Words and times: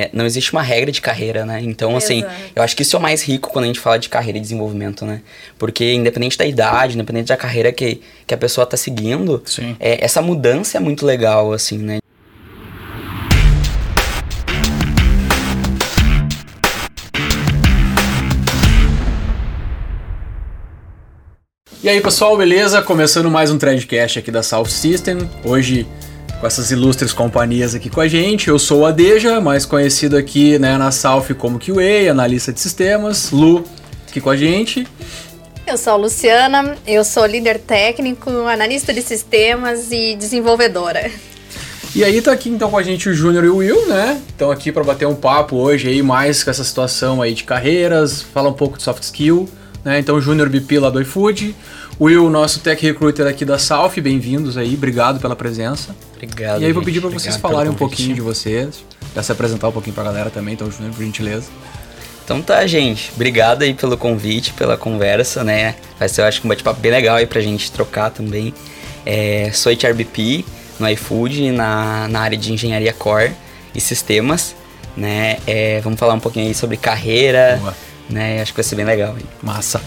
É, 0.00 0.10
não 0.12 0.24
existe 0.24 0.52
uma 0.52 0.62
regra 0.62 0.92
de 0.92 1.00
carreira, 1.00 1.44
né? 1.44 1.60
Então, 1.60 1.96
assim, 1.96 2.18
Exato. 2.18 2.34
eu 2.54 2.62
acho 2.62 2.76
que 2.76 2.82
isso 2.82 2.94
é 2.94 2.98
o 3.00 3.02
mais 3.02 3.20
rico 3.20 3.50
quando 3.50 3.64
a 3.64 3.66
gente 3.66 3.80
fala 3.80 3.98
de 3.98 4.08
carreira 4.08 4.38
e 4.38 4.40
desenvolvimento, 4.40 5.04
né? 5.04 5.22
Porque 5.58 5.92
independente 5.92 6.38
da 6.38 6.46
idade, 6.46 6.94
independente 6.94 7.26
da 7.26 7.36
carreira 7.36 7.72
que, 7.72 8.00
que 8.24 8.32
a 8.32 8.38
pessoa 8.38 8.64
tá 8.64 8.76
seguindo, 8.76 9.42
é, 9.80 10.04
essa 10.04 10.22
mudança 10.22 10.76
é 10.76 10.80
muito 10.80 11.04
legal, 11.04 11.52
assim, 11.52 11.78
né? 11.78 11.98
E 21.82 21.88
aí, 21.88 22.00
pessoal, 22.00 22.36
beleza? 22.36 22.80
Começando 22.82 23.28
mais 23.28 23.50
um 23.50 23.58
Threadcast 23.58 24.20
aqui 24.20 24.30
da 24.30 24.44
South 24.44 24.66
System. 24.66 25.28
Hoje 25.42 25.88
com 26.40 26.46
essas 26.46 26.70
ilustres 26.70 27.12
companhias 27.12 27.74
aqui 27.74 27.90
com 27.90 28.00
a 28.00 28.08
gente. 28.08 28.48
Eu 28.48 28.58
sou 28.58 28.80
o 28.80 28.86
Adeja, 28.86 29.40
mais 29.40 29.66
conhecido 29.66 30.16
aqui 30.16 30.58
né, 30.58 30.78
na 30.78 30.90
South 30.90 31.34
como 31.36 31.58
QA, 31.58 32.10
analista 32.10 32.52
de 32.52 32.60
sistemas. 32.60 33.30
Lu, 33.30 33.64
aqui 34.08 34.20
com 34.20 34.30
a 34.30 34.36
gente. 34.36 34.86
Eu 35.66 35.76
sou 35.76 35.92
a 35.92 35.96
Luciana, 35.96 36.76
eu 36.86 37.04
sou 37.04 37.26
líder 37.26 37.58
técnico, 37.58 38.30
analista 38.30 38.92
de 38.92 39.02
sistemas 39.02 39.90
e 39.90 40.16
desenvolvedora. 40.16 41.10
E 41.94 42.04
aí 42.04 42.22
tá 42.22 42.32
aqui 42.32 42.48
então 42.48 42.70
com 42.70 42.78
a 42.78 42.82
gente 42.82 43.08
o 43.08 43.14
Júnior 43.14 43.44
e 43.44 43.48
o 43.48 43.56
Will, 43.56 43.86
né? 43.88 44.20
Estão 44.28 44.50
aqui 44.50 44.70
para 44.70 44.84
bater 44.84 45.06
um 45.06 45.14
papo 45.14 45.56
hoje 45.56 45.88
aí 45.88 46.02
mais 46.02 46.44
com 46.44 46.50
essa 46.50 46.62
situação 46.62 47.20
aí 47.20 47.34
de 47.34 47.44
carreiras, 47.44 48.22
falar 48.22 48.50
um 48.50 48.54
pouco 48.54 48.78
de 48.78 48.84
soft 48.84 49.02
skill, 49.02 49.48
né? 49.84 49.98
Então 49.98 50.16
o 50.16 50.20
Júnior 50.20 50.48
BP 50.48 50.78
lá 50.78 50.90
do 50.90 51.00
iFood, 51.00 51.54
Will, 52.00 52.30
nosso 52.30 52.60
tech 52.60 52.80
recruiter 52.80 53.26
aqui 53.26 53.44
da 53.44 53.58
South, 53.58 54.00
bem-vindos 54.00 54.56
aí, 54.56 54.74
obrigado 54.74 55.18
pela 55.18 55.34
presença. 55.34 55.96
Obrigado. 56.14 56.62
E 56.62 56.64
aí 56.64 56.72
vou 56.72 56.84
pedir 56.84 57.00
para 57.00 57.10
vocês 57.10 57.36
falarem 57.36 57.72
um 57.72 57.74
pouquinho 57.74 58.14
de 58.14 58.20
vocês, 58.20 58.84
já 59.16 59.20
se 59.20 59.32
apresentar 59.32 59.66
um 59.66 59.72
pouquinho 59.72 59.94
pra 59.94 60.04
galera 60.04 60.30
também, 60.30 60.54
então 60.54 60.70
Júnior, 60.70 60.94
por 60.94 61.04
gentileza. 61.04 61.48
Então 62.24 62.40
tá, 62.40 62.64
gente. 62.68 63.10
Obrigado 63.16 63.62
aí 63.62 63.74
pelo 63.74 63.96
convite, 63.96 64.52
pela 64.52 64.76
conversa, 64.76 65.42
né? 65.42 65.74
Vai 65.98 66.08
ser, 66.08 66.20
eu 66.20 66.26
acho, 66.26 66.40
um 66.44 66.48
bate-papo 66.48 66.78
bem 66.78 66.92
legal 66.92 67.16
aí 67.16 67.26
pra 67.26 67.40
gente 67.40 67.72
trocar 67.72 68.10
também. 68.10 68.54
É, 69.04 69.50
sou 69.52 69.72
HRBP 69.72 70.44
no 70.78 70.88
iFood, 70.90 71.50
na, 71.50 72.06
na 72.06 72.20
área 72.20 72.38
de 72.38 72.52
engenharia 72.52 72.92
core 72.92 73.32
e 73.74 73.80
sistemas, 73.80 74.54
né? 74.96 75.38
É, 75.48 75.80
vamos 75.80 75.98
falar 75.98 76.14
um 76.14 76.20
pouquinho 76.20 76.46
aí 76.46 76.54
sobre 76.54 76.76
carreira, 76.76 77.58
Boa. 77.60 77.74
né? 78.08 78.40
Acho 78.40 78.52
que 78.52 78.58
vai 78.58 78.64
ser 78.64 78.76
bem 78.76 78.84
legal 78.84 79.16
aí. 79.16 79.24
Massa. 79.42 79.80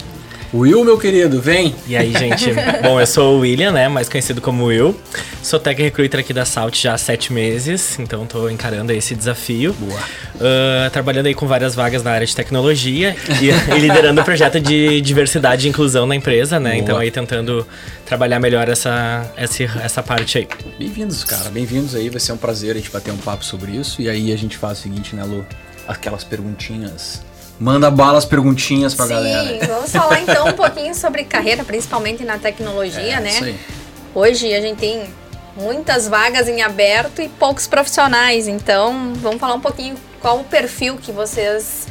Will, 0.54 0.84
meu 0.84 0.98
querido, 0.98 1.42
vem. 1.42 1.74
E 1.88 1.96
aí, 1.96 2.12
gente? 2.12 2.52
Bom, 2.84 3.00
eu 3.00 3.08
sou 3.08 3.38
o 3.38 3.40
William, 3.40 3.72
né? 3.72 3.88
Mais 3.88 4.10
conhecido 4.10 4.42
como 4.42 4.66
Will. 4.66 4.94
Sou 5.42 5.58
tech 5.58 5.82
recruiter 5.82 6.20
aqui 6.20 6.34
da 6.34 6.44
Salt 6.44 6.78
já 6.78 6.94
há 6.94 6.98
sete 6.98 7.32
meses, 7.32 7.98
então 7.98 8.26
tô 8.26 8.50
encarando 8.50 8.92
esse 8.92 9.16
desafio. 9.16 9.74
Boa. 9.74 10.00
Ah, 10.42 10.90
trabalhando 10.92 11.28
aí 11.28 11.34
com 11.34 11.48
várias 11.48 11.74
vagas 11.74 12.04
na 12.04 12.12
área 12.12 12.28
de 12.28 12.36
tecnologia 12.36 13.16
e, 13.42 13.50
e 13.50 13.80
liderando 13.80 14.20
o 14.20 14.26
projeto 14.26 14.60
de 14.60 15.00
diversidade 15.00 15.68
e 15.68 15.70
inclusão 15.70 16.06
na 16.06 16.18
empresa, 16.18 16.60
né? 16.60 16.72
Boa. 16.72 16.82
Então 16.82 16.98
aí 16.98 17.12
tentando 17.12 17.66
trabalhar 18.06 18.40
melhor 18.40 18.68
essa, 18.68 19.32
essa, 19.38 19.64
essa 19.64 20.04
parte 20.04 20.38
aí. 20.40 20.48
Bem-vindos, 20.78 21.24
cara, 21.24 21.50
bem-vindos 21.50 21.96
aí, 21.96 22.10
vai 22.10 22.20
ser 22.20 22.34
um 22.34 22.38
prazer 22.38 22.76
a 22.76 22.80
gente 22.80 22.92
bater 22.92 23.12
um 23.12 23.18
papo 23.18 23.46
sobre 23.46 23.72
isso. 23.72 24.02
E 24.02 24.10
aí 24.10 24.34
a 24.34 24.38
gente 24.38 24.58
faz 24.58 24.80
o 24.80 24.82
seguinte, 24.82 25.16
né, 25.16 25.24
Lu? 25.24 25.46
Aquelas 25.88 26.26
perguntinhas. 26.26 27.22
Manda 27.62 27.92
bala 27.92 28.18
as 28.18 28.26
perguntinhas 28.26 28.96
pra 28.96 29.06
Sim, 29.06 29.12
galera. 29.12 29.68
vamos 29.68 29.92
falar 29.92 30.20
então 30.20 30.48
um 30.48 30.54
pouquinho 30.54 30.96
sobre 30.96 31.24
carreira, 31.24 31.64
principalmente 31.64 32.24
na 32.24 32.40
tecnologia, 32.40 33.18
É, 33.18 33.20
né? 33.20 33.30
Isso 33.30 33.44
aí. 33.44 33.56
Hoje 34.16 34.52
a 34.52 34.60
gente 34.60 34.80
tem 34.80 35.04
muitas 35.56 36.08
vagas 36.08 36.48
em 36.48 36.64
aberto 36.64 37.22
e 37.22 37.30
poucos 37.30 37.68
profissionais, 37.68 38.48
então 38.48 39.14
vamos 39.18 39.40
falar 39.40 39.54
um 39.54 39.60
pouquinho 39.60 39.96
qual 40.20 40.40
o 40.40 40.44
perfil 40.44 40.98
que 40.98 41.12
vocês 41.12 41.88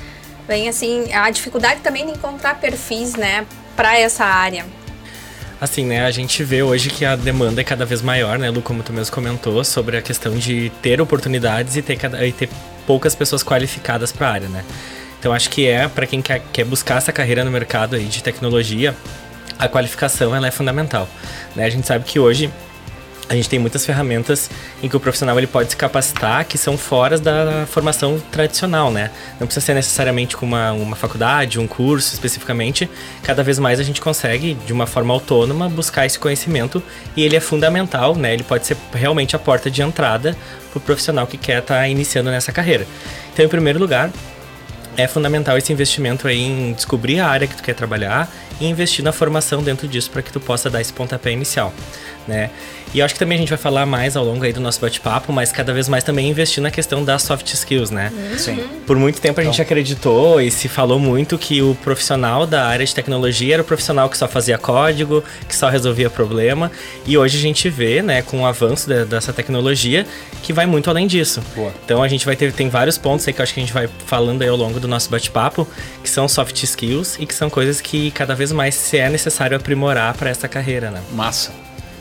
veem 0.48 0.68
assim, 0.68 1.12
a 1.12 1.30
dificuldade 1.30 1.80
também 1.82 2.04
de 2.04 2.12
encontrar 2.12 2.58
perfis, 2.58 3.14
né, 3.14 3.46
para 3.76 3.96
essa 3.96 4.24
área. 4.24 4.66
Assim, 5.60 5.84
né, 5.84 6.04
a 6.04 6.10
gente 6.10 6.42
vê 6.42 6.64
hoje 6.64 6.90
que 6.90 7.04
a 7.04 7.14
demanda 7.14 7.60
é 7.60 7.64
cada 7.64 7.86
vez 7.86 8.02
maior, 8.02 8.40
né, 8.40 8.50
Lu, 8.50 8.60
como 8.60 8.82
tu 8.82 8.92
mesmo 8.92 9.14
comentou, 9.14 9.62
sobre 9.62 9.96
a 9.96 10.02
questão 10.02 10.36
de 10.36 10.72
ter 10.82 11.00
oportunidades 11.00 11.76
e 11.76 11.82
ter, 11.82 11.96
cada, 11.96 12.26
e 12.26 12.32
ter 12.32 12.48
poucas 12.86 13.14
pessoas 13.14 13.44
qualificadas 13.44 14.10
para 14.10 14.26
a 14.26 14.32
área, 14.32 14.48
né. 14.48 14.64
Então 15.20 15.32
acho 15.32 15.50
que 15.50 15.68
é 15.68 15.86
para 15.86 16.06
quem 16.06 16.20
quer, 16.20 16.42
quer 16.52 16.64
buscar 16.64 16.96
essa 16.96 17.12
carreira 17.12 17.44
no 17.44 17.50
mercado 17.50 17.94
aí 17.94 18.06
de 18.06 18.22
tecnologia, 18.22 18.96
a 19.58 19.68
qualificação 19.68 20.34
ela 20.34 20.48
é 20.48 20.50
fundamental, 20.50 21.06
né. 21.54 21.64
A 21.66 21.70
gente 21.70 21.86
sabe 21.86 22.06
que 22.06 22.18
hoje 22.18 22.50
a 23.30 23.34
gente 23.36 23.48
tem 23.48 23.60
muitas 23.60 23.86
ferramentas 23.86 24.50
em 24.82 24.88
que 24.88 24.96
o 24.96 24.98
profissional 24.98 25.38
ele 25.38 25.46
pode 25.46 25.70
se 25.70 25.76
capacitar 25.76 26.44
que 26.44 26.58
são 26.58 26.76
fora 26.76 27.16
da 27.16 27.64
formação 27.64 28.20
tradicional, 28.32 28.90
né? 28.90 29.08
Não 29.38 29.46
precisa 29.46 29.64
ser 29.64 29.74
necessariamente 29.74 30.36
com 30.36 30.44
uma, 30.44 30.72
uma 30.72 30.96
faculdade, 30.96 31.60
um 31.60 31.66
curso 31.68 32.12
especificamente. 32.12 32.90
Cada 33.22 33.44
vez 33.44 33.60
mais 33.60 33.78
a 33.78 33.84
gente 33.84 34.00
consegue, 34.00 34.54
de 34.66 34.72
uma 34.72 34.84
forma 34.84 35.14
autônoma, 35.14 35.68
buscar 35.68 36.06
esse 36.06 36.18
conhecimento 36.18 36.82
e 37.16 37.22
ele 37.22 37.36
é 37.36 37.40
fundamental, 37.40 38.16
né? 38.16 38.34
Ele 38.34 38.42
pode 38.42 38.66
ser 38.66 38.76
realmente 38.92 39.36
a 39.36 39.38
porta 39.38 39.70
de 39.70 39.80
entrada 39.80 40.36
para 40.72 40.78
o 40.78 40.80
profissional 40.80 41.24
que 41.24 41.36
quer 41.36 41.60
estar 41.60 41.86
iniciando 41.86 42.32
nessa 42.32 42.50
carreira. 42.50 42.84
Então, 43.32 43.44
em 43.44 43.48
primeiro 43.48 43.78
lugar, 43.78 44.10
é 45.00 45.08
fundamental 45.08 45.56
esse 45.58 45.72
investimento 45.72 46.26
aí 46.28 46.40
em 46.40 46.72
descobrir 46.72 47.20
a 47.20 47.28
área 47.28 47.46
que 47.46 47.54
tu 47.56 47.62
quer 47.62 47.74
trabalhar 47.74 48.30
e 48.60 48.66
investir 48.66 49.04
na 49.04 49.12
formação 49.12 49.62
dentro 49.62 49.88
disso 49.88 50.10
para 50.10 50.22
que 50.22 50.30
tu 50.32 50.38
possa 50.40 50.68
dar 50.68 50.80
esse 50.80 50.92
pontapé 50.92 51.32
inicial, 51.32 51.72
né? 52.28 52.50
E 52.92 52.98
eu 52.98 53.04
acho 53.04 53.14
que 53.14 53.20
também 53.20 53.36
a 53.36 53.38
gente 53.38 53.50
vai 53.50 53.56
falar 53.58 53.86
mais 53.86 54.16
ao 54.16 54.24
longo 54.24 54.44
aí 54.44 54.52
do 54.52 54.60
nosso 54.60 54.80
bate-papo, 54.80 55.32
mas 55.32 55.52
cada 55.52 55.72
vez 55.72 55.88
mais 55.88 56.02
também 56.02 56.28
investir 56.28 56.60
na 56.60 56.72
questão 56.72 57.04
das 57.04 57.22
soft 57.22 57.46
skills, 57.52 57.88
né? 57.92 58.12
Sim. 58.36 58.58
Por 58.84 58.96
muito 58.96 59.20
tempo 59.20 59.40
a 59.40 59.44
gente 59.44 59.62
acreditou 59.62 60.40
e 60.40 60.50
se 60.50 60.68
falou 60.68 60.98
muito 60.98 61.38
que 61.38 61.62
o 61.62 61.76
profissional 61.84 62.48
da 62.48 62.66
área 62.66 62.84
de 62.84 62.92
tecnologia 62.92 63.54
era 63.54 63.62
o 63.62 63.64
profissional 63.64 64.10
que 64.10 64.18
só 64.18 64.26
fazia 64.26 64.58
código, 64.58 65.22
que 65.48 65.54
só 65.54 65.68
resolvia 65.68 66.10
problema. 66.10 66.70
E 67.06 67.16
hoje 67.16 67.38
a 67.38 67.40
gente 67.40 67.70
vê, 67.70 68.02
né, 68.02 68.22
com 68.22 68.40
o 68.40 68.46
avanço 68.46 68.88
de- 68.88 69.04
dessa 69.04 69.32
tecnologia, 69.32 70.04
que 70.42 70.52
vai 70.52 70.66
muito 70.66 70.88
além 70.90 71.06
disso. 71.06 71.42
Boa. 71.54 71.72
Então 71.84 72.02
a 72.02 72.08
gente 72.08 72.24
vai 72.26 72.34
ter 72.36 72.52
tem 72.52 72.68
vários 72.68 72.96
pontos 72.98 73.26
aí 73.26 73.32
que 73.34 73.40
eu 73.40 73.42
acho 73.42 73.52
que 73.54 73.60
a 73.60 73.62
gente 73.62 73.72
vai 73.72 73.88
falando 74.06 74.42
aí 74.42 74.48
ao 74.48 74.56
longo 74.56 74.80
do 74.80 74.88
nosso 74.88 75.10
bate-papo, 75.10 75.66
que 76.02 76.08
são 76.10 76.26
soft 76.28 76.62
skills 76.62 77.16
e 77.18 77.26
que 77.26 77.34
são 77.34 77.48
coisas 77.50 77.80
que 77.80 78.10
cada 78.12 78.34
vez 78.34 78.52
mais 78.52 78.74
se 78.74 78.96
é 78.98 79.08
necessário 79.08 79.56
aprimorar 79.56 80.14
para 80.16 80.30
essa 80.30 80.48
carreira, 80.48 80.90
né? 80.90 81.00
Massa. 81.12 81.52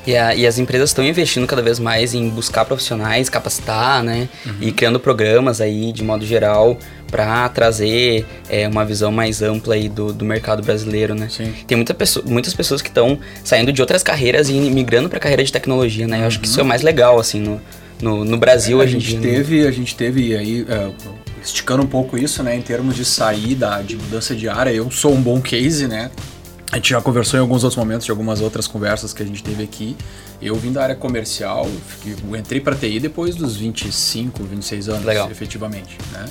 E, 0.08 0.16
a- 0.16 0.34
e 0.34 0.48
as 0.48 0.58
empresas 0.58 0.90
estão 0.90 1.04
investindo 1.06 1.46
cada 1.46 1.62
vez 1.62 1.78
mais 1.78 2.14
em 2.14 2.30
buscar 2.30 2.66
profissionais, 2.66 3.30
capacitar, 3.30 4.02
né? 4.04 4.30
E 4.62 4.72
criando 4.72 5.00
programas 5.00 5.60
aí, 5.62 5.92
de 5.92 6.04
modo 6.04 6.26
geral, 6.26 6.80
para 7.10 7.48
trazer 7.50 8.26
é, 8.50 8.68
uma 8.68 8.86
visão 8.86 9.12
mais 9.12 9.42
ampla 9.42 9.76
aí 9.76 9.90
do, 9.90 10.14
do 10.14 10.24
mercado 10.26 10.62
brasileiro, 10.64 11.16
né? 11.16 11.28
Sim. 11.30 11.54
Tem 11.68 11.76
muita 11.76 11.94
pesso- 11.94 12.24
muitas 12.26 12.54
pessoas 12.54 12.82
que 12.82 12.90
estão 12.90 13.20
saindo 13.44 13.72
de 13.74 13.82
outras 13.82 14.04
carreiras 14.04 14.50
e 14.50 14.54
migrando 14.54 15.10
para 15.10 15.18
a 15.18 15.22
carreira 15.22 15.44
de 15.44 15.52
tecnologia, 15.52 16.08
né? 16.08 16.22
Eu 16.22 16.28
acho 16.28 16.40
que 16.40 16.46
isso 16.48 16.60
é 16.60 16.64
o 16.64 16.66
mais 16.66 16.82
legal, 16.82 17.20
assim, 17.20 17.40
no, 17.40 17.62
no, 18.02 18.24
no 18.26 18.38
Brasil 18.38 18.80
a 18.80 18.84
hoje 18.84 18.98
em 18.98 19.00
gente 19.00 19.20
dia. 19.20 19.20
né? 19.32 19.36
teve, 19.38 19.68
a 19.68 19.72
gente 19.72 19.96
teve 19.96 20.36
aí 20.38 20.66
é, 20.70 20.92
esticando 21.44 21.84
um 21.84 21.88
pouco 21.88 22.18
isso, 22.18 22.44
né, 22.44 22.56
em 22.56 22.62
termos 22.62 22.96
de 22.96 23.04
sair 23.06 23.56
da 23.56 23.82
de 23.82 23.96
mudança 23.96 24.36
de 24.36 24.48
área. 24.48 24.72
Eu 24.72 24.90
sou 24.92 25.14
um 25.14 25.22
bom 25.22 25.40
case, 25.42 25.88
né? 25.88 26.12
A 26.72 26.76
gente 26.76 26.92
já 26.92 27.02
conversou 27.02 27.36
em 27.40 27.42
alguns 27.42 27.64
outros 27.64 27.78
momentos 27.84 28.06
de 28.06 28.12
algumas 28.12 28.42
outras 28.42 28.68
conversas 28.68 29.12
que 29.12 29.24
a 29.24 29.26
gente 29.26 29.42
teve 29.44 29.64
aqui. 29.64 29.98
Eu 30.40 30.54
vim 30.56 30.72
da 30.72 30.84
área 30.84 30.96
comercial, 30.96 31.68
fiquei- 31.88 32.16
entrei 32.40 32.62
para 32.62 32.76
TI 32.76 33.00
depois 33.00 33.36
dos 33.36 33.56
25, 33.58 34.44
26 34.44 34.88
anos, 34.88 35.04
Legal. 35.04 35.32
efetivamente, 35.32 35.98
né? 36.14 36.26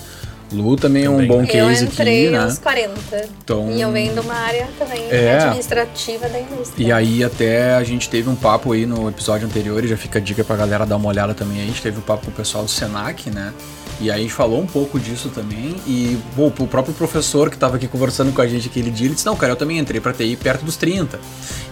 Lu 0.53 0.77
também 0.77 1.05
é 1.05 1.11
um 1.11 1.15
Também. 1.15 1.29
bom 1.29 1.41
Eu 1.43 1.47
case 1.47 1.85
entrei 1.85 2.23
aqui, 2.29 2.31
né? 2.37 2.43
aos 2.45 2.59
40 2.59 3.29
Então- 3.45 3.71
e 3.71 3.81
eu 3.81 3.93
venho 3.93 4.15
de 4.15 4.21
uma 4.21 4.35
área 4.35 4.67
também 4.79 5.05
É. 5.11 5.39
administrativa 5.41 6.29
da 6.29 6.41
indústria. 6.41 6.87
E 6.87 6.91
aí 6.91 7.23
até 7.23 7.75
a 7.75 7.85
gente 7.85 8.09
teve 8.09 8.31
um 8.31 8.35
papo 8.35 8.73
aí 8.73 8.87
no 8.87 9.09
episódio 9.09 9.47
anterior, 9.47 9.85
e 9.85 9.89
já 9.89 9.97
fica 9.97 10.19
a 10.19 10.23
dica 10.23 10.43
pra 10.43 10.57
galera 10.57 10.87
dar 10.87 10.97
uma 10.97 11.09
olhada 11.09 11.35
também. 11.35 11.59
aí. 11.59 11.65
A 11.65 11.67
gente 11.67 11.83
teve 11.83 11.99
um 11.99 12.03
papo 12.03 12.25
com 12.27 12.31
o 12.31 12.35
pessoal 12.35 12.65
do 12.65 12.71
Senac, 12.71 13.29
né? 13.31 13.53
E 14.01 14.11
aí 14.13 14.21
a 14.21 14.23
gente 14.23 14.33
falou 14.33 14.61
um 14.63 14.67
pouco 14.67 14.99
disso 14.99 15.29
também. 15.29 15.75
E 15.87 16.17
bom, 16.37 16.47
o 16.59 16.67
próprio 16.69 16.95
professor 16.95 17.51
que 17.51 17.57
tava 17.59 17.77
aqui 17.77 17.89
conversando 17.89 18.33
com 18.33 18.41
a 18.41 18.47
gente 18.47 18.69
aquele 18.69 18.91
dia, 18.91 19.07
ele 19.09 19.15
disse, 19.15 19.27
não, 19.27 19.35
cara, 19.37 19.53
eu 19.53 19.57
também 19.57 19.77
entrei 19.79 20.01
pra 20.01 20.13
TI 20.13 20.37
perto 20.37 20.65
dos 20.65 20.77
30. 20.77 21.19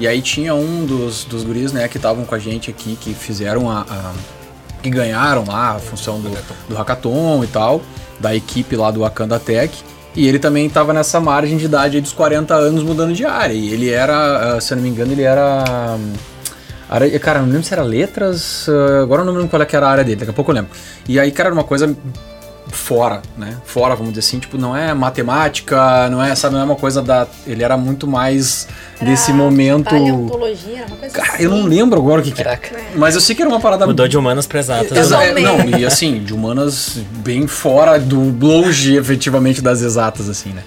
E 0.01 0.07
aí 0.09 0.21
tinha 0.21 0.55
um 0.55 0.85
dos, 0.85 1.25
dos 1.25 1.45
guris, 1.45 1.73
né, 1.73 1.87
que 1.89 1.97
estavam 1.99 2.25
com 2.25 2.35
a 2.35 2.39
gente 2.39 2.69
aqui, 2.69 2.97
que 3.01 3.15
fizeram 3.15 3.71
a. 3.71 3.83
a- 3.89 4.13
que 4.91 4.97
ganharam 4.97 5.45
lá 5.47 5.73
a 5.77 5.79
função 5.79 6.21
do, 6.21 6.31
do 6.69 6.75
hackathon 6.75 7.43
e 7.45 7.47
tal, 7.47 7.81
da 8.21 8.35
equipe 8.35 8.75
lá 8.77 8.91
do 8.91 9.01
Wakanda 9.01 9.39
Tech. 9.39 9.73
E 10.15 10.27
ele 10.27 10.39
também 10.39 10.67
estava 10.67 10.93
nessa 10.95 11.21
margem 11.21 11.59
de 11.59 11.67
idade 11.67 12.01
dos 12.01 12.13
40 12.13 12.55
anos 12.55 12.83
mudando 12.83 13.13
de 13.13 13.25
área. 13.27 13.53
E 13.53 13.71
ele 13.71 13.91
era, 13.91 14.55
ah, 14.57 14.61
se 14.61 14.73
eu 14.73 14.77
não 14.77 14.83
me 14.85 14.89
engano, 14.89 15.13
ele 15.13 15.23
era. 15.23 15.97
hum, 15.99 16.13
área- 16.89 17.19
Cara, 17.19 17.41
não 17.41 17.47
lembro 17.49 17.65
se 17.65 17.73
era 17.75 17.83
letras. 17.83 18.67
ah, 18.69 19.03
Agora 19.03 19.21
eu 19.23 19.27
não 19.27 19.35
lembro 19.35 19.49
qual 19.49 19.61
é 19.61 19.67
era 19.71 19.87
a 19.87 19.91
área 19.91 20.05
dele, 20.05 20.17
daqui 20.17 20.31
a 20.31 20.35
pouco 20.35 20.51
eu 20.51 20.55
lembro. 20.55 20.71
E 21.07 21.21
aí, 21.21 21.31
cara, 21.31 21.49
era 21.51 21.55
uma 21.55 21.65
coisa 21.65 21.95
fora, 22.69 23.23
né? 23.37 23.57
Fora, 23.65 23.95
vamos 23.95 24.13
dizer 24.13 24.27
assim, 24.27 24.39
tipo, 24.39 24.59
não 24.59 24.77
é 24.77 24.93
matemática, 24.95 26.09
não 26.11 26.23
é, 26.23 26.35
sabe, 26.35 26.55
não 26.55 26.61
é 26.63 26.65
uma 26.65 26.77
coisa 26.77 27.01
da. 27.03 27.27
Ele 27.47 27.63
era 27.63 27.77
muito 27.77 28.07
mais 28.07 28.67
desse 29.01 29.33
momento. 29.33 29.85
Paleontologia, 29.91 30.85
uma 30.89 30.97
coisa 30.97 31.15
Cara, 31.15 31.35
assim. 31.35 31.43
eu 31.45 31.51
não 31.51 31.65
lembro 31.65 31.99
agora 32.01 32.21
o 32.21 32.25
que, 32.25 32.33
que 32.33 32.41
era. 32.41 32.57
Caraca. 32.57 32.83
Mas 32.95 33.15
eu 33.15 33.21
sei 33.21 33.35
que 33.35 33.43
era 33.43 33.49
uma 33.51 33.61
parada. 33.61 33.87
Mudou 33.87 34.09
de 34.09 34.17
humanas 34.17 34.47
para 34.47 34.59
exatas. 34.61 34.97
Exa- 34.97 35.19
também. 35.19 35.45
não, 35.45 35.79
e 35.79 35.85
assim, 35.85 36.23
de 36.23 36.35
humanas 36.35 36.99
bem 37.19 37.47
fora 37.47 37.99
do 37.99 38.37
longe 38.45 38.97
efetivamente 38.97 39.61
das 39.61 39.83
exatas, 39.83 40.29
assim, 40.29 40.51
né? 40.51 40.63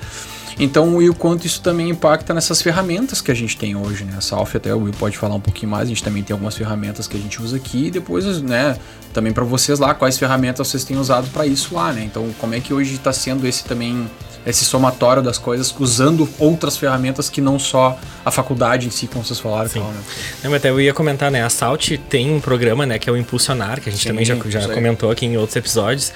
Então, 0.59 1.01
e 1.01 1.09
o 1.09 1.15
quanto 1.15 1.47
isso 1.47 1.61
também 1.61 1.89
impacta 1.89 2.33
nessas 2.33 2.61
ferramentas 2.61 3.21
que 3.21 3.31
a 3.31 3.33
gente 3.33 3.55
tem 3.55 3.77
hoje, 3.77 4.03
né? 4.03 4.15
A 4.17 4.21
Salf, 4.21 4.55
até 4.55 4.75
o 4.75 4.79
Will 4.79 4.93
pode 4.99 5.17
falar 5.17 5.35
um 5.35 5.39
pouquinho 5.39 5.71
mais, 5.71 5.85
a 5.85 5.89
gente 5.89 6.03
também 6.03 6.21
tem 6.21 6.33
algumas 6.33 6.57
ferramentas 6.57 7.07
que 7.07 7.15
a 7.15 7.19
gente 7.19 7.41
usa 7.41 7.55
aqui 7.55 7.87
e 7.87 7.91
depois, 7.91 8.41
né, 8.41 8.75
também 9.13 9.31
para 9.31 9.45
vocês 9.45 9.79
lá, 9.79 9.93
quais 9.93 10.17
ferramentas 10.17 10.67
vocês 10.67 10.83
têm 10.83 10.97
usado 10.97 11.27
para 11.29 11.45
isso 11.45 11.73
lá, 11.73 11.93
né? 11.93 12.03
Então, 12.03 12.29
como 12.39 12.53
é 12.53 12.59
que 12.59 12.73
hoje 12.73 12.95
está 12.95 13.13
sendo 13.13 13.47
esse 13.47 13.63
também, 13.63 14.05
esse 14.45 14.65
somatório 14.65 15.23
das 15.23 15.37
coisas, 15.37 15.73
usando 15.79 16.27
outras 16.37 16.75
ferramentas 16.75 17.29
que 17.29 17.39
não 17.39 17.57
só 17.57 17.97
a 18.25 18.29
faculdade 18.29 18.85
em 18.85 18.89
si, 18.89 19.07
como 19.07 19.23
vocês 19.23 19.39
falaram 19.39 19.69
Sim. 19.69 19.79
tal, 19.79 19.91
né? 19.91 20.01
Não, 20.43 20.51
mas 20.51 20.59
até 20.59 20.69
eu 20.69 20.81
ia 20.81 20.93
comentar, 20.93 21.31
né? 21.31 21.41
A 21.41 21.49
Salt 21.49 21.91
tem 22.09 22.29
um 22.33 22.41
programa, 22.41 22.85
né, 22.85 22.99
que 22.99 23.09
é 23.09 23.13
o 23.13 23.15
Impulsionar, 23.15 23.79
que 23.79 23.87
a 23.87 23.91
gente 23.93 24.01
Sim, 24.01 24.09
também 24.09 24.25
já, 24.25 24.35
já 24.35 24.67
comentou 24.67 25.09
aqui 25.09 25.25
em 25.25 25.37
outros 25.37 25.55
episódios, 25.55 26.11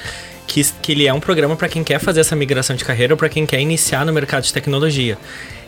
que, 0.47 0.63
que 0.81 0.91
ele 0.91 1.07
é 1.07 1.13
um 1.13 1.19
programa 1.19 1.55
para 1.55 1.67
quem 1.67 1.83
quer 1.83 1.99
fazer 1.99 2.21
essa 2.21 2.35
migração 2.35 2.75
de 2.75 2.83
carreira 2.83 3.13
ou 3.13 3.17
para 3.17 3.29
quem 3.29 3.45
quer 3.45 3.59
iniciar 3.59 4.05
no 4.05 4.13
mercado 4.13 4.43
de 4.43 4.53
tecnologia. 4.53 5.17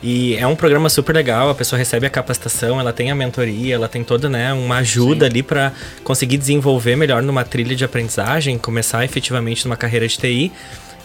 E 0.04 0.36
é 0.36 0.46
um 0.46 0.56
programa 0.56 0.90
super 0.90 1.16
legal, 1.16 1.50
a 1.50 1.56
pessoa 1.56 1.80
recebe 1.80 2.06
a 2.06 2.10
capacitação, 2.10 2.80
ela 2.80 2.94
tem 2.94 3.10
a 3.10 3.16
mentoria, 3.16 3.76
ela 3.76 3.88
tem 3.88 4.04
toda, 4.04 4.30
né, 4.30 4.54
uma 4.54 4.78
ajuda 4.78 5.26
ali 5.26 5.42
para 5.42 5.74
conseguir 6.04 6.38
desenvolver 6.38 6.96
melhor 6.96 7.24
numa 7.24 7.44
trilha 7.44 7.76
de 7.76 7.84
aprendizagem, 7.84 8.58
começar 8.58 9.04
efetivamente 9.04 9.66
numa 9.66 9.76
carreira 9.76 10.08
de 10.08 10.18
TI. 10.18 10.52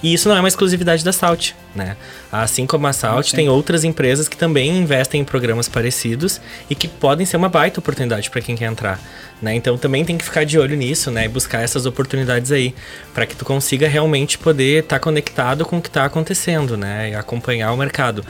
E 0.02 0.14
isso 0.14 0.29
não 0.29 0.37
é 0.37 0.41
uma 0.41 0.49
exclusividade 0.49 1.05
da 1.05 1.12
Salt, 1.12 1.52
né? 1.75 1.97
Assim 2.32 2.67
como 2.67 2.87
a 2.87 2.93
Salt, 2.93 3.32
tem 3.32 3.49
outras 3.49 3.85
empresas 3.85 4.29
que 4.29 4.37
também 4.37 4.79
investem 4.79 5.20
em 5.20 5.25
programas 5.25 5.69
parecidos 5.69 6.41
e 6.69 6.75
que 6.75 6.88
podem 6.88 7.26
ser 7.26 7.37
uma 7.37 7.49
baita 7.49 7.81
oportunidade 7.81 8.31
para 8.31 8.41
quem 8.41 8.56
quer 8.56 8.67
entrar, 8.67 8.99
né? 9.43 9.55
Então 9.55 9.76
também 9.76 10.05
tem 10.05 10.17
que 10.17 10.25
ficar 10.25 10.44
de 10.44 10.58
olho 10.58 10.76
nisso, 10.76 11.11
né? 11.11 11.26
E 11.26 11.29
buscar 11.29 11.61
essas 11.61 11.87
oportunidades 11.87 12.50
aí, 12.50 12.75
para 13.12 13.26
que 13.26 13.37
tu 13.37 13.44
consiga 13.44 13.88
realmente 13.88 14.38
poder 14.38 14.85
estar 14.85 14.99
conectado 14.99 15.64
com 15.64 15.79
o 15.79 15.82
que 15.82 15.88
está 15.88 16.05
acontecendo, 16.05 16.76
né? 16.76 17.11
E 17.11 17.14
acompanhar 17.14 17.73
o 17.73 17.76
mercado. 17.76 18.25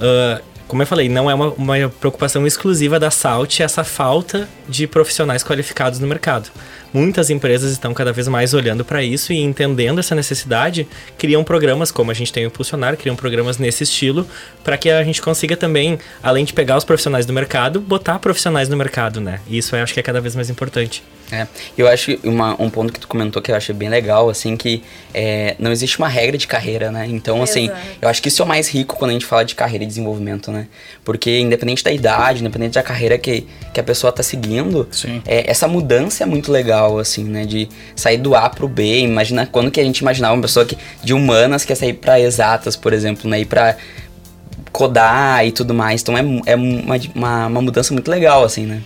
Ah, 0.00 0.42
como 0.66 0.82
eu 0.82 0.86
falei, 0.86 1.08
não 1.08 1.30
é 1.30 1.34
uma, 1.34 1.50
uma 1.50 1.88
preocupação 2.00 2.46
exclusiva 2.46 2.98
da 2.98 3.10
Salt 3.10 3.60
essa 3.60 3.84
falta 3.84 4.48
de 4.68 4.86
profissionais 4.86 5.44
qualificados 5.44 5.98
no 5.98 6.06
mercado. 6.06 6.50
Muitas 6.94 7.28
empresas 7.28 7.72
estão 7.72 7.92
cada 7.92 8.12
vez 8.12 8.28
mais 8.28 8.54
olhando 8.54 8.84
para 8.84 9.02
isso 9.02 9.32
e 9.32 9.38
entendendo 9.40 9.98
essa 9.98 10.14
necessidade, 10.14 10.86
criam 11.18 11.42
programas 11.42 11.90
como 11.90 12.12
a 12.12 12.14
gente 12.14 12.32
tem 12.32 12.44
o 12.44 12.46
Impulsionar, 12.46 12.96
criam 12.96 13.16
programas 13.16 13.58
nesse 13.58 13.82
estilo, 13.82 14.24
para 14.62 14.78
que 14.78 14.88
a 14.88 15.02
gente 15.02 15.20
consiga 15.20 15.56
também, 15.56 15.98
além 16.22 16.44
de 16.44 16.52
pegar 16.52 16.76
os 16.76 16.84
profissionais 16.84 17.26
do 17.26 17.32
mercado, 17.32 17.80
botar 17.80 18.20
profissionais 18.20 18.68
no 18.68 18.76
mercado, 18.76 19.20
né? 19.20 19.40
E 19.48 19.58
isso 19.58 19.74
eu 19.74 19.82
acho 19.82 19.92
que 19.92 19.98
é 19.98 20.04
cada 20.04 20.20
vez 20.20 20.36
mais 20.36 20.48
importante. 20.48 21.02
É, 21.32 21.46
eu 21.76 21.88
acho 21.88 22.16
que 22.16 22.28
uma, 22.28 22.54
um 22.62 22.68
ponto 22.70 22.92
que 22.92 23.00
tu 23.00 23.08
comentou 23.08 23.40
que 23.40 23.50
eu 23.50 23.56
achei 23.56 23.74
bem 23.74 23.88
legal, 23.88 24.28
assim, 24.28 24.56
que 24.56 24.82
é, 25.12 25.56
não 25.58 25.72
existe 25.72 25.98
uma 25.98 26.08
regra 26.08 26.36
de 26.36 26.46
carreira, 26.46 26.92
né? 26.92 27.06
Então, 27.08 27.42
assim, 27.42 27.64
Exato. 27.64 27.80
eu 28.02 28.08
acho 28.08 28.22
que 28.22 28.28
isso 28.28 28.42
é 28.42 28.44
o 28.44 28.48
mais 28.48 28.68
rico 28.68 28.96
quando 28.96 29.10
a 29.10 29.14
gente 29.14 29.26
fala 29.26 29.44
de 29.44 29.54
carreira 29.54 29.84
e 29.84 29.86
desenvolvimento, 29.86 30.52
né? 30.52 30.68
Porque 31.02 31.40
independente 31.40 31.82
da 31.82 31.90
idade, 31.90 32.40
independente 32.40 32.74
da 32.74 32.82
carreira 32.82 33.18
que, 33.18 33.46
que 33.72 33.80
a 33.80 33.82
pessoa 33.82 34.12
tá 34.12 34.22
seguindo, 34.22 34.88
é, 35.26 35.50
essa 35.50 35.66
mudança 35.66 36.22
é 36.22 36.26
muito 36.26 36.52
legal, 36.52 36.83
assim, 36.98 37.24
né? 37.24 37.44
De 37.44 37.68
sair 37.96 38.18
do 38.18 38.34
A 38.34 38.48
pro 38.48 38.68
B. 38.68 39.00
Imagina 39.00 39.46
quando 39.46 39.70
que 39.70 39.80
a 39.80 39.84
gente 39.84 39.98
imaginava 39.98 40.34
uma 40.34 40.42
pessoa 40.42 40.64
que, 40.64 40.76
de 41.02 41.12
humanas 41.12 41.64
que 41.64 41.72
ia 41.72 41.76
sair 41.76 41.94
pra 41.94 42.20
exatas, 42.20 42.76
por 42.76 42.92
exemplo, 42.92 43.28
né? 43.28 43.40
E 43.40 43.44
pra 43.44 43.76
codar 44.72 45.46
e 45.46 45.52
tudo 45.52 45.72
mais. 45.72 46.02
Então 46.02 46.16
é, 46.16 46.22
é 46.46 46.56
uma, 46.56 46.96
uma, 47.14 47.46
uma 47.46 47.62
mudança 47.62 47.92
muito 47.92 48.10
legal, 48.10 48.44
assim, 48.44 48.66
né? 48.66 48.82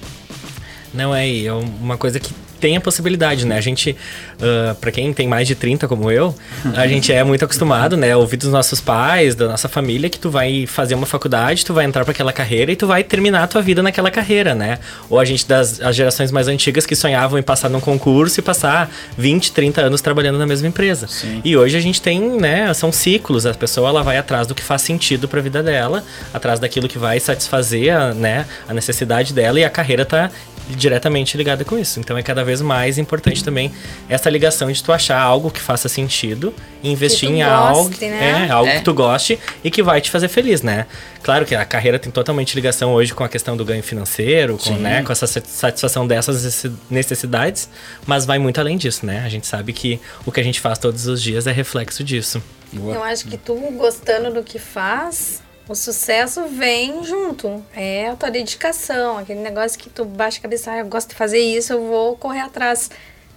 Não 0.92 1.14
é, 1.14 1.44
é 1.44 1.52
uma 1.52 1.96
coisa 1.96 2.18
que 2.18 2.32
tem 2.58 2.76
a 2.76 2.80
possibilidade, 2.80 3.46
né? 3.46 3.56
A 3.56 3.60
gente, 3.60 3.96
ah, 4.40 4.74
pra 4.80 4.90
quem 4.90 5.12
tem 5.12 5.26
mais 5.26 5.46
de 5.46 5.54
30 5.54 5.88
como 5.88 6.10
eu, 6.10 6.34
a 6.76 6.86
gente 6.86 7.12
é 7.12 7.24
muito 7.24 7.44
acostumado, 7.44 7.96
né? 7.96 8.14
Ouvir 8.16 8.36
dos 8.36 8.50
nossos 8.50 8.80
pais, 8.80 9.34
da 9.34 9.48
nossa 9.48 9.68
família, 9.68 10.08
que 10.10 10.18
tu 10.18 10.30
vai 10.30 10.66
fazer 10.66 10.94
uma 10.94 11.06
faculdade, 11.06 11.64
tu 11.64 11.74
vai 11.74 11.84
entrar 11.84 12.04
pra 12.04 12.12
aquela 12.12 12.32
carreira 12.32 12.72
e 12.72 12.76
tu 12.76 12.86
vai 12.86 13.02
terminar 13.02 13.44
a 13.44 13.46
tua 13.46 13.62
vida 13.62 13.82
naquela 13.82 14.10
carreira, 14.10 14.54
né? 14.54 14.78
Ou 15.08 15.18
a 15.18 15.24
gente 15.24 15.46
das 15.46 15.80
as 15.80 15.96
gerações 15.96 16.30
mais 16.30 16.48
antigas 16.48 16.86
que 16.86 16.94
sonhavam 16.94 17.38
em 17.38 17.42
passar 17.42 17.68
num 17.68 17.80
concurso 17.80 18.40
e 18.40 18.42
passar 18.42 18.90
20, 19.16 19.52
30 19.52 19.80
anos 19.82 20.00
trabalhando 20.00 20.38
na 20.38 20.46
mesma 20.46 20.68
empresa. 20.68 21.06
Sim. 21.06 21.40
E 21.44 21.56
hoje 21.56 21.76
a 21.76 21.80
gente 21.80 22.00
tem, 22.00 22.20
né, 22.20 22.72
são 22.74 22.92
ciclos, 22.92 23.46
a 23.46 23.54
pessoa 23.54 23.88
ela 23.88 24.02
vai 24.02 24.18
atrás 24.18 24.46
do 24.46 24.54
que 24.54 24.62
faz 24.62 24.82
sentido 24.82 25.28
pra 25.28 25.40
vida 25.40 25.62
dela, 25.62 26.04
atrás 26.32 26.60
daquilo 26.60 26.88
que 26.88 26.98
vai 26.98 27.18
satisfazer, 27.20 27.94
a, 27.94 28.14
né, 28.14 28.46
a 28.68 28.74
necessidade 28.74 29.32
dela 29.32 29.60
e 29.60 29.64
a 29.64 29.70
carreira 29.70 30.04
tá 30.04 30.30
diretamente 30.68 31.36
ligada 31.36 31.64
com 31.64 31.78
isso. 31.78 31.98
Então 32.00 32.16
é 32.16 32.22
cada 32.22 32.44
vez 32.44 32.60
mais 32.60 32.98
importante 32.98 33.42
também 33.44 33.72
essa 34.08 34.28
ligação 34.30 34.70
de 34.70 34.82
tu 34.82 34.92
achar 34.92 35.18
algo 35.20 35.50
que 35.50 35.60
faça 35.60 35.88
sentido 35.88 36.54
e 36.82 36.90
investir 36.90 37.28
tu 37.28 37.34
em 37.34 37.42
algo, 37.42 37.84
goste, 37.88 38.04
né? 38.06 38.46
é, 38.48 38.52
algo 38.52 38.68
É. 38.70 38.78
que 38.78 38.84
tu 38.84 38.92
goste 38.94 39.38
e 39.64 39.70
que 39.70 39.82
vai 39.82 40.00
te 40.00 40.10
fazer 40.10 40.28
feliz, 40.28 40.62
né? 40.62 40.86
Claro 41.22 41.44
que 41.44 41.54
a 41.54 41.64
carreira 41.64 41.98
tem 41.98 42.12
totalmente 42.12 42.54
ligação 42.54 42.92
hoje 42.92 43.12
com 43.14 43.24
a 43.24 43.28
questão 43.28 43.56
do 43.56 43.64
ganho 43.64 43.82
financeiro, 43.82 44.56
com, 44.58 44.74
né, 44.74 45.02
com 45.02 45.10
essa 45.12 45.26
satisfação 45.26 46.06
dessas 46.06 46.44
necessi- 46.44 46.72
necessidades, 46.88 47.68
mas 48.06 48.24
vai 48.24 48.38
muito 48.38 48.60
além 48.60 48.76
disso, 48.76 49.04
né? 49.04 49.22
A 49.24 49.28
gente 49.28 49.46
sabe 49.46 49.72
que 49.72 50.00
o 50.24 50.30
que 50.32 50.40
a 50.40 50.44
gente 50.44 50.60
faz 50.60 50.78
todos 50.78 51.06
os 51.06 51.20
dias 51.22 51.46
é 51.46 51.52
reflexo 51.52 52.04
disso. 52.04 52.42
Eu 52.72 53.02
acho 53.02 53.24
que 53.26 53.36
tu 53.38 53.54
gostando 53.76 54.32
do 54.32 54.42
que 54.42 54.58
faz, 54.58 55.40
o 55.68 55.74
sucesso 55.74 56.46
vem 56.48 57.04
junto. 57.04 57.62
É 57.74 58.08
a 58.08 58.16
tua 58.16 58.30
dedicação, 58.30 59.18
aquele 59.18 59.40
negócio 59.40 59.78
que 59.78 59.90
tu 59.90 60.04
baixa 60.04 60.38
a 60.38 60.42
cabeça, 60.42 60.72
ah, 60.72 60.78
eu 60.78 60.86
gosto 60.86 61.10
de 61.10 61.14
fazer 61.14 61.38
isso, 61.38 61.72
eu 61.72 61.86
vou 61.86 62.16
correr 62.16 62.40
atrás. 62.40 62.90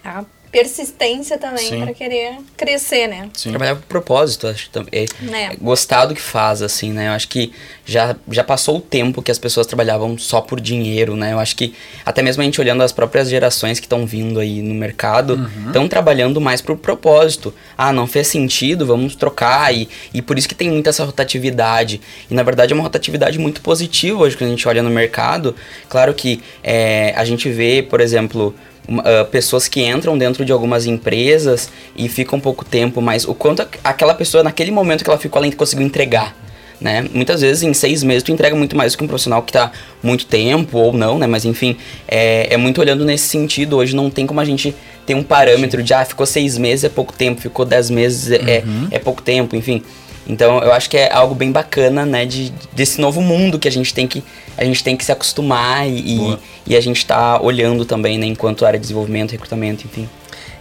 A 0.03 0.23
persistência 0.51 1.37
também 1.37 1.69
Sim. 1.69 1.83
pra 1.83 1.93
querer 1.93 2.33
crescer, 2.57 3.07
né? 3.07 3.29
Sim. 3.33 3.49
Trabalhar 3.51 3.75
com 3.75 3.81
propósito, 3.83 4.47
acho 4.47 4.65
que 4.65 4.69
tam- 4.69 4.85
é, 4.91 5.05
É. 5.31 5.55
gostar 5.59 6.05
do 6.05 6.13
que 6.13 6.21
faz, 6.21 6.61
assim, 6.61 6.91
né? 6.91 7.07
Eu 7.07 7.11
acho 7.13 7.27
que 7.27 7.53
já, 7.85 8.15
já 8.29 8.43
passou 8.43 8.77
o 8.77 8.81
tempo 8.81 9.21
que 9.21 9.31
as 9.31 9.39
pessoas 9.39 9.65
trabalhavam 9.65 10.17
só 10.17 10.41
por 10.41 10.59
dinheiro, 10.59 11.15
né? 11.15 11.33
Eu 11.33 11.39
acho 11.39 11.55
que 11.55 11.73
até 12.05 12.21
mesmo 12.21 12.41
a 12.41 12.45
gente 12.45 12.59
olhando 12.59 12.83
as 12.83 12.91
próprias 12.91 13.29
gerações 13.29 13.79
que 13.79 13.85
estão 13.85 14.05
vindo 14.05 14.39
aí 14.39 14.61
no 14.61 14.73
mercado, 14.75 15.49
estão 15.67 15.87
trabalhando 15.87 16.41
mais 16.41 16.61
pro 16.61 16.75
propósito. 16.77 17.53
Ah, 17.77 17.93
não 17.93 18.05
fez 18.05 18.27
sentido, 18.27 18.85
vamos 18.85 19.15
trocar. 19.15 19.73
E, 19.73 19.87
e 20.13 20.21
por 20.21 20.37
isso 20.37 20.47
que 20.49 20.55
tem 20.55 20.69
muita 20.69 20.89
essa 20.89 21.03
rotatividade. 21.05 22.01
E 22.29 22.33
na 22.33 22.43
verdade 22.43 22.73
é 22.73 22.75
uma 22.75 22.83
rotatividade 22.83 23.39
muito 23.39 23.61
positiva 23.61 24.19
hoje 24.19 24.35
quando 24.37 24.49
a 24.49 24.51
gente 24.51 24.67
olha 24.67 24.83
no 24.83 24.89
mercado. 24.89 25.55
Claro 25.87 26.13
que 26.13 26.41
é, 26.63 27.13
a 27.15 27.23
gente 27.25 27.49
vê, 27.49 27.81
por 27.81 28.01
exemplo, 28.01 28.53
ah, 28.89 29.25
pessoas 29.25 29.67
que 29.67 29.81
entram 29.81 30.17
dentro 30.17 30.43
de 30.45 30.51
algumas 30.51 30.85
empresas 30.85 31.69
e 31.95 32.07
ficam 32.09 32.39
pouco 32.39 32.63
tempo, 32.65 33.01
mas 33.01 33.25
o 33.27 33.33
quanto 33.33 33.61
aquela 33.83 34.13
pessoa, 34.13 34.43
naquele 34.43 34.71
momento 34.71 35.03
que 35.03 35.09
ela 35.09 35.19
ficou, 35.19 35.43
ela 35.43 35.51
conseguiu 35.53 35.85
entregar. 35.85 36.35
Né? 36.79 37.05
Muitas 37.13 37.41
vezes 37.41 37.61
em 37.61 37.75
seis 37.75 38.01
meses 38.03 38.23
tu 38.23 38.31
entrega 38.31 38.55
muito 38.55 38.75
mais 38.75 38.93
do 38.93 38.97
que 38.97 39.03
um 39.03 39.07
profissional 39.07 39.43
que 39.43 39.53
tá 39.53 39.71
muito 40.01 40.25
tempo 40.25 40.79
ou 40.79 40.91
não, 40.91 41.19
né? 41.19 41.27
Mas 41.27 41.45
enfim, 41.45 41.77
é, 42.07 42.51
é 42.51 42.57
muito 42.57 42.81
olhando 42.81 43.05
nesse 43.05 43.27
sentido. 43.27 43.77
Hoje 43.77 43.95
não 43.95 44.09
tem 44.09 44.25
como 44.25 44.39
a 44.39 44.45
gente 44.45 44.73
ter 45.05 45.13
um 45.13 45.21
parâmetro 45.21 45.83
de 45.83 45.93
ah, 45.93 46.03
ficou 46.03 46.25
seis 46.25 46.57
meses 46.57 46.83
é 46.83 46.89
pouco 46.89 47.13
tempo, 47.13 47.39
ficou 47.39 47.65
dez 47.65 47.91
meses 47.91 48.31
é, 48.31 48.35
é- 48.51 48.63
é 48.89 48.97
pouco 48.97 49.21
tempo, 49.21 49.55
enfim. 49.55 49.83
Então 50.31 50.59
eu 50.59 50.71
acho 50.71 50.89
que 50.89 50.95
é 50.95 51.11
algo 51.11 51.35
bem 51.35 51.51
bacana, 51.51 52.05
né? 52.05 52.25
De, 52.25 52.53
desse 52.71 53.01
novo 53.01 53.21
mundo 53.21 53.59
que 53.59 53.67
a 53.67 53.71
gente 53.71 53.93
tem 53.93 54.07
que, 54.07 54.23
a 54.57 54.63
gente 54.63 54.81
tem 54.81 54.95
que 54.95 55.03
se 55.03 55.11
acostumar 55.11 55.85
e, 55.85 56.15
Boa. 56.15 56.39
e, 56.65 56.75
a 56.77 56.79
gente 56.79 57.05
tá 57.05 57.39
olhando 57.41 57.83
também, 57.83 58.17
né? 58.17 58.25
Enquanto 58.25 58.65
área 58.65 58.79
de 58.79 58.83
desenvolvimento, 58.83 59.31
recrutamento, 59.31 59.85
enfim. 59.85 60.07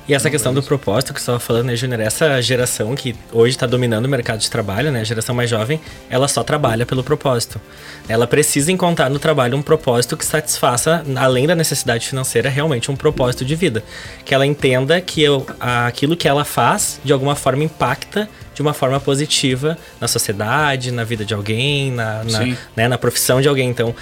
E 0.09 0.15
essa 0.15 0.29
questão 0.29 0.53
do 0.53 0.61
propósito 0.61 1.15
que 1.15 1.21
você 1.21 1.25
estava 1.25 1.39
falando, 1.39 1.67
né, 1.67 1.77
Júnior? 1.77 2.01
Essa 2.01 2.43
geração 2.43 2.97
que 2.97 3.15
hoje 3.33 3.55
está 3.55 3.65
dominando 3.65 4.07
o 4.07 4.09
mercado 4.09 4.41
de 4.41 4.51
trabalho, 4.51 4.91
né? 4.91 5.03
A 5.03 5.05
geração 5.05 5.33
mais 5.33 5.49
jovem, 5.49 5.81
ela 6.09 6.27
só 6.27 6.43
trabalha 6.43 6.85
pelo 6.85 7.05
propósito. 7.05 7.61
Ela 8.09 8.27
precisa 8.27 8.73
encontrar 8.73 9.09
no 9.09 9.21
trabalho 9.21 9.57
um 9.57 9.63
propósito 9.63 10.17
que 10.17 10.25
satisfaça, 10.27 11.05
além 11.15 11.47
da 11.47 11.55
necessidade 11.55 12.09
financeira, 12.09 12.51
realmente 12.51 12.91
um 12.91 12.97
propósito 12.97 13.45
de 13.45 13.55
vida. 13.55 13.85
Que 14.25 14.35
ela 14.35 14.45
entenda 14.45 15.01
que 15.01 15.23
eu- 15.23 15.47
aquilo 15.61 16.17
que 16.17 16.27
ela 16.27 16.45
faz, 16.45 16.99
de 17.05 17.13
alguma 17.13 17.37
forma, 17.37 17.63
impacta 17.63 18.29
de 18.61 18.63
uma 18.63 18.75
forma 18.75 19.01
positiva 19.01 19.79
na 19.99 20.07
sociedade, 20.07 20.93
na 20.93 21.03
vida 21.03 21.25
de 21.25 21.33
alguém, 21.33 21.91
na, 21.91 22.23
na, 22.25 22.57
né, 22.77 22.89
na 22.89 22.99
profissão 22.99 23.41
de 23.41 23.49
alguém. 23.49 23.71
Então, 23.71 23.95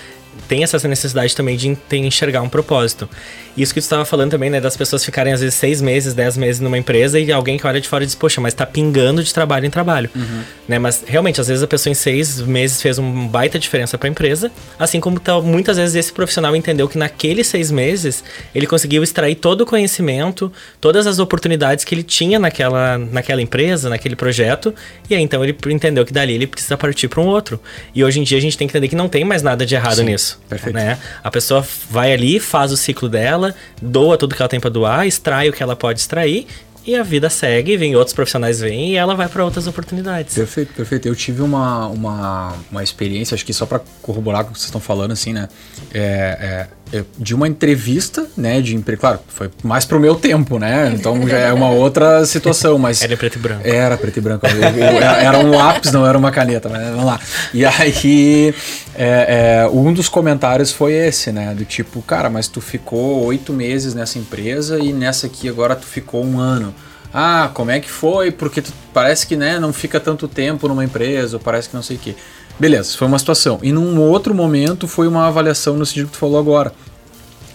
tem 0.46 0.62
essa 0.62 0.86
necessidade 0.88 1.34
também 1.34 1.56
de 1.56 1.76
enxergar 1.92 2.42
um 2.42 2.48
propósito. 2.48 3.08
Isso 3.56 3.74
que 3.74 3.80
tu 3.80 3.84
estava 3.84 4.04
falando 4.04 4.30
também, 4.30 4.48
né, 4.48 4.60
das 4.60 4.76
pessoas 4.76 5.04
ficarem 5.04 5.32
às 5.32 5.40
vezes 5.40 5.56
seis 5.56 5.80
meses, 5.80 6.14
dez 6.14 6.36
meses 6.36 6.60
numa 6.60 6.78
empresa 6.78 7.18
e 7.18 7.32
alguém 7.32 7.58
que 7.58 7.66
olha 7.66 7.80
de 7.80 7.88
fora 7.88 8.06
diz, 8.06 8.14
poxa, 8.14 8.40
mas 8.40 8.54
tá 8.54 8.64
pingando 8.64 9.22
de 9.22 9.34
trabalho 9.34 9.66
em 9.66 9.70
trabalho, 9.70 10.08
uhum. 10.14 10.42
né? 10.68 10.78
Mas 10.78 11.02
realmente, 11.04 11.40
às 11.40 11.48
vezes 11.48 11.62
a 11.62 11.66
pessoa 11.66 11.90
em 11.90 11.94
seis 11.94 12.40
meses 12.40 12.80
fez 12.80 12.98
uma 12.98 13.28
baita 13.28 13.58
diferença 13.58 13.98
para 13.98 14.08
a 14.08 14.10
empresa, 14.10 14.52
assim 14.78 15.00
como 15.00 15.18
tá, 15.18 15.40
muitas 15.40 15.76
vezes 15.76 15.96
esse 15.96 16.12
profissional 16.12 16.54
entendeu 16.54 16.88
que 16.88 16.96
naqueles 16.96 17.48
seis 17.48 17.70
meses 17.70 18.22
ele 18.54 18.66
conseguiu 18.66 19.02
extrair 19.02 19.34
todo 19.34 19.62
o 19.62 19.66
conhecimento, 19.66 20.52
todas 20.80 21.06
as 21.08 21.18
oportunidades 21.18 21.84
que 21.84 21.94
ele 21.94 22.04
tinha 22.04 22.38
naquela, 22.38 22.96
naquela 22.96 23.42
empresa, 23.42 23.88
naquele 23.88 24.14
projeto, 24.14 24.72
e 25.10 25.16
aí 25.16 25.22
então 25.22 25.42
ele 25.42 25.56
entendeu 25.70 26.06
que 26.06 26.12
dali 26.12 26.34
ele 26.34 26.46
precisa 26.46 26.76
partir 26.76 27.08
para 27.08 27.20
um 27.20 27.26
outro. 27.26 27.60
E 27.92 28.04
hoje 28.04 28.20
em 28.20 28.22
dia 28.22 28.38
a 28.38 28.40
gente 28.40 28.56
tem 28.56 28.68
que 28.68 28.72
entender 28.72 28.86
que 28.86 28.96
não 28.96 29.08
tem 29.08 29.24
mais 29.24 29.42
nada 29.42 29.66
de 29.66 29.74
errado 29.74 29.96
Sim, 29.96 30.04
nisso. 30.04 30.17
Perfeito. 30.48 30.74
Né? 30.74 30.98
A 31.22 31.30
pessoa 31.30 31.66
vai 31.90 32.12
ali, 32.12 32.40
faz 32.40 32.72
o 32.72 32.76
ciclo 32.76 33.08
dela 33.08 33.54
doa 33.80 34.16
tudo 34.16 34.34
que 34.34 34.42
ela 34.42 34.48
tem 34.48 34.60
para 34.60 34.70
doar, 34.70 35.06
extrai 35.06 35.48
o 35.48 35.52
que 35.52 35.62
ela 35.62 35.76
pode 35.76 36.00
extrair 36.00 36.46
e 36.88 36.96
a 36.96 37.02
vida 37.02 37.28
segue, 37.28 37.76
vem 37.76 37.94
outros 37.96 38.14
profissionais 38.14 38.60
vêm 38.60 38.92
e 38.92 38.96
ela 38.96 39.14
vai 39.14 39.28
para 39.28 39.44
outras 39.44 39.66
oportunidades. 39.66 40.34
Perfeito, 40.34 40.72
perfeito. 40.72 41.06
Eu 41.06 41.14
tive 41.14 41.42
uma, 41.42 41.86
uma, 41.88 42.54
uma 42.70 42.82
experiência, 42.82 43.34
acho 43.34 43.44
que 43.44 43.52
só 43.52 43.66
para 43.66 43.82
corroborar 44.00 44.42
com 44.44 44.50
o 44.50 44.52
que 44.54 44.58
vocês 44.58 44.68
estão 44.68 44.80
falando, 44.80 45.12
assim, 45.12 45.34
né? 45.34 45.50
É, 45.92 46.00
é, 46.00 46.68
de 47.18 47.34
uma 47.34 47.46
entrevista, 47.46 48.26
né, 48.36 48.60
de 48.60 48.74
emprego. 48.74 49.00
Claro, 49.00 49.20
foi 49.28 49.50
mais 49.62 49.84
pro 49.84 50.00
meu 50.00 50.14
tempo, 50.14 50.58
né? 50.58 50.92
Então 50.94 51.28
já 51.28 51.38
é 51.38 51.52
uma 51.52 51.70
outra 51.70 52.24
situação, 52.24 52.78
mas. 52.78 53.02
Era 53.02 53.16
preto 53.16 53.36
e 53.36 53.38
branco. 53.38 53.62
Era 53.64 53.96
preto 53.96 54.16
e 54.16 54.20
branco. 54.20 54.46
Eu, 54.46 54.60
eu, 54.60 54.98
era 54.98 55.38
um 55.38 55.50
lápis, 55.50 55.92
não 55.92 56.06
era 56.06 56.16
uma 56.16 56.30
caneta, 56.30 56.68
mas 56.68 56.82
vamos 56.88 57.04
lá. 57.04 57.20
E 57.52 57.64
aí, 57.64 58.54
é, 58.94 59.62
é, 59.64 59.68
um 59.68 59.92
dos 59.92 60.08
comentários 60.08 60.72
foi 60.72 60.92
esse, 60.92 61.30
né? 61.32 61.54
Do 61.54 61.64
tipo, 61.64 62.00
cara, 62.02 62.30
mas 62.30 62.48
tu 62.48 62.60
ficou 62.60 63.24
oito 63.26 63.52
meses 63.52 63.94
nessa 63.94 64.18
empresa 64.18 64.78
e 64.78 64.92
nessa 64.92 65.26
aqui 65.26 65.48
agora 65.48 65.76
tu 65.76 65.86
ficou 65.86 66.24
um 66.24 66.38
ano. 66.38 66.74
Ah, 67.12 67.50
como 67.54 67.70
é 67.70 67.80
que 67.80 67.90
foi? 67.90 68.30
Porque 68.30 68.60
tu, 68.60 68.72
parece 68.92 69.26
que 69.26 69.34
né, 69.34 69.58
não 69.58 69.72
fica 69.72 69.98
tanto 69.98 70.28
tempo 70.28 70.68
numa 70.68 70.84
empresa, 70.84 71.36
ou 71.36 71.40
parece 71.40 71.68
que 71.68 71.74
não 71.74 71.82
sei 71.82 71.96
o 71.96 71.98
quê. 71.98 72.14
Beleza, 72.58 72.96
foi 72.96 73.06
uma 73.06 73.18
situação. 73.18 73.60
E 73.62 73.70
num 73.70 74.00
outro 74.00 74.34
momento 74.34 74.88
foi 74.88 75.06
uma 75.06 75.28
avaliação 75.28 75.76
no 75.76 75.86
sentido 75.86 76.06
que 76.06 76.12
tu 76.12 76.18
falou 76.18 76.38
agora. 76.38 76.72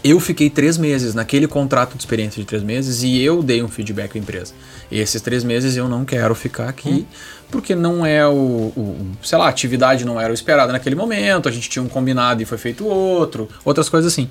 Eu 0.03 0.19
fiquei 0.19 0.50
três 0.50 0.77
meses 0.77 1.13
naquele 1.13 1.48
contrato 1.48 1.95
de 1.95 2.00
experiência 2.00 2.41
de 2.41 2.45
três 2.45 2.62
meses 2.62 3.03
e 3.03 3.22
eu 3.22 3.41
dei 3.41 3.63
um 3.63 3.69
feedback 3.69 4.17
à 4.17 4.19
empresa. 4.19 4.53
E 4.91 5.00
esses 5.00 5.22
três 5.22 5.43
meses 5.43 5.77
eu 5.77 5.88
não 5.88 6.03
quero 6.03 6.36
ficar 6.36 6.67
aqui 6.67 6.89
hum. 6.89 7.05
porque 7.50 7.74
não 7.74 8.05
é 8.05 8.27
o, 8.27 8.31
o, 8.31 9.12
sei 9.24 9.38
lá, 9.38 9.45
a 9.45 9.50
atividade 9.50 10.03
não 10.03 10.19
era 10.19 10.31
o 10.31 10.33
esperado 10.33 10.74
naquele 10.74 10.95
momento, 10.95 11.48
a 11.48 11.51
gente 11.51 11.69
tinha 11.69 11.81
um 11.81 11.88
combinado 11.88 12.41
e 12.41 12.45
foi 12.45 12.57
feito 12.57 12.86
outro, 12.86 13.48
outras 13.63 13.88
coisas 13.88 14.12
assim. 14.12 14.29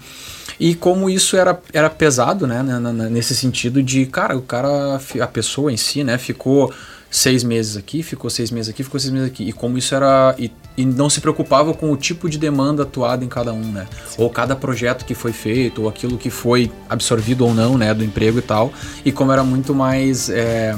E 0.61 0.75
como 0.75 1.09
isso 1.09 1.37
era, 1.37 1.59
era 1.73 1.88
pesado, 1.88 2.47
né, 2.47 2.62
nesse 3.11 3.35
sentido 3.35 3.83
de, 3.83 4.05
cara, 4.05 4.37
o 4.37 4.43
cara, 4.43 5.00
a 5.21 5.26
pessoa 5.26 5.73
em 5.73 5.76
si, 5.79 6.05
né, 6.05 6.19
ficou 6.19 6.73
seis 7.12 7.45
meses 7.45 7.76
aqui, 7.76 8.02
ficou 8.02 8.31
seis 8.31 8.50
meses 8.50 8.71
aqui, 8.71 8.83
ficou 8.83 8.99
seis 8.99 9.12
meses 9.12 9.28
aqui. 9.28 9.45
E 9.45 9.52
como 9.52 9.76
isso 9.76 9.95
era. 9.95 10.35
E, 10.38 10.50
e 10.76 10.87
não 10.87 11.11
se 11.11 11.21
preocupava 11.21 11.75
com 11.75 11.92
o 11.92 11.97
tipo 11.97 12.28
de 12.28 12.38
demanda 12.38 12.83
atuada 12.83 13.23
em 13.23 13.28
cada 13.28 13.52
um, 13.52 13.61
né? 13.61 13.87
Sim. 14.09 14.23
Ou 14.23 14.31
cada 14.31 14.57
projeto 14.57 15.04
que 15.04 15.14
foi 15.14 15.33
feito, 15.33 15.83
ou 15.83 15.88
aquilo 15.88 16.16
que 16.16 16.31
foi 16.31 16.73
absorvido 16.88 17.45
ou 17.45 17.52
não, 17.52 17.76
né, 17.76 17.92
do 17.92 18.02
emprego 18.02 18.38
e 18.38 18.42
tal. 18.42 18.73
E 19.04 19.12
como 19.12 19.31
era 19.31 19.45
muito 19.45 19.75
mais. 19.75 20.31
É, 20.31 20.75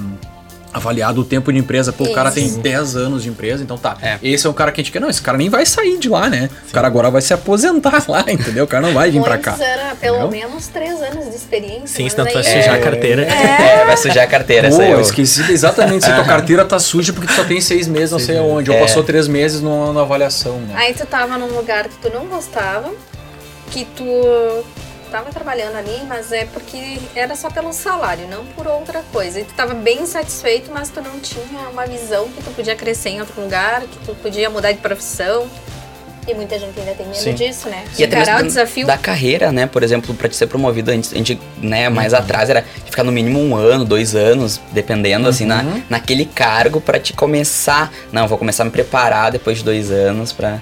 avaliado 0.75 1.21
o 1.21 1.25
tempo 1.25 1.53
de 1.53 1.59
empresa. 1.59 1.93
Pô, 1.93 2.03
Isso. 2.03 2.13
o 2.13 2.15
cara 2.15 2.33
tem 2.33 2.53
10 2.53 2.97
anos 2.97 3.23
de 3.23 3.29
empresa, 3.29 3.63
então 3.63 3.79
tá. 3.79 3.97
É. 4.03 4.19
Esse 4.21 4.47
é 4.47 4.51
um 4.51 4.53
cara 4.53 4.73
que 4.73 4.81
a 4.81 4.85
gente 4.85 4.93
quer. 4.93 5.01
Não, 5.01 5.09
esse 5.09 5.23
cara 5.23 5.39
nem 5.39 5.49
vai 5.49 5.65
sair 5.65 5.97
de 5.99 6.09
lá, 6.09 6.29
né? 6.29 6.51
Sim. 6.51 6.71
O 6.71 6.73
cara 6.73 6.89
agora 6.89 7.11
vai 7.11 7.23
se 7.23 7.33
aposentar 7.33 8.05
lá, 8.11 8.25
entendeu? 8.29 8.65
O 8.65 8.67
cara 8.67 8.85
não 8.85 8.93
vai 8.93 9.11
vir 9.11 9.23
pra 9.23 9.39
cá. 9.39 9.57
era 9.61 9.95
pelo 9.95 10.27
entendeu? 10.27 10.49
menos 10.49 10.67
3 10.67 11.01
anos 11.03 11.31
de 11.31 11.37
experiência. 11.37 11.87
Sim, 11.87 12.09
senão 12.09 12.27
tu 12.27 12.35
vai 12.35 12.43
sujar 12.43 12.75
a 12.75 12.81
carteira. 12.81 13.23
É. 13.23 13.83
é. 13.83 13.85
vai 13.87 13.97
sujar 13.97 14.25
a 14.25 14.27
carteira. 14.27 14.69
Pô, 14.69 14.83
eu 14.83 15.01
esqueci 15.01 15.53
exatamente 15.53 16.05
se 16.05 16.13
tua 16.13 16.25
carteira 16.27 16.65
tá 16.65 16.79
suja 16.81 17.13
porque 17.13 17.29
tu 17.29 17.35
só 17.35 17.45
tem 17.45 17.61
6 17.61 17.87
meses, 17.87 18.11
não 18.11 18.19
sei 18.19 18.39
aonde. 18.39 18.71
Ou 18.71 18.77
é. 18.77 18.81
passou 18.81 19.05
3 19.05 19.29
meses 19.29 19.61
numa, 19.61 20.03
avaliação, 20.03 20.59
né? 20.59 20.75
Aí 20.77 20.93
tu 20.93 21.07
tava 21.07 21.39
num 21.39 21.55
lugar 21.55 21.89
que 21.89 21.97
tu 21.99 22.11
não 22.13 22.27
gostava, 22.27 22.91
que 23.71 23.85
tu 23.85 24.05
estava 25.15 25.31
trabalhando 25.31 25.77
ali, 25.77 26.03
mas 26.09 26.33
é 26.33 26.45
porque 26.45 26.99
era 27.15 27.37
só 27.37 27.49
pelo 27.49 27.73
salário, 27.73 28.27
não 28.27 28.45
por 28.47 28.67
outra 28.67 29.01
coisa. 29.13 29.39
E 29.39 29.45
tu 29.45 29.51
estava 29.51 29.73
bem 29.73 30.05
satisfeito, 30.07 30.73
mas 30.73 30.89
tu 30.89 31.01
não 31.01 31.21
tinha 31.21 31.69
uma 31.71 31.87
visão 31.87 32.29
que 32.29 32.43
tu 32.43 32.51
podia 32.51 32.75
crescer 32.75 33.11
em 33.11 33.21
outro 33.21 33.41
lugar, 33.41 33.83
que 33.83 33.99
tu 34.05 34.15
podia 34.17 34.51
mudar 34.51 34.73
de 34.73 34.79
profissão. 34.79 35.49
E 36.27 36.35
muita 36.35 36.59
gente 36.59 36.77
ainda 36.81 36.95
tem 36.95 37.07
medo 37.07 37.19
Sim. 37.19 37.35
disso, 37.35 37.69
né? 37.69 37.85
E 37.97 38.03
até 38.03 38.17
mesmo 38.17 38.39
o 38.39 38.43
desafio 38.43 38.87
da 38.87 38.97
carreira, 38.97 39.53
né? 39.53 39.67
Por 39.67 39.83
exemplo, 39.83 40.15
para 40.15 40.29
te 40.29 40.35
ser 40.35 40.47
promovido, 40.47 40.91
a 40.91 40.95
gente, 40.95 41.15
a 41.15 41.17
gente 41.19 41.41
né, 41.59 41.89
mais 41.91 42.13
uhum. 42.13 42.19
atrás 42.19 42.51
era 42.51 42.63
ficar 42.63 43.05
no 43.05 43.13
mínimo 43.13 43.39
um 43.39 43.55
ano, 43.55 43.85
dois 43.85 44.17
anos, 44.17 44.59
dependendo, 44.73 45.25
uhum. 45.25 45.31
assim, 45.31 45.45
na, 45.45 45.63
uhum. 45.63 45.83
naquele 45.89 46.25
cargo 46.25 46.81
para 46.81 46.99
te 46.99 47.13
começar. 47.13 47.93
Não, 48.11 48.27
vou 48.27 48.39
começar 48.39 48.63
a 48.63 48.67
me 48.67 48.73
preparar 48.73 49.31
depois 49.31 49.59
de 49.59 49.65
dois 49.65 49.93
anos 49.93 50.33
para 50.33 50.61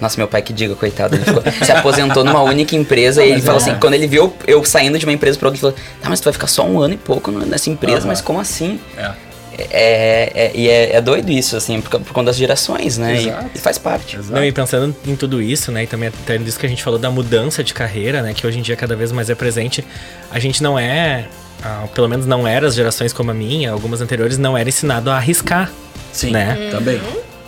nossa, 0.00 0.16
meu 0.18 0.28
pai 0.28 0.42
que 0.42 0.52
diga, 0.52 0.74
coitado. 0.74 1.16
Ele 1.16 1.24
ficou, 1.24 1.42
se 1.64 1.72
aposentou 1.72 2.24
numa 2.24 2.42
única 2.42 2.76
empresa 2.76 3.24
e 3.24 3.32
ele 3.32 3.42
falou 3.42 3.58
assim: 3.58 3.70
é. 3.70 3.74
quando 3.74 3.94
ele 3.94 4.06
viu 4.06 4.32
eu 4.46 4.64
saindo 4.64 4.98
de 4.98 5.06
uma 5.06 5.12
empresa 5.12 5.38
para 5.38 5.48
outra, 5.48 5.66
ele 5.66 5.74
falou: 5.74 6.00
Tá, 6.00 6.08
mas 6.08 6.20
tu 6.20 6.24
vai 6.24 6.32
ficar 6.32 6.46
só 6.46 6.64
um 6.66 6.80
ano 6.80 6.94
e 6.94 6.98
pouco 6.98 7.30
nessa 7.30 7.70
empresa, 7.70 8.00
uhum. 8.00 8.08
mas 8.08 8.20
como 8.20 8.40
assim? 8.40 8.78
É. 8.96 9.26
É, 9.58 10.32
é, 10.34 10.52
e 10.54 10.68
é, 10.68 10.96
é, 10.96 11.00
doido 11.00 11.30
isso, 11.30 11.56
assim, 11.56 11.80
por, 11.80 11.98
por 12.00 12.12
conta 12.12 12.26
das 12.26 12.36
gerações, 12.36 12.98
né? 12.98 13.22
E, 13.22 13.32
e, 13.54 13.58
faz 13.58 13.78
parte. 13.78 14.16
Exato. 14.16 14.34
Não, 14.34 14.44
e 14.44 14.52
pensando 14.52 14.94
em 15.06 15.16
tudo 15.16 15.40
isso, 15.40 15.72
né? 15.72 15.84
E 15.84 15.86
também 15.86 16.10
até 16.10 16.36
nisso 16.36 16.58
que 16.58 16.66
a 16.66 16.68
gente 16.68 16.82
falou 16.82 16.98
da 16.98 17.10
mudança 17.10 17.64
de 17.64 17.72
carreira, 17.72 18.20
né? 18.20 18.34
Que 18.34 18.46
hoje 18.46 18.58
em 18.58 18.62
dia 18.62 18.76
cada 18.76 18.94
vez 18.94 19.12
mais 19.12 19.30
é 19.30 19.34
presente. 19.34 19.82
A 20.30 20.38
gente 20.38 20.62
não 20.62 20.78
é, 20.78 21.26
ah, 21.64 21.86
pelo 21.94 22.06
menos 22.06 22.26
não 22.26 22.46
era 22.46 22.66
as 22.66 22.74
gerações 22.74 23.14
como 23.14 23.30
a 23.30 23.34
minha, 23.34 23.72
algumas 23.72 24.02
anteriores, 24.02 24.36
não 24.36 24.58
era 24.58 24.68
ensinado 24.68 25.10
a 25.10 25.16
arriscar. 25.16 25.70
Sim, 26.12 26.32
né? 26.32 26.68
Também 26.70 27.00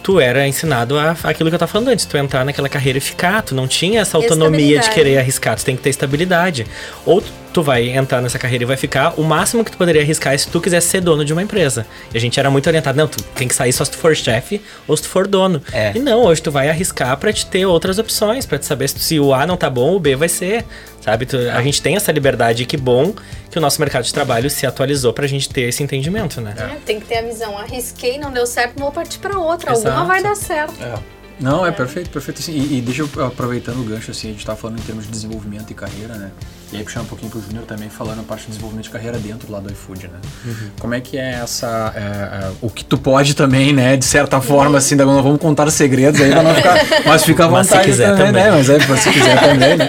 tu 0.09 0.19
era 0.19 0.49
ensinado 0.49 0.99
a 0.99 1.15
aquilo 1.23 1.51
que 1.51 1.55
eu 1.55 1.59
tava 1.59 1.71
falando 1.71 1.89
antes, 1.89 2.07
tu 2.07 2.17
entrar 2.17 2.43
naquela 2.43 2.67
carreira 2.67 2.97
e 2.97 3.01
ficar, 3.01 3.43
tu 3.43 3.55
não 3.55 3.69
tinha 3.69 4.01
essa 4.01 4.17
autonomia 4.17 4.81
de 4.81 4.89
querer 4.89 5.19
arriscar, 5.19 5.55
tu 5.55 5.63
tem 5.63 5.77
que 5.77 5.83
ter 5.83 5.91
estabilidade. 5.91 6.67
Ou 7.05 7.23
tu 7.53 7.63
vai 7.63 7.89
entrar 7.89 8.21
nessa 8.21 8.39
carreira 8.39 8.65
e 8.65 8.67
vai 8.67 8.77
ficar, 8.77 9.15
o 9.19 9.25
máximo 9.25 9.65
que 9.65 9.71
tu 9.71 9.79
poderia 9.79 10.03
arriscar 10.03 10.35
é 10.35 10.39
se 10.39 10.49
tu 10.49 10.61
quisesse 10.61 10.89
ser 10.89 11.01
dono 11.01 11.25
de 11.25 11.33
uma 11.33 11.43
empresa. 11.43 11.87
E 12.13 12.17
a 12.17 12.21
gente 12.21 12.39
era 12.39 12.51
muito 12.51 12.67
orientado, 12.67 12.97
não, 12.97 13.09
tu 13.09 13.23
tem 13.23 13.49
que 13.49 13.55
sair 13.55 13.73
só 13.73 13.85
se 13.85 13.91
tu 13.91 13.99
for 13.99 14.15
chefe 14.15 14.61
ou 14.87 14.97
se 14.97 15.03
tu 15.05 15.09
for 15.09 15.27
dono. 15.27 15.63
É. 15.73 15.93
E 15.95 15.99
não, 15.99 16.25
hoje 16.25 16.43
tu 16.43 16.51
vai 16.51 16.69
arriscar 16.69 17.17
para 17.17 17.33
te 17.33 17.47
ter 17.47 17.67
outras 17.67 17.99
opções, 17.99 18.47
para 18.47 18.59
te 18.59 18.67
saber 18.67 18.89
se 18.89 19.19
o 19.19 19.33
A 19.35 19.47
não 19.47 19.57
tá 19.57 19.71
bom, 19.71 19.95
o 19.95 20.01
B 20.01 20.15
vai 20.17 20.29
ser, 20.29 20.65
sabe? 21.01 21.27
Tu, 21.27 21.37
a 21.37 21.63
gente 21.63 21.81
tem 21.81 21.97
essa 21.97 22.13
liberdade 22.13 22.63
e 22.63 22.67
que 22.67 22.77
bom 22.77 23.15
que 23.51 23.59
o 23.59 23.61
nosso 23.61 23.81
mercado 23.81 24.05
de 24.05 24.13
trabalho 24.13 24.51
se 24.51 24.67
atualizou 24.67 25.13
pra 25.13 25.27
gente 25.27 25.49
ter 25.49 25.63
esse 25.63 25.83
entendimento, 25.83 26.41
né? 26.41 26.55
É, 26.57 26.77
tem 26.85 27.01
que 27.01 27.07
ter 27.07 27.19
a 27.19 27.23
visão, 27.23 27.57
arrisquei, 27.57 28.19
não 28.19 28.31
deu 28.31 28.47
certo, 28.47 28.79
vou 28.79 28.93
partir 28.93 29.19
para 29.19 29.39
outra, 29.39 29.73
Exato. 29.73 29.89
alguma 29.89 30.07
vai 30.07 30.23
dar 30.23 30.37
certo. 30.37 30.75
É. 30.83 30.95
Não, 31.41 31.65
é, 31.65 31.69
é 31.69 31.73
perfeito, 31.73 32.11
perfeito. 32.11 32.41
Assim, 32.41 32.53
e, 32.53 32.79
e, 32.79 32.81
deixa 32.81 33.03
eu, 33.03 33.27
aproveitando 33.27 33.81
o 33.81 33.85
gancho, 33.85 34.11
assim, 34.11 34.29
a 34.29 34.33
gente 34.33 34.45
tá 34.45 34.57
falando 34.57 34.81
em 34.81 34.83
termos 34.83 35.05
de 35.05 35.11
desenvolvimento 35.11 35.71
e 35.71 35.75
carreira, 35.75 36.15
né? 36.15 36.31
E 36.73 36.77
aí 36.77 36.85
puxando 36.85 37.05
um 37.05 37.09
pouquinho 37.09 37.31
pro 37.31 37.41
Júnior 37.41 37.65
também, 37.65 37.89
falando 37.89 38.21
a 38.21 38.23
parte 38.23 38.43
de 38.43 38.49
desenvolvimento 38.49 38.85
de 38.85 38.91
carreira 38.91 39.19
dentro 39.19 39.51
lá 39.51 39.59
do 39.59 39.73
iFood, 39.73 40.09
né? 40.09 40.19
Uhum. 40.45 40.71
Como 40.79 40.95
é 40.95 41.01
que 41.01 41.17
é 41.17 41.41
essa... 41.43 41.93
É, 41.95 42.01
é, 42.01 42.51
o 42.61 42.69
que 42.69 42.85
tu 42.85 42.99
pode 42.99 43.35
também, 43.35 43.73
né? 43.73 43.97
De 43.97 44.05
certa 44.05 44.41
forma, 44.41 44.79
assim, 44.79 44.95
não 44.95 45.23
vamos 45.23 45.41
contar 45.41 45.71
segredos 45.71 46.21
aí 46.21 46.31
pra 46.31 46.43
não 46.43 46.55
ficar... 46.55 46.79
Mas 47.07 47.25
fica 47.25 47.45
à 47.45 47.49
vontade 47.49 47.69
mas 47.71 47.85
se 47.85 47.91
quiser 47.91 48.11
também, 48.11 48.27
também, 48.27 48.45
né? 48.45 48.51
Mas 48.51 48.69
é, 48.69 48.97
se 48.97 49.11
quiser 49.11 49.41
também, 49.41 49.77
né? 49.77 49.89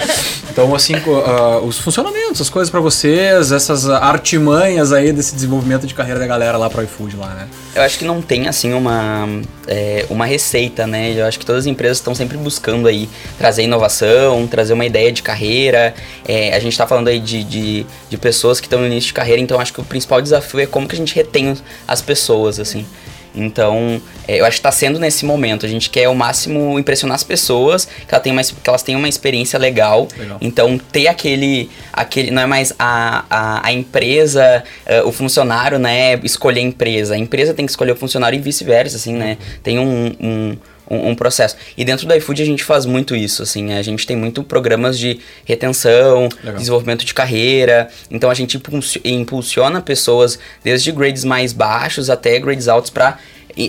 Então, 0.51 0.73
assim, 0.75 0.95
uh, 0.95 1.65
os 1.65 1.77
funcionamentos, 1.77 2.41
as 2.41 2.49
coisas 2.49 2.69
para 2.69 2.79
vocês, 2.79 3.51
essas 3.51 3.89
artimanhas 3.89 4.91
aí 4.91 5.13
desse 5.13 5.33
desenvolvimento 5.33 5.87
de 5.87 5.93
carreira 5.93 6.19
da 6.19 6.27
galera 6.27 6.57
lá 6.57 6.69
pro 6.69 6.83
iFood 6.83 7.15
lá, 7.15 7.27
né? 7.27 7.47
Eu 7.75 7.83
acho 7.83 7.97
que 7.97 8.03
não 8.03 8.21
tem, 8.21 8.47
assim, 8.47 8.73
uma, 8.73 9.25
é, 9.69 10.03
uma 10.09 10.25
receita, 10.25 10.87
né? 10.87 11.13
Eu 11.15 11.25
acho 11.27 11.37
que 11.37 11.45
todas 11.45 11.63
as 11.63 11.67
empresas 11.67 11.97
estão 11.97 12.15
sempre 12.15 12.35
buscando 12.37 12.87
aí 12.87 13.07
trazer 13.37 13.63
inovação, 13.63 14.47
trazer 14.47 14.73
uma 14.73 14.85
ideia 14.85 15.11
de 15.11 15.21
carreira. 15.21 15.93
É, 16.27 16.55
a 16.55 16.59
gente 16.59 16.71
está 16.71 16.87
falando 16.87 17.07
aí 17.07 17.19
de, 17.19 17.43
de, 17.43 17.85
de 18.09 18.17
pessoas 18.17 18.59
que 18.59 18.65
estão 18.65 18.79
no 18.79 18.87
início 18.87 19.09
de 19.09 19.13
carreira, 19.13 19.39
então 19.39 19.59
acho 19.59 19.71
que 19.71 19.79
o 19.79 19.83
principal 19.83 20.21
desafio 20.21 20.59
é 20.61 20.65
como 20.65 20.87
que 20.87 20.95
a 20.95 20.97
gente 20.97 21.13
retém 21.13 21.55
as 21.87 22.01
pessoas, 22.01 22.59
assim. 22.59 22.83
Então, 23.33 24.01
é, 24.27 24.39
eu 24.39 24.45
acho 24.45 24.57
que 24.57 24.59
está 24.59 24.71
sendo 24.71 24.99
nesse 24.99 25.25
momento. 25.25 25.65
A 25.65 25.69
gente 25.69 25.89
quer 25.89 26.05
ao 26.05 26.15
máximo 26.15 26.79
impressionar 26.79 27.15
as 27.15 27.23
pessoas, 27.23 27.85
que, 27.85 28.13
ela 28.13 28.23
uma, 28.27 28.43
que 28.43 28.69
elas 28.69 28.83
tenham 28.83 28.99
uma 28.99 29.09
experiência 29.09 29.57
legal. 29.59 30.07
legal. 30.17 30.37
Então, 30.41 30.77
ter 30.77 31.07
aquele, 31.07 31.69
aquele. 31.93 32.31
Não 32.31 32.41
é 32.41 32.45
mais 32.45 32.73
a, 32.77 33.25
a, 33.29 33.67
a 33.67 33.71
empresa, 33.71 34.63
uh, 34.85 35.07
o 35.07 35.11
funcionário, 35.11 35.79
né? 35.79 36.19
Escolher 36.23 36.59
a 36.59 36.63
empresa. 36.63 37.13
A 37.13 37.17
empresa 37.17 37.53
tem 37.53 37.65
que 37.65 37.71
escolher 37.71 37.91
o 37.91 37.95
funcionário 37.95 38.37
e 38.37 38.41
vice-versa, 38.41 38.97
assim, 38.97 39.13
né? 39.13 39.37
Tem 39.63 39.79
um, 39.79 40.15
um 40.19 40.57
um, 40.89 41.09
um, 41.09 41.15
processo. 41.15 41.55
E 41.77 41.85
dentro 41.85 42.07
do 42.07 42.13
iFood 42.15 42.41
a 42.41 42.45
gente 42.45 42.63
faz 42.63 42.85
muito 42.85 43.15
isso, 43.15 43.43
assim, 43.43 43.73
a 43.73 43.81
gente 43.81 44.05
tem 44.05 44.15
muito 44.15 44.43
programas 44.43 44.97
de 44.97 45.19
retenção, 45.45 46.29
Legal. 46.43 46.57
desenvolvimento 46.57 47.05
de 47.05 47.13
carreira, 47.13 47.89
então 48.09 48.29
a 48.29 48.33
gente 48.33 48.61
impulsiona 49.05 49.81
pessoas 49.81 50.39
desde 50.63 50.91
grades 50.91 51.23
mais 51.23 51.53
baixos 51.53 52.09
até 52.09 52.39
grades 52.39 52.67
altos 52.67 52.89
para 52.89 53.19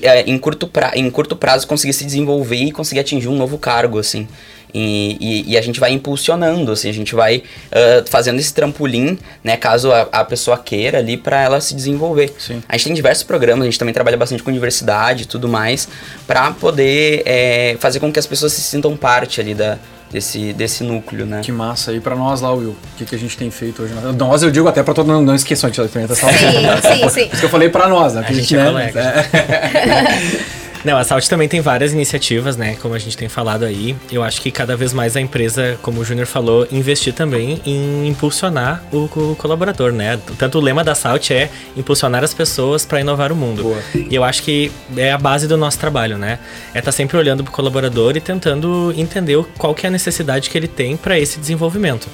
é, 0.03 0.23
em, 0.23 0.39
curto 0.39 0.69
pra, 0.69 0.93
em 0.95 1.11
curto 1.11 1.35
prazo 1.35 1.67
conseguir 1.67 1.93
se 1.93 2.05
desenvolver 2.05 2.57
e 2.57 2.71
conseguir 2.71 3.01
atingir 3.01 3.29
um 3.29 3.37
novo 3.37 3.59
cargo, 3.59 3.99
assim. 3.99 4.29
E, 4.75 5.17
e, 5.21 5.53
e, 5.53 5.59
a 5.59 5.63
gente 5.63 5.81
vai 5.81 5.93
impulsionando, 5.93 6.73
assim, 6.73 6.89
a 6.89 6.93
gente 6.93 7.15
vai 7.15 7.39
uh, 7.39 8.11
fazendo 8.11 8.39
esse 8.39 8.53
trampolim, 8.53 9.19
né, 9.43 9.57
caso 9.57 9.93
a, 9.93 10.09
a 10.13 10.25
pessoa 10.25 10.57
queira 10.59 10.99
ali 10.99 11.17
para 11.17 11.41
ela 11.41 11.61
se 11.61 11.75
desenvolver. 11.75 12.35
Sim. 12.39 12.63
A 12.69 12.77
gente 12.77 12.87
tem 12.87 12.95
diversos 12.95 13.25
programas, 13.25 13.63
a 13.63 13.65
gente 13.65 13.79
também 13.79 13.95
trabalha 13.95 14.17
bastante 14.17 14.43
com 14.43 14.51
universidade 14.51 15.25
e 15.25 15.27
tudo 15.27 15.49
mais, 15.49 15.89
para 16.27 16.51
poder 16.53 17.23
é, 17.25 17.77
fazer 17.81 18.01
com 18.01 18.13
que 18.13 18.19
as 18.19 18.27
pessoas 18.27 18.53
se 18.53 18.61
sintam 18.61 18.97
parte 18.97 19.41
ali 19.41 19.55
da, 19.55 19.79
desse, 20.11 20.53
desse 20.53 20.83
núcleo, 20.85 21.25
né? 21.25 21.41
Que 21.43 21.53
massa. 21.53 21.93
E 21.93 22.01
para 22.01 22.17
nós 22.17 22.41
lá, 22.41 22.53
Will, 22.53 22.71
o 22.71 22.97
que, 22.97 23.05
que 23.05 23.15
a 23.15 23.19
gente 23.19 23.37
tem 23.37 23.51
feito 23.51 23.83
hoje? 23.83 23.95
Nós, 24.17 24.43
eu 24.43 24.51
digo 24.51 24.69
até 24.69 24.83
para 24.83 24.95
todo 24.95 25.11
mundo, 25.11 25.27
não 25.27 25.35
esqueçam 25.35 25.71
de 25.71 25.81
alimentação. 25.81 26.29
Sim, 26.31 26.39
sim, 26.83 27.09
sim. 27.09 27.29
Isso 27.33 27.41
que 27.41 27.47
eu 27.47 27.51
falei 27.51 27.69
para 27.69 27.89
nós, 27.89 28.15
né? 28.15 28.25
A 28.29 28.33
gente 28.33 28.57
é 28.57 28.65
colega. 28.65 29.01
É. 29.01 30.61
Não, 30.85 30.97
a 30.97 31.05
Salt 31.05 31.27
também 31.29 31.49
tem 31.49 31.61
várias 31.61 31.93
iniciativas, 31.93 32.57
né? 32.57 32.77
Como 32.81 32.95
a 32.95 32.99
gente 32.99 33.17
tem 33.17 33.29
falado 33.29 33.65
aí. 33.65 33.95
Eu 34.11 34.23
acho 34.23 34.41
que 34.41 34.51
cada 34.51 34.77
vez 34.77 34.93
mais 34.93 35.17
a 35.17 35.21
empresa, 35.21 35.79
como 35.83 36.01
o 36.01 36.05
Júnior 36.05 36.27
falou, 36.27 36.67
investir 36.73 37.13
também 37.13 37.61
em 37.67 38.09
impulsionar 38.09 38.83
o, 38.91 39.05
o, 39.05 39.37
colaborador, 39.37 39.93
né? 39.93 40.19
Tanto 40.39 40.59
o 40.59 40.61
lema 40.61 40.83
da 40.83 40.95
Salt 40.95 41.31
é 41.31 41.51
impulsionar 41.77 42.25
as 42.25 42.33
pessoas 42.33 42.87
para 42.87 43.01
inovar 43.01 43.31
o 43.31 43.37
mundo. 43.37 43.63
Boa. 43.63 43.83
E 43.95 44.15
eu 44.15 44.25
acho 44.25 44.43
que 44.43 44.73
é 44.97 45.13
a 45.13 45.19
base 45.19 45.47
do 45.47 45.57
nosso 45.57 45.79
trabalho, 45.79 46.17
né? 46.17 46.39
É 46.75 46.79
estar 46.79 46.83
tá 46.91 46.93
sempre 46.93 47.17
olhando 47.17 47.45
para 47.45 47.51
o 47.51 47.55
colaborador 47.55 48.17
e 48.17 48.21
tentando 48.21 48.93
entender 48.97 49.45
qual 49.59 49.75
que 49.75 49.87
é 49.87 49.89
a 49.89 49.93
necessidade 49.93 50.49
que 50.49 50.57
ele 50.57 50.69
tem 50.69 50.97
para 50.97 51.19
esse 51.19 51.39
desenvolvimento. 51.39 52.09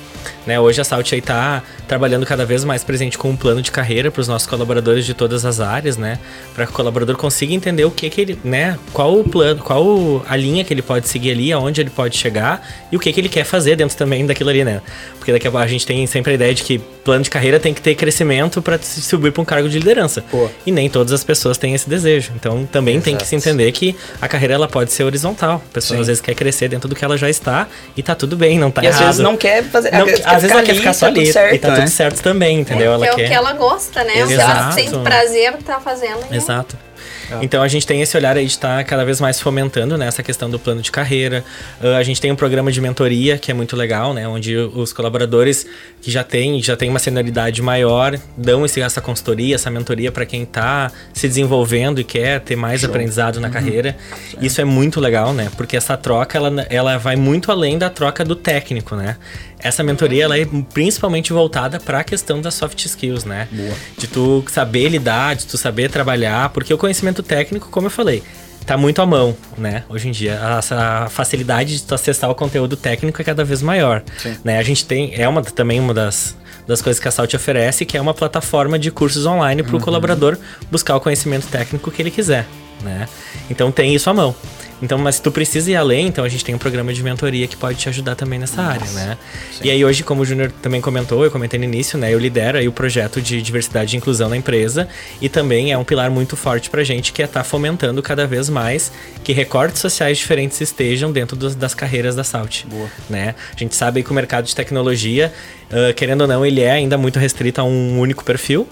Né? 0.45 0.59
Hoje 0.59 0.81
a 0.81 0.85
Salt 0.85 1.13
aí 1.13 1.19
está 1.19 1.63
trabalhando 1.87 2.27
cada 2.27 2.45
vez 2.45 2.65
mais 2.65 2.83
presente 2.83 3.17
com 3.17 3.31
um 3.31 3.37
plano 3.37 3.63
de 3.63 3.71
carreira 3.71 4.11
para 4.11 4.21
os 4.21 4.29
nossos 4.29 4.47
colaboradores 4.49 5.05
de 5.05 5.15
todas 5.15 5.45
as 5.45 5.61
áreas, 5.61 5.97
né? 5.97 6.19
Para 6.55 6.67
que 6.67 6.73
o 6.73 6.75
colaborador 6.75 7.17
consiga 7.17 7.53
entender 7.53 7.85
o 7.85 7.91
que 7.91 8.11
que 8.11 8.21
ele, 8.21 8.39
né? 8.45 8.56
Qual 8.93 9.19
o 9.19 9.25
plano, 9.25 9.63
qual 9.63 10.25
a 10.29 10.37
linha 10.37 10.65
que 10.65 10.73
ele 10.73 10.83
pode 10.83 11.09
seguir 11.09 11.33
ali, 11.33 11.53
aonde 11.53 11.81
ele 11.81 11.91
pode 11.91 12.17
chegar 12.17 12.67
e 12.91 12.97
o 12.97 13.01
que 13.01 13.13
que 13.13 13.21
ele 13.21 13.29
quer 13.29 13.45
fazer 13.45 13.77
dentro 13.77 13.97
também 13.97 14.27
daquilo 14.27 14.51
ali, 14.51 14.65
né? 14.65 14.81
Porque 15.19 15.33
daqui 15.33 15.47
a 15.47 15.51
pouco 15.51 15.65
a 15.65 15.67
gente 15.67 15.87
tem 15.87 16.07
sempre 16.07 16.33
a 16.33 16.35
ideia 16.35 16.55
de 16.55 16.63
que 16.63 16.79
plano 16.79 17.25
de 17.25 17.31
carreira 17.31 17.59
tem 17.59 17.75
que 17.75 17.81
ter 17.81 17.95
crescimento 17.95 18.63
para 18.63 18.79
se 18.79 19.03
subir 19.03 19.33
para 19.33 19.43
um 19.43 19.45
cargo 19.45 19.69
de 19.69 19.79
liderança. 19.79 20.23
Pô. 20.31 20.49
E 20.65 20.71
nem 20.73 20.89
todas 20.89 21.13
as 21.13 21.25
pessoas 21.25 21.59
têm 21.59 21.75
esse 21.75 21.89
desejo. 21.89 22.33
Então 22.35 22.67
também 22.67 22.95
Exato. 22.95 23.05
tem 23.05 23.17
que 23.17 23.27
se 23.27 23.35
entender 23.35 23.71
que 23.73 23.97
a 24.21 24.29
carreira 24.29 24.55
ela 24.55 24.69
pode 24.69 24.93
ser 24.93 25.05
horizontal. 25.05 25.63
A 25.71 25.75
pessoa 25.75 25.97
Sim. 25.97 26.01
às 26.03 26.07
vezes 26.07 26.23
quer 26.23 26.35
crescer 26.35 26.69
dentro 26.69 26.89
do 26.89 26.95
que 26.95 27.05
ela 27.05 27.17
já 27.17 27.29
está 27.29 27.67
e 27.97 28.03
tá 28.03 28.15
tudo 28.15 28.37
bem, 28.37 28.59
não 28.59 28.71
tá 28.71 28.83
e 28.83 28.87
errado. 28.87 29.01
às 29.01 29.07
vezes 29.07 29.21
não 29.21 29.37
quer 29.37 29.65
fazer. 29.65 29.91
Não, 29.93 30.07
às 30.07 30.43
vezes 30.43 30.51
ela 30.51 30.63
quer 30.63 30.75
ficar 30.75 30.93
só 30.93 31.07
tá 31.07 31.13
ali 31.13 31.33
certo, 31.33 31.55
e 31.55 31.59
tá 31.59 31.69
né? 31.71 31.77
tudo 31.77 31.89
certo 31.89 32.23
também, 32.23 32.61
entendeu? 32.61 32.93
É, 32.93 32.95
ela 32.95 33.07
é 33.07 33.15
quer... 33.15 33.25
o 33.25 33.29
que 33.29 33.35
ela 33.35 33.53
gosta, 33.53 34.05
né? 34.05 34.21
Exato. 34.21 34.33
O 34.33 34.37
que 34.37 34.43
ela 34.43 34.73
sente 34.73 34.99
prazer 34.99 35.53
tá 35.65 35.81
fazendo. 35.81 36.21
Né? 36.31 36.37
Exato. 36.37 36.86
É. 37.31 37.45
Então 37.45 37.63
a 37.63 37.69
gente 37.69 37.87
tem 37.87 38.01
esse 38.01 38.17
olhar 38.17 38.37
aí 38.37 38.45
de 38.45 38.53
estar 38.53 38.79
tá 38.79 38.85
cada 38.85 39.05
vez 39.05 39.21
mais 39.21 39.41
fomentando 39.41 39.97
né, 39.97 40.07
essa 40.07 40.23
questão 40.23 40.49
do 40.49 40.59
plano 40.59 40.81
de 40.81 40.91
carreira. 40.91 41.45
Uh, 41.81 41.95
a 41.97 42.03
gente 42.03 42.21
tem 42.21 42.31
um 42.31 42.37
programa 42.37 42.71
de 42.71 42.81
mentoria 42.81 43.39
que 43.39 43.51
é 43.51 43.55
muito 43.55 43.77
legal, 43.77 44.13
né? 44.15 44.27
Onde 44.29 44.57
os 44.57 44.93
colaboradores 44.93 45.67
que 46.01 46.11
já 46.11 46.23
têm 46.23 46.63
já 46.63 46.77
tem 46.77 46.89
uma 46.89 46.99
senioridade 46.99 47.61
maior 47.63 48.19
dão 48.37 48.65
esse, 48.65 48.81
essa 48.81 49.01
consultoria, 49.01 49.55
essa 49.55 49.71
mentoria 49.71 50.13
para 50.13 50.25
quem 50.25 50.43
está 50.43 50.91
se 51.13 51.27
desenvolvendo 51.27 52.01
e 52.01 52.05
quer 52.05 52.41
ter 52.41 52.57
mais 52.57 52.81
Show. 52.81 52.91
aprendizado 52.91 53.41
na 53.41 53.49
uhum. 53.49 53.53
carreira. 53.53 53.97
Isso 54.41 54.61
é 54.61 54.65
muito 54.65 55.01
legal, 55.01 55.33
né? 55.33 55.51
Porque 55.57 55.77
essa 55.77 55.97
troca 55.97 56.39
ela, 56.39 56.67
ela 56.71 56.99
vai 56.99 57.17
muito 57.17 57.51
além 57.51 57.79
da 57.79 57.91
troca 57.91 58.25
do 58.25 58.37
técnico, 58.37 58.95
né? 58.97 59.17
Essa 59.59 59.83
mentoria 59.83 60.25
ela 60.25 60.39
é 60.39 60.47
principalmente 60.73 61.33
voltada 61.33 61.81
para 61.81 62.01
a 62.01 62.05
questão 62.05 62.41
das 62.41 62.55
soft 62.55 62.85
skills, 62.85 63.25
né? 63.25 63.49
Boa. 63.51 63.75
De 63.99 64.07
tu 64.07 64.45
saber 64.49 64.89
lidar, 64.89 65.35
de 65.37 65.47
tu 65.47 65.57
saber 65.57 65.91
trabalhar, 65.91 66.51
porque 66.51 66.73
o 66.73 66.79
conhecimento 66.79 67.23
técnico, 67.23 67.69
como 67.71 67.87
eu 67.87 67.91
falei, 67.91 68.23
tá 68.67 68.77
muito 68.77 69.01
à 69.01 69.07
mão, 69.07 69.37
né? 69.57 69.85
Hoje 69.89 70.09
em 70.09 70.11
dia, 70.11 70.39
a, 70.41 71.09
facilidade 71.09 71.77
de 71.77 71.83
tu 71.83 71.95
acessar 71.95 72.29
o 72.29 72.35
conteúdo 72.35 72.77
técnico 72.77 73.21
é 73.21 73.25
cada 73.25 73.45
vez 73.45 73.63
maior, 73.63 74.03
Sim. 74.19 74.37
né? 74.45 74.59
A 74.59 74.63
gente 74.63 74.85
tem 74.85 75.13
é 75.15 75.29
uma 75.29 75.43
também 75.43 75.81
uma 75.81 75.95
das 75.95 76.37
das 76.67 76.83
coisas 76.83 77.01
que 77.01 77.07
a 77.07 77.13
Salt 77.13 77.33
oferece, 77.33 77.85
que 77.85 77.97
é 77.97 78.01
uma 78.01 78.13
plataforma 78.13 78.77
de 78.77 78.91
cursos 78.91 79.25
online 79.25 79.63
para 79.63 79.73
o 79.73 79.77
uhum. 79.77 79.81
colaborador 79.81 80.37
buscar 80.69 80.97
o 80.97 81.01
conhecimento 81.01 81.47
técnico 81.47 81.93
que 81.93 82.03
ele 82.03 82.11
quiser, 82.11 82.45
né? 82.83 83.09
Então 83.49 83.71
tem 83.71 83.95
isso 83.95 84.11
à 84.11 84.15
mão. 84.15 84.35
Então, 84.83 84.99
mas 84.99 85.17
se 85.17 85.23
tu 85.23 85.33
precisa 85.33 85.71
ir 85.71 85.77
além, 85.77 86.07
então 86.09 86.25
a 86.25 86.29
gente 86.29 86.45
tem 86.45 86.55
um 86.55 86.59
programa 86.59 86.93
de 86.93 87.03
mentoria 87.03 87.47
que 87.47 87.57
pode 87.57 87.79
te 87.79 87.89
ajudar 87.89 88.15
também 88.15 88.39
nessa 88.39 88.63
Nossa. 88.63 88.75
área, 88.75 88.93
né? 88.93 89.19
Sim. 89.53 89.61
E 89.65 89.71
aí 89.71 89.85
hoje, 89.85 90.03
como 90.03 90.23
o 90.23 90.25
Júnior 90.25 90.53
também 90.63 90.81
comentou, 90.81 91.25
eu 91.25 91.31
comentei 91.31 91.59
no 91.59 91.65
início, 91.65 91.99
né? 91.99 92.13
Eu 92.13 92.19
lidero 92.19 92.59
aí 92.59 92.69
o 92.69 92.73
projeto 92.73 93.21
de 93.21 93.41
diversidade 93.41 93.95
e 93.95 93.97
inclusão 93.97 94.29
na 94.29 94.37
empresa 94.37 94.89
e 95.21 95.29
também 95.29 95.73
é 95.73 95.79
um 95.79 95.85
pilar 95.85 96.11
muito 96.11 96.37
forte 96.37 96.69
pra 96.69 96.85
gente 96.85 97.13
que 97.13 97.23
é 97.23 97.25
estar 97.25 97.41
tá 97.41 97.45
fomentando 97.45 98.03
cada 98.03 98.27
vez 98.27 98.49
mais 98.51 98.93
que 99.25 99.33
recortes 99.33 99.81
sociais 99.81 100.19
diferentes 100.19 100.61
estejam 100.61 101.11
dentro 101.11 101.37
dos, 101.37 101.55
das 101.55 101.75
carreiras 101.75 102.15
da 102.15 102.25
Salt, 102.25 102.65
Boa. 102.67 102.89
né? 103.09 103.35
A 103.55 103.59
gente 103.59 103.75
sabe 103.75 104.03
que 104.03 104.11
o 104.11 104.15
mercado 104.15 104.45
de 104.45 104.55
tecnologia, 104.55 105.33
uh, 105.71 105.95
querendo 105.95 106.23
ou 106.23 106.27
não, 106.27 106.45
ele 106.45 106.61
é 106.61 106.73
ainda 106.73 106.99
muito 106.99 107.19
restrito 107.19 107.61
a 107.61 107.65
um 107.65 107.99
único 107.99 108.25
perfil, 108.25 108.69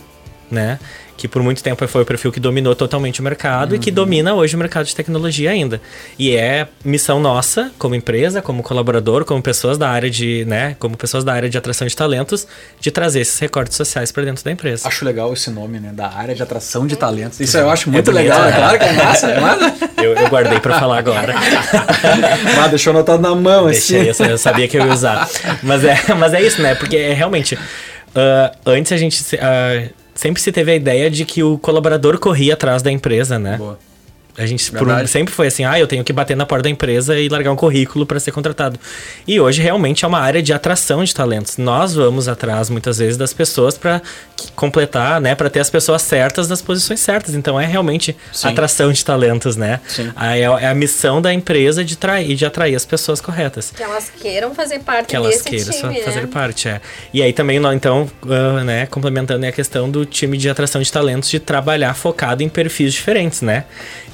né? 0.50 0.78
Que 1.16 1.28
por 1.28 1.42
muito 1.42 1.62
tempo 1.62 1.87
foi 1.87 2.02
o 2.02 2.04
perfil 2.04 2.33
que 2.33 2.40
dominou 2.40 2.75
totalmente 2.75 3.21
o 3.21 3.23
mercado 3.23 3.71
uhum. 3.71 3.76
e 3.76 3.78
que 3.78 3.90
uhum. 3.90 3.97
domina 3.97 4.35
hoje 4.35 4.56
o 4.56 4.59
mercado 4.59 4.87
de 4.87 4.94
tecnologia 4.94 5.50
ainda. 5.50 5.80
E 6.18 6.35
é 6.35 6.66
missão 6.85 7.21
nossa, 7.21 7.71
como 7.78 7.95
empresa, 7.95 8.43
como 8.43 8.62
colaborador, 8.62 9.25
como 9.25 9.43
pessoas 9.43 9.78
da 9.78 9.89
área 9.89 10.10
de, 10.10 10.45
né, 10.47 10.76
como 10.78 10.97
pessoas 10.97 11.25
da 11.25 11.32
área 11.32 11.49
de 11.49 11.56
atração 11.56 11.86
de 11.86 11.95
talentos, 11.95 12.47
de 12.80 12.91
trazer 12.91 13.21
esses 13.21 13.39
recortes 13.39 13.76
sociais 13.76 14.10
para 14.10 14.25
dentro 14.25 14.45
da 14.45 14.50
empresa. 14.50 14.89
Acho 14.89 15.04
legal 15.04 15.32
esse 15.32 15.50
nome, 15.50 15.78
né, 15.78 15.91
da 15.93 16.08
área 16.08 16.34
de 16.34 16.43
atração 16.43 16.86
de 16.86 16.97
talentos. 16.97 17.41
Isso 17.41 17.56
eu 17.56 17.71
acho 17.71 17.91
muito 17.91 18.10
é 18.10 18.15
legal, 18.15 18.45
é 18.45 18.52
claro 18.52 18.78
que 18.78 18.84
é 18.84 18.93
massa, 18.93 19.26
é 19.30 19.41
massa. 19.41 19.75
Eu, 20.04 20.12
eu 20.12 20.28
guardei 20.28 20.60
para 20.60 20.78
falar 20.78 20.99
agora. 20.99 21.34
Mas 22.56 22.69
deixou 22.69 22.91
anotado 22.91 23.23
na 23.23 23.34
mão, 23.34 23.69
Deixei, 23.69 24.10
assim. 24.10 24.25
eu 24.25 24.36
sabia 24.36 24.69
que 24.69 24.76
eu 24.76 24.84
ia 24.84 24.93
usar. 24.93 25.26
Mas 25.62 25.82
é, 25.82 25.97
mas 26.19 26.34
é 26.34 26.43
isso, 26.43 26.60
né, 26.60 26.75
porque 26.75 26.97
é 26.97 27.15
realmente... 27.15 27.54
Uh, 27.54 28.54
antes 28.67 28.93
a 28.93 28.99
gente... 28.99 29.19
Uh, 29.36 30.03
sempre 30.15 30.41
se 30.41 30.53
teve 30.53 30.73
a 30.73 30.77
ideia 30.77 31.11
de 31.11 31.25
que 31.25 31.43
o 31.43 31.59
colaborador 31.59 32.19
corria 32.19 32.55
atrás 32.55 32.83
da 32.83 32.91
empresa, 32.91 33.39
né? 33.39 33.57
Boa. 33.57 33.79
A 34.36 34.47
gente 34.47 34.70
por, 34.73 34.88
sempre 35.06 35.32
foi 35.32 35.47
assim, 35.47 35.64
ah, 35.64 35.78
eu 35.78 35.86
tenho 35.86 36.02
que 36.02 36.12
bater 36.12 36.36
na 36.36 36.44
porta 36.44 36.64
da 36.64 36.70
empresa 36.70 37.18
e 37.18 37.28
largar 37.28 37.52
um 37.52 37.56
currículo 37.56 38.04
para 38.04 38.18
ser 38.18 38.32
contratado. 38.32 38.78
E 39.28 39.38
hoje 39.38 39.62
realmente 39.62 40.04
é 40.04 40.08
uma 40.08 40.18
área 40.18 40.42
de 40.42 40.52
atração 40.52 41.04
de 41.04 41.14
talentos. 41.14 41.56
Nós 41.56 41.94
vamos 41.94 42.26
atrás 42.26 42.68
muitas 42.68 42.99
vezes 42.99 43.16
das 43.16 43.32
pessoas 43.32 43.78
para 43.78 44.02
completar, 44.56 45.20
né, 45.20 45.36
para 45.36 45.49
ter 45.49 45.60
as 45.60 45.70
pessoas 45.70 46.02
certas 46.02 46.49
nas 46.49 46.60
posições 46.60 46.99
certas. 46.99 47.34
Então 47.34 47.60
é 47.60 47.64
realmente 47.64 48.16
Sim. 48.32 48.49
atração 48.49 48.92
de 48.92 49.04
talentos, 49.04 49.54
né? 49.56 49.80
Sim. 49.86 50.12
É, 50.20 50.40
é 50.40 50.66
a 50.66 50.75
missão 50.75 51.23
da 51.23 51.32
empresa 51.32 51.84
de 51.84 51.97
trair, 51.97 52.34
de 52.34 52.44
atrair 52.44 52.75
as 52.75 52.84
pessoas 52.84 53.20
corretas. 53.20 53.70
Que 53.70 53.84
elas 53.84 54.10
queiram 54.20 54.52
fazer 54.52 54.80
parte 54.80 55.08
que 55.08 55.16
elas 55.16 55.42
queiram 55.42 55.70
time, 55.70 56.02
fazer 56.02 56.23
né? 56.23 56.26
parte, 56.26 56.68
é. 56.68 56.80
E 57.12 57.23
aí 57.23 57.32
também 57.32 57.60
então, 57.73 58.10
uh, 58.25 58.64
né, 58.64 58.86
complementando 58.86 59.47
a 59.47 59.52
questão 59.52 59.88
do 59.88 60.04
time 60.04 60.36
de 60.36 60.50
atração 60.50 60.82
de 60.82 60.90
talentos 60.90 61.30
de 61.30 61.38
trabalhar 61.38 61.94
focado 61.94 62.42
em 62.42 62.49
perfis 62.49 62.92
diferentes, 62.92 63.40
né? 63.40 63.64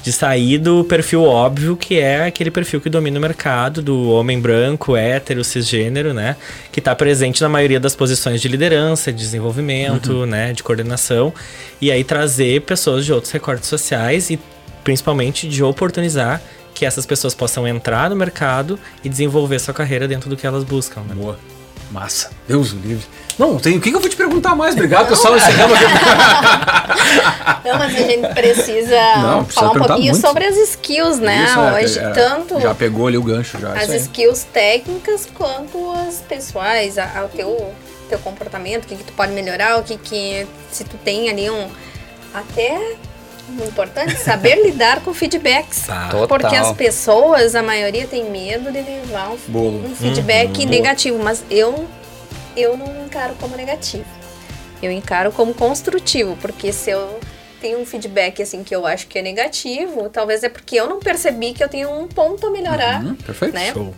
de 0.03 0.10
sair 0.11 0.57
do 0.57 0.83
perfil 0.83 1.23
óbvio, 1.23 1.75
que 1.75 1.99
é 1.99 2.25
aquele 2.25 2.49
perfil 2.49 2.81
que 2.81 2.89
domina 2.89 3.17
o 3.17 3.21
mercado, 3.21 3.81
do 3.81 4.09
homem 4.09 4.39
branco, 4.39 4.95
hétero, 4.95 5.43
cisgênero, 5.43 6.13
né? 6.13 6.35
Que 6.71 6.79
está 6.79 6.95
presente 6.95 7.41
na 7.41 7.49
maioria 7.49 7.79
das 7.79 7.95
posições 7.95 8.41
de 8.41 8.47
liderança, 8.47 9.11
de 9.11 9.19
desenvolvimento, 9.19 10.11
uhum. 10.13 10.25
né? 10.25 10.53
De 10.53 10.63
coordenação. 10.63 11.33
E 11.79 11.91
aí 11.91 12.03
trazer 12.03 12.61
pessoas 12.61 13.05
de 13.05 13.13
outros 13.13 13.31
recortes 13.31 13.69
sociais 13.69 14.29
e 14.29 14.39
principalmente 14.83 15.47
de 15.47 15.63
oportunizar 15.63 16.41
que 16.73 16.85
essas 16.85 17.05
pessoas 17.05 17.35
possam 17.35 17.67
entrar 17.67 18.09
no 18.09 18.15
mercado 18.15 18.79
e 19.03 19.09
desenvolver 19.09 19.59
sua 19.59 19.73
carreira 19.73 20.07
dentro 20.07 20.29
do 20.29 20.35
que 20.35 20.47
elas 20.47 20.63
buscam. 20.63 21.01
Né? 21.01 21.13
Boa. 21.15 21.37
Massa. 21.91 22.31
Deus 22.47 22.71
o 22.71 22.77
livre. 22.77 23.05
Não, 23.41 23.57
tem, 23.57 23.75
o 23.75 23.81
que, 23.81 23.89
que 23.89 23.95
eu 23.95 23.99
vou 23.99 24.07
te 24.07 24.15
perguntar 24.15 24.55
mais? 24.55 24.75
Obrigado, 24.75 25.01
não, 25.01 25.09
pessoal. 25.09 25.35
Encerramos 25.35 25.75
aqui. 25.75 25.85
não, 27.67 27.79
mas 27.79 27.95
a 27.95 27.99
gente 28.03 28.33
precisa 28.35 29.15
não, 29.17 29.45
falar 29.45 29.71
um 29.71 29.73
pouquinho 29.79 30.11
muito. 30.11 30.27
sobre 30.27 30.45
as 30.45 30.55
skills, 30.57 31.17
né? 31.17 31.45
Isso, 31.45 31.59
é, 31.59 31.73
Hoje, 31.73 31.99
é, 31.99 32.09
tanto. 32.11 32.61
Já 32.61 32.75
pegou 32.75 33.07
ali 33.07 33.17
o 33.17 33.23
gancho, 33.23 33.59
já. 33.59 33.73
As 33.73 33.89
skills 33.89 34.43
técnicas 34.43 35.27
quanto 35.33 35.91
as 36.07 36.17
pessoais, 36.17 36.97
o 36.97 37.35
teu, 37.35 37.73
teu 38.09 38.19
comportamento, 38.19 38.83
o 38.83 38.87
que, 38.87 38.95
que 38.95 39.05
tu 39.05 39.13
pode 39.13 39.31
melhorar, 39.31 39.79
o 39.79 39.83
que, 39.83 39.97
que. 39.97 40.45
Se 40.71 40.83
tu 40.83 40.97
tem 40.97 41.27
ali 41.27 41.49
um. 41.49 41.67
Até 42.35 42.79
importante 43.65 44.17
saber 44.17 44.61
lidar 44.63 45.01
com 45.01 45.15
feedbacks. 45.15 45.87
Tá. 45.87 46.09
Porque 46.29 46.55
as 46.55 46.73
pessoas, 46.73 47.55
a 47.55 47.63
maioria, 47.63 48.05
tem 48.05 48.29
medo 48.29 48.71
de 48.71 48.81
levar 48.81 49.31
um, 49.31 49.85
um 49.87 49.95
feedback 49.95 50.59
uhum. 50.59 50.69
negativo. 50.69 51.23
Mas 51.23 51.43
eu 51.49 51.87
eu 52.55 52.77
não 52.77 53.05
encaro 53.05 53.35
como 53.35 53.55
negativo. 53.55 54.05
Eu 54.81 54.91
encaro 54.91 55.31
como 55.31 55.53
construtivo, 55.53 56.35
porque 56.41 56.73
se 56.73 56.89
eu 56.89 57.19
tenho 57.61 57.79
um 57.79 57.85
feedback 57.85 58.41
assim 58.41 58.63
que 58.63 58.75
eu 58.75 58.85
acho 58.87 59.07
que 59.07 59.19
é 59.19 59.21
negativo, 59.21 60.09
talvez 60.09 60.43
é 60.43 60.49
porque 60.49 60.75
eu 60.75 60.89
não 60.89 60.99
percebi 60.99 61.53
que 61.53 61.63
eu 61.63 61.69
tenho 61.69 61.91
um 61.91 62.07
ponto 62.07 62.47
a 62.47 62.49
melhorar. 62.49 63.03
Uhum, 63.03 63.15
perfeito. 63.15 63.53
Né? 63.53 63.71
Show. 63.71 63.93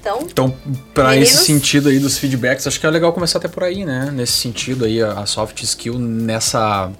Então, 0.00 0.18
então 0.22 0.56
para 0.94 1.16
esse 1.16 1.44
sentido 1.44 1.90
aí 1.90 1.98
dos 1.98 2.16
feedbacks, 2.16 2.66
acho 2.66 2.80
que 2.80 2.86
é 2.86 2.90
legal 2.90 3.12
começar 3.12 3.38
até 3.38 3.48
por 3.48 3.64
aí, 3.64 3.84
né? 3.84 4.10
Nesse 4.10 4.32
sentido 4.32 4.86
aí, 4.86 5.02
a 5.02 5.26
soft 5.26 5.62
skill 5.62 5.98
nessa 5.98 6.90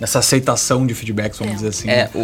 essa 0.00 0.18
aceitação 0.20 0.86
de 0.86 0.94
feedbacks, 0.94 1.38
vamos 1.38 1.52
É. 1.54 1.56
dizer 1.56 1.68
assim. 1.68 1.90
É, 1.90 2.08
o, 2.14 2.18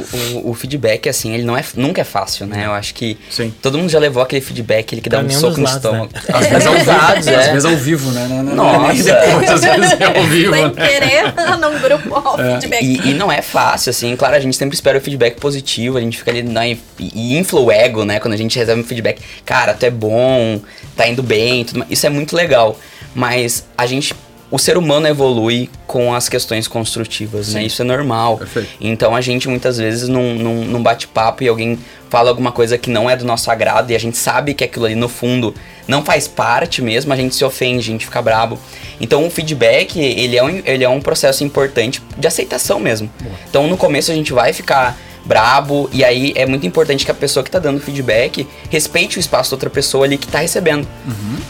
o, 0.47 0.51
o 0.51 0.55
feedback, 0.55 1.09
assim, 1.09 1.33
ele 1.35 1.43
não 1.45 1.57
é, 1.57 1.63
nunca 1.77 2.01
é 2.01 2.05
fácil, 2.05 2.47
né? 2.47 2.65
Eu 2.67 2.73
acho 2.73 2.95
que 2.95 3.19
Sim. 3.31 3.53
todo 3.63 3.77
mundo 3.79 3.91
já 3.91 3.99
levou 3.99 4.23
aquele 4.23 4.41
feedback, 4.41 4.81
aquele 4.87 5.01
que 5.01 5.09
dá 5.09 5.19
Pra 5.19 5.27
um 5.27 5.31
soco 5.31 5.61
no 5.61 5.67
estômago. 5.67 6.11
né? 6.15 6.21
Às 6.33 6.47
vezes 6.47 6.67
ao 6.67 6.75
vivo, 6.75 6.91
é. 6.91 7.37
às 7.37 7.47
vezes 7.51 7.65
ao 7.65 7.77
vivo, 7.77 8.11
né? 8.13 8.27
Não, 8.29 8.43
não, 8.43 8.55
não, 8.55 8.83
Nossa. 8.83 9.03
depois, 9.03 9.51
às 9.51 9.61
vezes 9.61 10.01
é 10.01 10.05
ao 10.19 10.25
vivo, 10.25 10.55
Sem 10.55 10.65
né? 10.65 10.71
querer, 10.71 11.35
num 11.61 11.79
grupo, 11.81 12.23
ó, 12.25 12.41
É. 12.41 12.53
feedback. 12.61 12.83
E, 12.83 13.11
e 13.11 13.15
não 13.15 13.31
é 13.31 13.43
fácil, 13.43 13.91
assim, 13.91 14.17
claro, 14.17 14.35
a 14.37 14.41
gente 14.41 14.57
sempre 14.57 14.75
espera 14.75 14.97
o 14.99 15.01
feedback 15.01 15.39
positivo, 15.41 15.99
a 15.99 16.01
gente 16.01 16.19
fica 16.19 16.31
ali 16.31 16.43
na, 16.43 16.67
e, 16.67 16.81
e 16.99 17.37
infla 17.39 17.61
o 17.61 17.71
ego, 17.71 18.05
né? 18.05 18.19
Quando 18.21 18.35
a 18.35 18.37
gente 18.39 18.59
recebe 18.59 18.81
um 18.81 18.85
feedback, 18.85 19.21
cara, 19.45 19.75
tu 19.75 19.85
é 19.85 19.91
bom, 19.91 20.61
tá 20.97 21.07
indo 21.07 21.23
bem, 21.23 21.65
tudo 21.65 21.81
mais. 21.81 21.91
Isso 21.91 22.07
é 22.07 22.11
muito 22.11 22.35
legal. 22.35 22.79
Mas 23.15 23.65
a 23.79 23.87
gente. 23.87 24.15
O 24.51 24.59
ser 24.59 24.79
humano 24.79 25.09
evolui 25.09 25.69
com 25.87 26.15
as 26.15 26.29
questões 26.29 26.69
construtivas, 26.69 27.53
né? 27.53 27.61
Sim. 27.61 27.67
Isso 27.67 27.83
é 27.83 27.85
normal. 27.85 28.39
Perfeito. 28.39 28.69
Então 28.81 29.15
a 29.15 29.21
gente 29.21 29.49
muitas 29.49 29.77
vezes 29.77 30.09
num, 30.09 30.35
num, 30.37 30.65
num 30.65 30.83
bate-papo 30.83 31.43
e 31.43 31.49
alguém 31.49 31.79
fala 32.09 32.31
alguma 32.31 32.53
coisa 32.53 32.79
que 32.79 32.89
não 32.89 33.11
é 33.11 33.17
do 33.17 33.25
nosso 33.25 33.51
agrado 33.51 33.91
e 33.91 33.97
a 33.97 33.99
gente 33.99 34.17
sabe 34.17 34.55
que 34.55 34.63
aquilo 34.63 34.85
ali 34.85 34.95
no 34.95 35.09
fundo 35.09 35.53
não 35.89 36.05
faz 36.05 36.29
parte 36.29 36.81
mesmo, 36.81 37.13
a 37.13 37.17
gente 37.17 37.35
se 37.35 37.45
ofende, 37.45 37.81
a 37.81 37.93
gente 37.93 38.05
fica 38.05 38.23
brabo. 38.23 38.59
Então 39.01 39.27
o 39.27 39.31
feedback, 39.31 39.99
ele 39.99 40.37
é 40.37 40.45
um, 40.45 40.63
ele 40.65 40.85
é 40.85 40.89
um 40.89 41.01
processo 41.01 41.43
importante 41.43 42.01
de 42.17 42.27
aceitação 42.27 42.79
mesmo. 42.79 43.11
Então 43.51 43.67
no 43.67 43.77
começo 43.77 44.13
a 44.13 44.15
gente 44.15 44.33
vai 44.33 44.53
ficar 44.53 44.97
brabo 45.25 45.91
e 45.93 46.05
aí 46.05 46.33
é 46.37 46.47
muito 46.47 46.65
importante 46.65 47.05
que 47.05 47.11
a 47.11 47.15
pessoa 47.15 47.43
que 47.43 47.51
tá 47.51 47.59
dando 47.59 47.81
feedback 47.81 48.47
respeite 48.71 49.19
o 49.19 49.21
espaço 49.21 49.51
da 49.51 49.57
outra 49.57 49.71
pessoa 49.71 50.05
ali 50.05 50.17
que 50.17 50.29
tá 50.29 50.39
recebendo. 50.39 50.87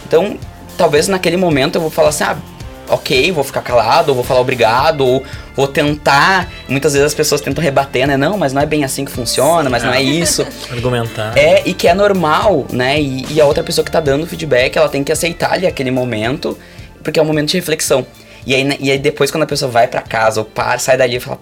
Então, 0.07 0.39
talvez 0.79 1.09
naquele 1.09 1.37
momento 1.37 1.77
eu 1.77 1.83
vou 1.83 1.91
falar 1.91 2.09
assim, 2.09 2.25
ah, 2.25 2.39
ok, 2.89 3.33
vou 3.33 3.45
ficar 3.45 3.63
calado, 3.63 4.11
ou 4.11 4.15
vou 4.15 4.25
falar 4.25 4.41
obrigado, 4.41 5.07
ou 5.07 5.25
vou 5.55 5.69
tentar. 5.69 6.51
Muitas 6.69 6.93
vezes 6.93 7.07
as 7.07 7.15
pessoas 7.15 7.41
tentam 7.41 7.63
rebater, 7.63 8.07
né? 8.07 8.17
Não, 8.17 8.37
mas 8.37 8.53
não 8.53 8.63
é 8.63 8.67
bem 8.67 8.85
assim 8.85 9.05
que 9.05 9.11
funciona, 9.11 9.69
mas 9.69 9.83
não 9.83 9.93
é 9.93 10.03
isso. 10.03 10.47
Argumentar. 10.71 11.37
É, 11.37 11.63
e 11.65 11.75
que 11.75 11.89
é 11.89 11.95
normal, 11.95 12.67
né? 12.71 13.01
E, 13.01 13.27
e 13.31 13.41
a 13.41 13.47
outra 13.47 13.63
pessoa 13.63 13.85
que 13.85 13.91
tá 13.91 14.01
dando 14.01 14.27
feedback, 14.27 14.77
ela 14.77 14.89
tem 14.89 15.03
que 15.03 15.13
aceitar 15.13 15.53
ali 15.53 15.67
aquele 15.67 15.91
momento, 15.91 16.57
porque 17.03 17.19
é 17.19 17.23
um 17.23 17.27
momento 17.27 17.51
de 17.51 17.57
reflexão. 17.57 18.07
E 18.47 18.55
aí, 18.55 18.77
e 18.81 18.91
aí 18.91 18.99
depois, 18.99 19.31
quando 19.31 19.43
a 19.43 19.47
pessoa 19.47 19.71
vai 19.71 19.89
pra 19.89 20.01
casa 20.01 20.41
ou 20.41 20.45
para, 20.45 20.79
sai 20.79 20.97
dali 20.97 21.17
e 21.17 21.21
fala, 21.21 21.41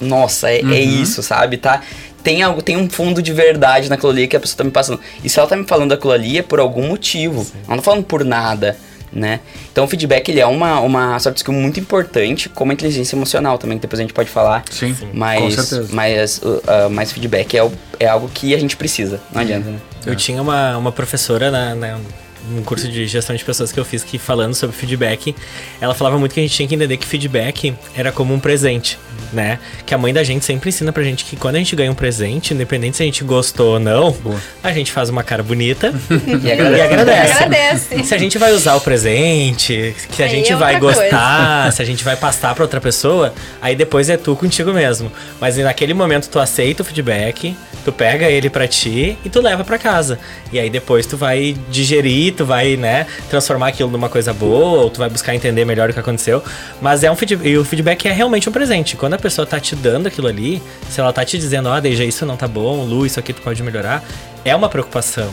nossa, 0.00 0.50
é, 0.50 0.60
é 0.60 0.80
isso, 0.80 1.22
sabe? 1.22 1.58
Tá? 1.58 1.82
Tem 2.22 2.42
algo, 2.42 2.60
tem 2.60 2.76
um 2.76 2.88
fundo 2.88 3.22
de 3.22 3.32
verdade 3.32 3.88
naquilo 3.88 4.10
ali 4.10 4.26
que 4.26 4.36
a 4.36 4.40
pessoa 4.40 4.58
tá 4.58 4.64
me 4.64 4.70
passando. 4.70 5.00
E 5.22 5.28
se 5.28 5.38
ela 5.38 5.48
tá 5.48 5.56
me 5.56 5.64
falando 5.64 5.92
aquilo 5.92 6.12
ali 6.12 6.38
é 6.38 6.42
por 6.42 6.58
algum 6.58 6.86
motivo. 6.88 7.46
Ela 7.66 7.68
não 7.68 7.76
tá 7.76 7.82
falando 7.82 8.04
por 8.04 8.24
nada, 8.24 8.76
né? 9.12 9.40
Então 9.72 9.84
o 9.84 9.88
feedback 9.88 10.28
ele 10.28 10.40
é 10.40 10.46
uma, 10.46 10.80
uma 10.80 11.18
soft 11.18 11.36
skill 11.38 11.54
muito 11.54 11.80
importante, 11.80 12.48
como 12.48 12.70
a 12.70 12.74
inteligência 12.74 13.16
emocional 13.16 13.58
também, 13.58 13.76
que 13.78 13.82
depois 13.82 13.98
a 14.00 14.02
gente 14.02 14.12
pode 14.14 14.30
falar. 14.30 14.64
Sim, 14.70 14.96
Mas, 15.12 15.40
com 15.56 15.62
certeza. 15.62 15.88
mas, 15.94 16.38
uh, 16.38 16.48
uh, 16.48 16.90
mas 16.90 17.12
feedback 17.12 17.56
é, 17.56 17.62
o- 17.64 17.72
é 17.98 18.06
algo 18.06 18.28
que 18.32 18.54
a 18.54 18.58
gente 18.58 18.76
precisa. 18.76 19.20
Não 19.32 19.40
adianta, 19.42 19.68
né? 19.70 19.78
Eu 20.06 20.16
tinha 20.16 20.40
uma, 20.40 20.76
uma 20.78 20.92
professora 20.92 21.50
na, 21.50 21.74
na, 21.74 21.98
num 22.48 22.62
curso 22.62 22.88
de 22.88 23.06
gestão 23.06 23.34
de 23.36 23.44
pessoas 23.44 23.70
que 23.72 23.78
eu 23.78 23.84
fiz 23.84 24.02
que 24.02 24.18
falando 24.18 24.54
sobre 24.54 24.74
feedback, 24.74 25.34
ela 25.80 25.94
falava 25.94 26.18
muito 26.18 26.32
que 26.32 26.40
a 26.40 26.42
gente 26.42 26.54
tinha 26.54 26.66
que 26.68 26.74
entender 26.74 26.96
que 26.96 27.06
feedback 27.06 27.74
era 27.94 28.10
como 28.12 28.32
um 28.32 28.40
presente, 28.40 28.98
né? 29.32 29.58
Que 29.84 29.94
a 29.94 29.98
mãe 29.98 30.12
da 30.12 30.22
gente 30.24 30.44
sempre 30.44 30.68
ensina 30.70 30.92
pra 30.92 31.02
gente 31.02 31.24
que 31.24 31.36
quando 31.36 31.56
a 31.56 31.58
gente 31.58 31.74
ganha 31.76 31.90
um 31.90 31.94
presente, 31.94 32.54
independente 32.54 32.96
se 32.96 33.02
a 33.02 33.06
gente 33.06 33.22
gostou 33.24 33.74
ou 33.74 33.80
não, 33.80 34.16
a 34.62 34.72
gente 34.72 34.90
faz 34.92 35.08
uma 35.10 35.22
cara 35.22 35.42
bonita 35.42 35.92
E 36.10 36.46
e 36.46 36.52
agradece. 36.52 36.82
agradece. 36.82 37.32
Agradece. 37.44 38.04
Se 38.04 38.14
a 38.14 38.18
gente 38.18 38.38
vai 38.38 38.52
usar 38.52 38.74
o 38.74 38.80
presente, 38.80 39.94
se 40.08 40.22
a 40.22 40.26
Aí 40.26 40.30
gente 40.30 40.52
é 40.52 40.56
vai 40.56 40.78
gostar, 40.78 41.72
se 41.72 41.82
a 41.82 41.84
gente 41.84 42.02
vai 42.04 42.16
passar 42.16 42.54
pra 42.54 42.64
outra 42.64 42.80
pessoa, 42.80 43.34
aí 43.60 43.74
depois 43.76 44.08
é 44.08 44.16
tu 44.16 44.34
contigo 44.36 44.72
mesmo. 44.72 45.10
Mas 45.40 45.56
naquele 45.56 45.94
momento 45.94 46.28
tu 46.28 46.38
aceita 46.38 46.82
o 46.82 46.84
feedback, 46.84 47.56
tu 47.84 47.92
pega 47.92 48.26
ele 48.28 48.48
pra 48.50 48.66
ti 48.68 49.16
e 49.24 49.28
tu 49.28 49.40
leva 49.40 49.64
pra 49.64 49.78
casa. 49.78 50.18
E 50.52 50.58
aí 50.58 50.70
depois 50.70 51.06
tu 51.06 51.16
vai 51.16 51.56
digerir, 51.70 52.29
tu 52.32 52.44
vai, 52.44 52.76
né, 52.76 53.06
transformar 53.28 53.68
aquilo 53.68 53.90
numa 53.90 54.08
coisa 54.08 54.32
boa, 54.32 54.82
ou 54.82 54.90
tu 54.90 54.98
vai 54.98 55.08
buscar 55.08 55.34
entender 55.34 55.64
melhor 55.64 55.90
o 55.90 55.92
que 55.92 56.00
aconteceu. 56.00 56.42
Mas 56.80 57.02
é 57.04 57.10
um 57.10 57.16
feedback, 57.16 57.48
e 57.48 57.58
o 57.58 57.64
feedback 57.64 58.06
é 58.08 58.12
realmente 58.12 58.48
um 58.48 58.52
presente. 58.52 58.96
Quando 58.96 59.14
a 59.14 59.18
pessoa 59.18 59.46
tá 59.46 59.58
te 59.58 59.74
dando 59.74 60.06
aquilo 60.06 60.28
ali, 60.28 60.62
se 60.88 61.00
ela 61.00 61.12
tá 61.12 61.24
te 61.24 61.38
dizendo, 61.38 61.68
ó, 61.68 61.80
Deja, 61.80 62.04
isso 62.04 62.26
não 62.26 62.36
tá 62.36 62.46
bom, 62.46 62.84
Lu, 62.84 63.06
isso 63.06 63.18
aqui 63.18 63.32
tu 63.32 63.42
pode 63.42 63.62
melhorar, 63.62 64.02
é 64.44 64.54
uma 64.54 64.68
preocupação. 64.68 65.30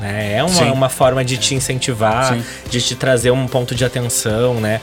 Né? 0.00 0.36
É 0.36 0.42
uma, 0.42 0.48
Sim. 0.48 0.70
uma 0.70 0.88
forma 0.88 1.24
de 1.24 1.36
te 1.36 1.54
incentivar, 1.54 2.34
Sim. 2.34 2.42
de 2.70 2.80
te 2.80 2.94
trazer 2.94 3.30
um 3.30 3.46
ponto 3.46 3.74
de 3.74 3.84
atenção, 3.84 4.54
né? 4.54 4.80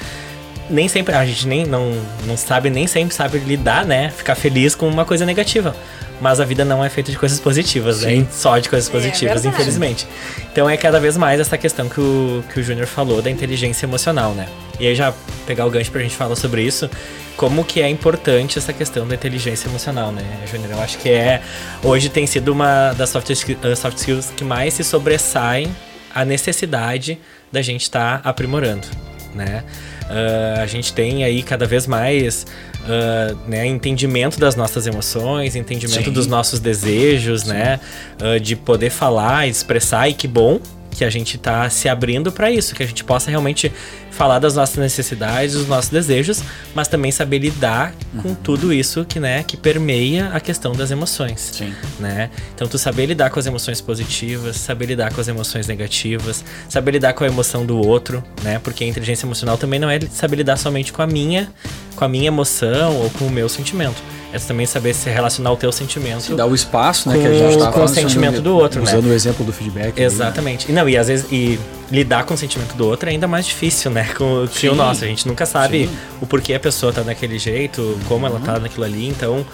Nem 0.70 0.88
sempre, 0.88 1.16
a 1.16 1.26
gente 1.26 1.48
nem 1.48 1.66
não, 1.66 1.94
não 2.26 2.38
sabe, 2.38 2.70
nem 2.70 2.86
sempre 2.88 3.16
sabe 3.16 3.40
lidar, 3.40 3.86
né? 3.86 4.10
Ficar 4.16 4.36
feliz 4.36 4.76
com 4.76 4.88
uma 4.88 5.06
coisa 5.06 5.26
negativa. 5.26 5.76
Mas 6.20 6.40
a 6.40 6.46
vida 6.46 6.66
não 6.66 6.84
é 6.84 6.90
feita 6.90 7.12
de 7.12 7.18
coisas 7.18 7.40
positivas, 7.40 8.02
né? 8.02 8.10
Sim. 8.10 8.28
Só 8.32 8.58
de 8.58 8.68
coisas 8.70 8.90
É 8.90 8.92
positivas, 8.92 9.42
verdade. 9.44 9.48
infelizmente. 9.56 10.08
Então 10.52 10.68
é 10.70 10.76
cada 10.76 11.00
vez 11.00 11.16
mais 11.16 11.40
essa 11.40 11.58
questão 11.58 11.88
que 11.88 12.00
o, 12.02 12.44
que 12.52 12.60
o 12.60 12.64
Júnior 12.64 12.88
falou 12.88 13.22
da 13.22 13.30
inteligência 13.30 13.86
emocional, 13.86 14.34
né? 14.34 14.48
E 14.80 14.88
aí 14.88 14.96
já 14.96 15.14
pegar 15.46 15.66
o 15.66 15.70
gancho 15.70 15.92
pra 15.92 16.02
gente 16.02 16.16
falar 16.16 16.36
sobre 16.36 16.64
isso, 16.64 16.90
como 17.36 17.64
que 17.64 17.82
é 17.82 17.90
importante 17.90 18.58
essa 18.58 18.74
questão 18.74 19.08
da 19.08 19.14
inteligência 19.14 19.68
emocional, 19.68 20.12
né, 20.12 20.24
Júnior? 20.52 20.72
Eu 20.72 20.82
acho 20.82 20.98
que 20.98 21.10
é 21.10 21.42
hoje 21.84 22.10
tem 22.10 22.26
sido 22.26 22.50
uma 22.52 22.94
das 22.94 23.10
soft, 23.12 23.30
uh, 23.30 23.76
soft 23.76 23.98
skills 23.98 24.32
que 24.36 24.44
mais 24.44 24.74
se 24.74 24.84
sobressaem 24.84 25.68
a 26.14 26.26
necessidade 26.26 27.20
da 27.52 27.62
gente 27.62 27.84
estar 27.84 28.22
aprimorando, 28.24 28.88
né? 29.36 29.64
Ah, 30.10 30.62
a 30.62 30.66
gente 30.66 30.94
tem 30.94 31.24
aí 31.24 31.44
cada 31.44 31.66
vez 31.66 31.86
mais 31.86 32.46
ah, 32.88 33.36
né, 33.48 33.66
entendimento 33.66 34.40
das 34.40 34.56
nossas 34.56 34.88
emoções, 34.88 35.56
entendimento 35.56 36.06
Sim. 36.06 36.12
dos 36.12 36.28
nossos 36.28 36.60
desejos, 36.60 37.44
né? 37.44 37.80
Ah, 38.20 38.38
de 38.40 38.56
poder 38.56 38.90
falar, 38.90 39.48
expressar 39.48 40.08
e 40.10 40.14
que 40.14 40.28
bom 40.28 40.60
que 40.98 41.06
a 41.06 41.10
gente 41.12 41.38
tá 41.38 41.70
se 41.70 41.88
abrindo 41.88 42.32
para 42.32 42.50
isso, 42.50 42.74
que 42.74 42.82
a 42.82 42.86
gente 42.86 43.04
possa 43.04 43.30
realmente 43.30 43.72
falar 44.18 44.40
das 44.40 44.56
nossas 44.56 44.78
necessidades, 44.78 45.54
dos 45.54 45.68
nossos 45.68 45.92
desejos, 45.92 46.42
mas 46.74 46.88
também 46.88 47.12
saber 47.12 47.38
lidar 47.38 47.94
com 48.22 48.34
tudo 48.34 48.74
isso 48.74 49.06
que, 49.06 49.20
né, 49.20 49.44
que 49.44 49.56
permeia 49.56 50.30
a 50.34 50.40
questão 50.40 50.72
das 50.74 50.90
emoções 50.90 51.52
Sim. 51.54 51.72
né? 52.00 52.32
Então 52.56 52.68
tu 52.68 52.78
saber 52.80 53.06
lidar 53.06 53.30
com 53.30 53.40
as 53.40 53.46
emoções 53.46 53.80
positivas, 53.80 54.56
saber 54.58 54.88
lidar 54.88 55.14
com 55.14 55.22
as 55.22 55.28
emoções 55.28 55.68
negativas, 55.68 56.44
saber 56.68 56.92
lidar 56.92 57.14
com 57.14 57.24
a 57.24 57.28
emoção 57.28 57.64
do 57.66 57.78
outro, 57.78 58.24
né? 58.44 58.60
Porque 58.64 58.84
a 58.84 58.88
inteligência 58.88 59.26
emocional 59.26 59.58
também 59.58 59.80
não 59.80 59.90
é 59.90 60.00
saber 60.12 60.38
lidar 60.38 60.58
somente 60.58 60.92
com 60.92 61.02
a 61.04 61.08
minha, 61.08 61.48
com 61.96 62.04
a 62.04 62.08
minha 62.10 62.28
emoção 62.28 62.96
ou 62.98 63.10
com 63.12 63.26
o 63.26 63.30
meu 63.30 63.48
sentimento. 63.48 64.02
É 64.34 64.40
também 64.40 64.66
saber 64.66 64.94
se 64.94 65.10
relacionar 65.10 65.52
o 65.52 65.56
teu 65.58 65.72
sentimento. 65.72 66.22
Se 66.22 66.34
dá 66.36 66.46
o 66.46 66.54
espaço, 66.54 67.08
né, 67.08 67.16
Com- 67.16 67.22
que 67.22 67.28
a 67.28 67.34
gente 67.34 67.58
tá 67.60 67.72
com 67.72 67.84
o 67.84 67.88
sentimento 67.88 68.42
do 68.42 68.56
outro, 68.56 68.82
né? 68.84 68.92
Usando 68.92 69.06
o 69.08 69.14
exemplo 69.14 69.46
do 69.46 69.54
feedback. 69.54 69.86
ali, 69.94 70.00
né? 70.00 70.06
Exatamente. 70.06 70.70
E 70.70 70.74
não, 70.74 70.88
e 70.90 70.98
às 70.98 71.08
vezes 71.08 71.26
e 71.32 71.58
lidar 71.90 72.26
com 72.26 72.34
o 72.34 72.38
sentimento 72.38 72.76
do 72.76 72.86
outro 72.86 73.08
é 73.10 73.14
ainda 73.14 73.26
mais 73.28 73.46
difícil, 73.46 73.90
né? 73.90 74.07
Com, 74.16 74.48
que 74.48 74.60
Sim. 74.60 74.70
o 74.70 74.76
nosso. 74.76 75.04
A 75.04 75.08
gente 75.08 75.28
nunca 75.28 75.46
sabe 75.46 75.88
Sim. 75.88 75.98
o 76.22 76.28
porquê 76.28 76.54
a 76.54 76.60
pessoa 76.60 76.94
tá 76.94 77.02
daquele 77.02 77.38
jeito, 77.38 78.00
como 78.08 78.26
ela 78.26 78.40
tá 78.40 78.60
naquilo 78.60 78.86
ali, 78.86 79.08
então, 79.08 79.46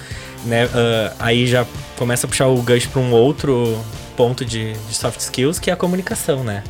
né, 0.45 0.69
ah, 0.73 1.13
aí 1.19 1.47
já 1.47 1.65
começa 1.97 2.25
a 2.25 2.29
puxar 2.29 2.47
o 2.47 2.61
gancho 2.61 2.89
para 2.89 3.01
um 3.01 3.11
outro 3.11 3.77
ponto 4.15 4.45
de, 4.45 4.73
de 4.73 4.95
soft 4.95 5.19
skills, 5.19 5.59
que 5.59 5.69
é 5.69 5.73
a 5.73 5.77
comunicação, 5.77 6.43
né? 6.43 6.63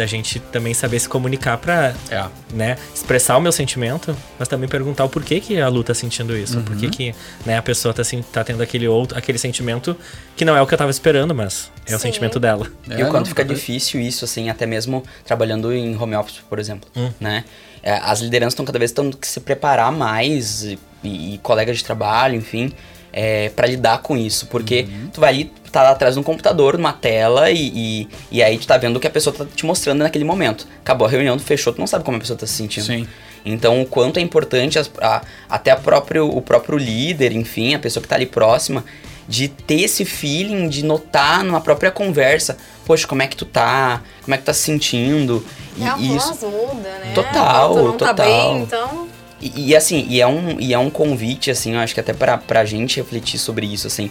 Da 0.00 0.06
gente 0.06 0.40
também 0.40 0.72
saber 0.72 0.98
se 0.98 1.06
comunicar 1.06 1.58
pra, 1.58 1.92
É. 2.10 2.24
né, 2.54 2.78
expressar 2.94 3.36
o 3.36 3.40
meu 3.42 3.52
sentimento, 3.52 4.16
mas 4.38 4.48
também 4.48 4.66
perguntar 4.66 5.04
o 5.04 5.10
porquê 5.10 5.40
que 5.40 5.60
a 5.60 5.68
Lu 5.68 5.84
tá 5.84 5.92
sentindo 5.92 6.34
isso, 6.34 6.58
por 6.62 6.74
que 6.74 6.88
que, 6.88 7.14
né, 7.44 7.58
a 7.58 7.62
pessoa 7.62 7.92
tá, 7.92 8.00
assim, 8.00 8.22
tá 8.32 8.42
tendo 8.42 8.62
aquele 8.62 8.88
outro, 8.88 9.18
aquele 9.18 9.36
sentimento 9.36 9.94
que 10.34 10.42
não 10.42 10.56
é 10.56 10.62
o 10.62 10.66
que 10.66 10.72
eu 10.72 10.78
tava 10.78 10.90
esperando, 10.90 11.34
mas 11.34 11.70
é 11.86 11.94
o 11.94 11.98
Sim. 11.98 12.04
sentimento 12.08 12.40
dela. 12.40 12.66
E 12.88 12.94
É, 12.94 13.04
o 13.04 13.10
quanto 13.10 13.16
não, 13.16 13.24
fica 13.26 13.44
tá- 13.44 13.52
difícil 13.52 14.00
isso, 14.00 14.24
assim, 14.24 14.48
até 14.48 14.64
mesmo 14.64 15.04
trabalhando 15.22 15.70
em 15.70 15.94
home 15.94 16.16
office, 16.16 16.38
por 16.48 16.58
exemplo, 16.58 16.88
Hum. 16.96 17.10
né? 17.20 17.44
É, 17.82 17.92
As 17.92 18.20
lideranças 18.20 18.54
estão 18.54 18.64
cada 18.64 18.78
vez 18.78 18.92
tendo 18.92 19.18
que 19.18 19.28
se 19.28 19.38
preparar 19.40 19.92
mais, 19.92 20.62
e, 20.62 20.78
e 21.04 21.38
colegas 21.42 21.76
de 21.76 21.84
trabalho, 21.84 22.36
enfim, 22.36 22.72
é, 23.12 23.48
para 23.50 23.66
lidar 23.66 23.98
com 24.02 24.16
isso. 24.16 24.46
Porque 24.46 24.86
Uhum. 24.88 25.10
tu 25.12 25.20
vai 25.20 25.30
ali, 25.30 25.52
tá 25.72 25.82
lá 25.82 25.90
atrás 25.90 26.14
de 26.14 26.20
um 26.20 26.22
computador, 26.22 26.76
numa 26.76 26.92
tela, 26.92 27.50
e, 27.50 27.70
e, 27.74 28.08
e 28.30 28.42
aí 28.42 28.58
tu 28.58 28.66
tá 28.66 28.76
vendo 28.76 28.96
o 28.96 29.00
que 29.00 29.06
a 29.06 29.10
pessoa 29.10 29.34
tá 29.34 29.44
te 29.54 29.64
mostrando 29.66 29.98
naquele 30.00 30.24
momento. 30.24 30.66
Acabou 30.80 31.06
a 31.06 31.10
reunião, 31.10 31.36
tu 31.36 31.42
fechou, 31.44 31.72
tu 31.72 31.78
não 31.78 31.86
sabe 31.86 32.04
como 32.04 32.16
a 32.16 32.20
pessoa 32.20 32.38
tá 32.38 32.46
se 32.46 32.54
sentindo. 32.54 32.86
Sim. 32.86 33.06
Então, 33.44 33.80
o 33.80 33.86
quanto 33.86 34.18
é 34.18 34.20
importante 34.20 34.78
as- 34.78 34.90
a- 35.00 35.22
até 35.48 35.70
a 35.70 35.76
próprio, 35.76 36.28
o 36.28 36.42
próprio 36.42 36.76
líder, 36.76 37.32
enfim, 37.32 37.74
a 37.74 37.78
pessoa 37.78 38.02
que 38.02 38.08
tá 38.08 38.14
ali 38.16 38.26
próxima, 38.26 38.84
de 39.26 39.48
ter 39.48 39.82
esse 39.82 40.04
feeling, 40.04 40.68
de 40.68 40.84
notar 40.84 41.44
numa 41.44 41.60
própria 41.60 41.90
conversa, 41.90 42.56
poxa, 42.84 43.06
como 43.06 43.22
é 43.22 43.26
que 43.28 43.36
tu 43.36 43.44
tá? 43.44 44.02
Como 44.22 44.34
é 44.34 44.36
que 44.36 44.42
tu 44.42 44.46
tá 44.46 44.52
se 44.52 44.60
sentindo? 44.64 45.44
E 45.76 45.84
a 45.84 45.96
E 45.98 46.08
voz 46.08 46.42
muda, 46.42 46.88
né? 46.98 47.12
Total, 47.14 47.72
Quando 47.72 47.84
tu 47.84 47.86
não 47.90 47.96
tá 47.96 48.08
total. 48.08 48.26
bem, 48.26 48.62
então... 48.62 49.08
E, 49.40 49.70
e, 49.70 49.76
assim, 49.76 50.06
e 50.08 50.20
é, 50.20 50.26
um, 50.26 50.60
e 50.60 50.74
é 50.74 50.78
um 50.78 50.90
convite, 50.90 51.50
assim, 51.50 51.74
eu 51.74 51.80
acho 51.80 51.94
que 51.94 52.00
até 52.00 52.12
pra, 52.12 52.36
pra 52.36 52.64
gente 52.64 52.96
refletir 52.96 53.38
sobre 53.38 53.66
isso, 53.66 53.86
assim. 53.86 54.10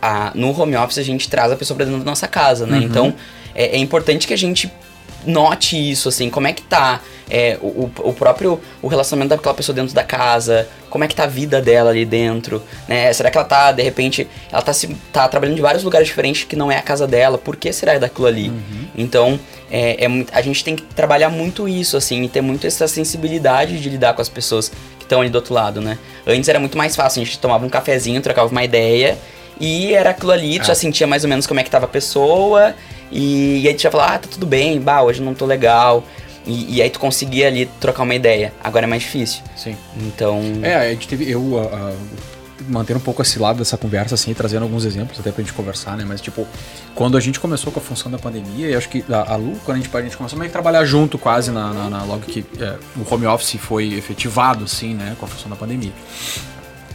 A, 0.00 0.32
no 0.34 0.58
home 0.58 0.76
office 0.76 0.98
a 0.98 1.02
gente 1.02 1.28
traz 1.28 1.52
a 1.52 1.56
pessoa 1.56 1.76
pra 1.76 1.84
dentro 1.84 2.00
da 2.00 2.06
nossa 2.06 2.26
casa, 2.26 2.66
né? 2.66 2.78
Então, 2.82 3.14
é, 3.54 3.76
é 3.76 3.78
importante 3.78 4.26
que 4.26 4.32
a 4.32 4.38
gente 4.38 4.72
note 5.26 5.76
isso, 5.90 6.08
assim, 6.08 6.30
como 6.30 6.46
é 6.46 6.52
que 6.52 6.62
tá 6.62 7.00
é, 7.30 7.58
o, 7.62 7.90
o 7.98 8.12
próprio 8.12 8.60
o 8.82 8.88
relacionamento 8.88 9.30
daquela 9.30 9.54
pessoa 9.54 9.74
dentro 9.74 9.94
da 9.94 10.04
casa, 10.04 10.68
como 10.90 11.02
é 11.02 11.08
que 11.08 11.14
tá 11.14 11.24
a 11.24 11.26
vida 11.26 11.62
dela 11.62 11.90
ali 11.90 12.04
dentro, 12.04 12.62
né? 12.86 13.10
Será 13.12 13.30
que 13.30 13.38
ela 13.38 13.46
tá, 13.46 13.72
de 13.72 13.82
repente, 13.82 14.28
ela 14.50 14.60
tá, 14.60 14.72
se, 14.74 14.88
tá 15.10 15.26
trabalhando 15.26 15.56
de 15.56 15.62
vários 15.62 15.82
lugares 15.82 16.06
diferentes 16.06 16.44
que 16.44 16.54
não 16.54 16.70
é 16.70 16.76
a 16.76 16.82
casa 16.82 17.06
dela, 17.06 17.38
por 17.38 17.56
que 17.56 17.72
será 17.72 17.98
daquilo 17.98 18.26
ali? 18.26 18.50
Uhum. 18.50 18.86
Então, 18.94 19.40
é, 19.70 20.04
é, 20.04 20.26
a 20.32 20.42
gente 20.42 20.62
tem 20.62 20.76
que 20.76 20.82
trabalhar 20.82 21.30
muito 21.30 21.66
isso, 21.66 21.96
assim, 21.96 22.22
e 22.22 22.28
ter 22.28 22.42
muito 22.42 22.66
essa 22.66 22.86
sensibilidade 22.86 23.80
de 23.80 23.88
lidar 23.88 24.12
com 24.12 24.20
as 24.20 24.28
pessoas 24.28 24.68
que 24.98 25.04
estão 25.04 25.22
ali 25.22 25.30
do 25.30 25.36
outro 25.36 25.54
lado, 25.54 25.80
né? 25.80 25.98
Antes 26.26 26.48
era 26.50 26.60
muito 26.60 26.76
mais 26.76 26.94
fácil, 26.94 27.22
a 27.22 27.24
gente 27.24 27.38
tomava 27.38 27.64
um 27.64 27.70
cafezinho, 27.70 28.20
trocava 28.20 28.50
uma 28.50 28.62
ideia, 28.62 29.16
e 29.62 29.94
era 29.94 30.10
aquilo 30.10 30.32
ali, 30.32 30.58
tu 30.58 30.62
ah. 30.62 30.66
já 30.66 30.74
sentia 30.74 31.06
mais 31.06 31.22
ou 31.22 31.30
menos 31.30 31.46
como 31.46 31.60
é 31.60 31.62
que 31.62 31.70
tava 31.70 31.84
a 31.84 31.88
pessoa, 31.88 32.74
e, 33.12 33.60
e 33.60 33.68
aí 33.68 33.74
tu 33.74 33.82
já 33.82 33.92
falava, 33.92 34.14
ah, 34.14 34.18
tá 34.18 34.28
tudo 34.28 34.44
bem, 34.44 34.80
bah, 34.80 35.02
hoje 35.02 35.22
não 35.22 35.34
tô 35.34 35.46
legal. 35.46 36.02
E, 36.44 36.78
e, 36.78 36.82
aí 36.82 36.90
tu 36.90 36.98
conseguia 36.98 37.46
ali 37.46 37.66
trocar 37.80 38.02
uma 38.02 38.16
ideia. 38.16 38.52
Agora 38.64 38.84
é 38.84 38.88
mais 38.88 39.02
difícil. 39.02 39.44
Sim. 39.54 39.76
Então. 39.96 40.42
É, 40.60 40.74
a 40.74 40.90
gente 40.90 41.06
teve. 41.06 41.30
Eu. 41.30 41.40
Uh, 41.40 41.66
uh, 41.66 41.96
manter 42.68 42.96
um 42.96 43.00
pouco 43.00 43.22
esse 43.22 43.38
lado 43.38 43.58
dessa 43.58 43.76
conversa, 43.76 44.14
assim, 44.14 44.32
trazendo 44.34 44.64
alguns 44.64 44.84
exemplos 44.84 45.18
até 45.18 45.30
pra 45.30 45.42
gente 45.42 45.52
conversar, 45.52 45.96
né? 45.96 46.04
Mas, 46.06 46.20
tipo, 46.20 46.46
quando 46.94 47.16
a 47.16 47.20
gente 47.20 47.38
começou 47.38 47.72
com 47.72 47.78
a 47.78 47.82
função 47.82 48.10
da 48.10 48.18
pandemia, 48.18 48.68
eu 48.68 48.78
acho 48.78 48.88
que 48.88 49.04
a, 49.08 49.34
a 49.34 49.36
Lu, 49.36 49.56
quando 49.64 49.78
a 49.78 49.80
gente, 49.80 49.96
a 49.96 50.02
gente 50.02 50.16
começou 50.16 50.40
a 50.40 50.48
trabalhar 50.48 50.84
junto 50.84 51.18
quase 51.18 51.50
na, 51.50 51.72
na, 51.72 51.90
na 51.90 52.04
logo 52.04 52.22
que 52.22 52.44
é, 52.60 52.76
o 52.96 53.14
home 53.14 53.26
office 53.26 53.56
foi 53.60 53.94
efetivado, 53.94 54.64
assim, 54.64 54.94
né? 54.94 55.16
Com 55.18 55.26
a 55.26 55.28
função 55.28 55.48
da 55.48 55.56
pandemia. 55.56 55.92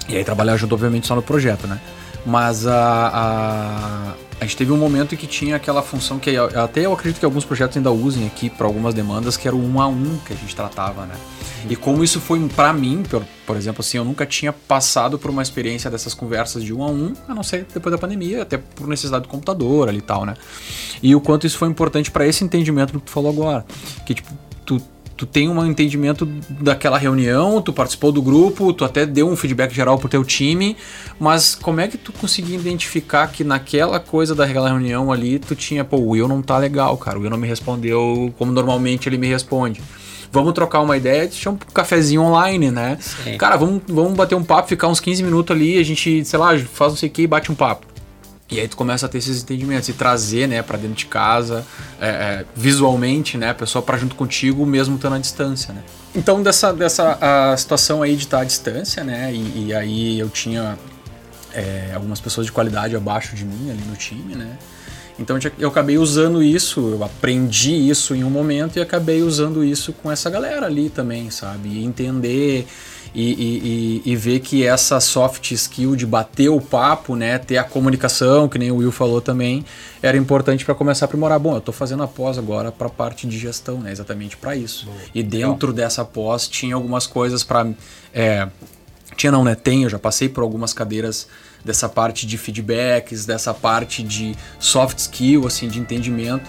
E 0.09 0.15
aí 0.17 0.23
trabalhar 0.23 0.57
junto, 0.57 0.73
obviamente, 0.73 1.07
só 1.07 1.15
no 1.15 1.21
projeto, 1.21 1.67
né? 1.67 1.79
Mas 2.27 2.67
a, 2.67 3.07
a, 3.07 4.13
a 4.41 4.43
gente 4.43 4.57
teve 4.57 4.73
um 4.73 4.77
momento 4.77 5.15
em 5.15 5.17
que 5.17 5.25
tinha 5.25 5.55
aquela 5.55 5.81
função 5.81 6.19
que 6.19 6.35
até 6.35 6.81
eu 6.81 6.91
acredito 6.91 7.19
que 7.19 7.25
alguns 7.25 7.45
projetos 7.45 7.77
ainda 7.77 7.89
usem 7.89 8.27
aqui 8.27 8.49
para 8.49 8.67
algumas 8.67 8.93
demandas, 8.93 9.37
que 9.37 9.47
era 9.47 9.55
o 9.55 9.63
um 9.63 9.79
a 9.79 9.87
um 9.87 10.17
que 10.25 10.33
a 10.33 10.35
gente 10.35 10.53
tratava, 10.53 11.05
né? 11.05 11.15
E 11.69 11.75
como 11.77 12.03
isso 12.03 12.19
foi 12.19 12.45
para 12.49 12.73
mim, 12.73 13.01
por, 13.09 13.23
por 13.45 13.55
exemplo, 13.55 13.79
assim, 13.79 13.97
eu 13.97 14.03
nunca 14.03 14.25
tinha 14.25 14.51
passado 14.51 15.17
por 15.17 15.31
uma 15.31 15.41
experiência 15.41 15.89
dessas 15.89 16.13
conversas 16.13 16.65
de 16.65 16.73
um 16.73 16.83
a 16.83 16.87
um, 16.87 17.13
a 17.29 17.33
não 17.33 17.43
ser 17.43 17.65
depois 17.73 17.93
da 17.93 17.97
pandemia, 17.97 18.41
até 18.41 18.57
por 18.57 18.87
necessidade 18.87 19.23
do 19.23 19.29
computador 19.29 19.87
ali 19.87 19.99
e 19.99 20.01
tal, 20.01 20.25
né? 20.25 20.33
E 21.01 21.15
o 21.15 21.21
quanto 21.21 21.47
isso 21.47 21.57
foi 21.57 21.69
importante 21.69 22.11
para 22.11 22.27
esse 22.27 22.43
entendimento 22.43 22.91
do 22.91 22.99
que 22.99 23.05
tu 23.05 23.11
falou 23.11 23.31
agora, 23.31 23.65
que 24.05 24.13
tipo, 24.13 24.29
tu 24.65 24.81
tu 25.17 25.25
tem 25.25 25.49
um 25.49 25.65
entendimento 25.65 26.25
daquela 26.47 26.97
reunião, 26.97 27.59
tu 27.59 27.73
participou 27.73 28.11
do 28.11 28.21
grupo, 28.21 28.71
tu 28.71 28.85
até 28.85 29.05
deu 29.05 29.27
um 29.27 29.35
feedback 29.35 29.73
geral 29.73 29.97
pro 29.97 30.07
teu 30.07 30.23
time, 30.23 30.77
mas 31.19 31.55
como 31.55 31.81
é 31.81 31.87
que 31.87 31.97
tu 31.97 32.13
conseguia 32.13 32.55
identificar 32.55 33.27
que 33.27 33.43
naquela 33.43 33.99
coisa 33.99 34.35
daquela 34.35 34.69
reunião 34.69 35.11
ali 35.11 35.39
tu 35.39 35.55
tinha, 35.55 35.83
pô, 35.83 35.97
o 35.97 36.09
Will 36.09 36.27
não 36.27 36.41
tá 36.43 36.57
legal, 36.57 36.95
cara, 36.97 37.17
o 37.17 37.21
Will 37.21 37.31
não 37.31 37.37
me 37.37 37.47
respondeu 37.47 38.31
como 38.37 38.51
normalmente 38.51 39.09
ele 39.09 39.17
me 39.17 39.27
responde. 39.27 39.81
Vamos 40.31 40.53
trocar 40.53 40.81
uma 40.81 40.95
ideia, 40.95 41.21
deixa 41.21 41.49
um 41.49 41.55
cafezinho 41.55 42.21
online, 42.21 42.69
né? 42.69 42.97
Sim. 42.99 43.37
Cara, 43.37 43.57
vamos, 43.57 43.81
vamos 43.87 44.13
bater 44.13 44.35
um 44.35 44.43
papo, 44.43 44.67
ficar 44.67 44.87
uns 44.87 44.99
15 44.99 45.23
minutos 45.23 45.55
ali, 45.55 45.79
a 45.79 45.83
gente, 45.83 46.23
sei 46.25 46.37
lá, 46.37 46.49
faz 46.59 46.91
não 46.91 46.97
sei 46.97 47.09
o 47.09 47.11
que 47.11 47.23
e 47.23 47.27
bate 47.27 47.51
um 47.51 47.55
papo. 47.55 47.87
E 48.49 48.61
aí 48.61 48.67
tu 48.67 48.77
começa 48.77 49.05
a 49.05 49.09
ter 49.09 49.17
esses 49.17 49.43
entendimentos 49.43 49.89
e 49.89 49.93
trazer, 49.93 50.47
né, 50.47 50.61
para 50.61 50.77
dentro 50.77 50.95
de 50.95 51.05
casa, 51.05 51.65
é, 51.99 52.07
é, 52.07 52.45
visualmente, 52.55 53.37
né, 53.37 53.49
a 53.49 53.53
pessoa 53.53 53.81
para 53.81 53.97
junto 53.97 54.15
contigo, 54.15 54.65
mesmo 54.65 54.95
estando 54.95 55.15
à 55.15 55.19
distância, 55.19 55.73
né. 55.73 55.83
Então 56.15 56.41
dessa, 56.41 56.71
dessa 56.71 57.17
a 57.19 57.57
situação 57.57 58.01
aí 58.01 58.15
de 58.15 58.23
estar 58.23 58.39
à 58.39 58.43
distância, 58.45 59.03
né, 59.03 59.33
e, 59.33 59.67
e 59.67 59.73
aí 59.73 60.17
eu 60.17 60.29
tinha 60.29 60.79
é, 61.53 61.91
algumas 61.93 62.21
pessoas 62.21 62.45
de 62.45 62.53
qualidade 62.53 62.95
abaixo 62.95 63.35
de 63.35 63.43
mim 63.43 63.69
ali 63.69 63.83
no 63.85 63.97
time, 63.97 64.33
né. 64.33 64.57
Então 65.19 65.37
eu 65.57 65.69
acabei 65.69 65.97
usando 65.97 66.41
isso, 66.41 66.91
eu 66.91 67.03
aprendi 67.03 67.73
isso 67.89 68.13
em 68.15 68.23
um 68.23 68.29
momento 68.29 68.77
e 68.77 68.81
acabei 68.81 69.23
usando 69.23 69.63
isso 69.63 69.91
com 69.91 70.11
essa 70.11 70.29
galera 70.29 70.67
ali 70.67 70.89
também, 70.89 71.31
sabe? 71.31 71.69
E 71.69 71.83
entender 71.83 72.67
e, 73.19 74.01
e, 74.05 74.11
e, 74.11 74.15
ver 74.15 74.41
que 74.41 74.63
essa 74.63 74.99
soft 74.99 75.49
skill 75.51 75.95
de 75.95 76.05
bater 76.05 76.49
o 76.49 76.61
papo, 76.61 77.15
né, 77.15 77.39
ter 77.39 77.57
a 77.57 77.63
comunicação, 77.63 78.47
que 78.47 78.59
nem 78.59 78.69
o 78.69 78.75
Will 78.75 78.91
falou 78.91 79.19
também, 79.19 79.65
era 80.03 80.15
importante 80.15 80.63
para 80.63 80.75
começar 80.75 81.05
a 81.05 81.07
aprimorar. 81.07 81.39
Bom, 81.39 81.53
eu 81.53 81.57
estou 81.57 81.73
fazendo 81.73 82.03
a 82.03 82.07
pós 82.07 82.37
agora 82.37 82.71
para 82.71 82.85
a 82.85 82.91
parte 82.91 83.25
de 83.25 83.39
gestão, 83.39 83.79
né, 83.79 83.91
exatamente 83.91 84.37
para 84.37 84.55
isso. 84.55 84.85
Boa. 84.85 84.97
E 85.15 85.23
dentro 85.23 85.69
Legal. 85.69 85.85
dessa 85.85 86.05
pós 86.05 86.47
tinha 86.47 86.75
algumas 86.75 87.07
coisas 87.07 87.43
para. 87.43 87.67
É, 88.13 88.47
tinha 89.15 89.31
não, 89.31 89.43
né? 89.43 89.55
Tem, 89.55 89.81
eu 89.81 89.89
já 89.89 89.97
passei 89.97 90.29
por 90.29 90.43
algumas 90.43 90.71
cadeiras 90.71 91.27
dessa 91.65 91.89
parte 91.89 92.27
de 92.27 92.37
feedbacks, 92.37 93.25
dessa 93.25 93.51
parte 93.51 94.03
de 94.03 94.35
soft 94.59 94.99
skill, 94.99 95.47
assim, 95.47 95.67
de 95.67 95.79
entendimento 95.79 96.47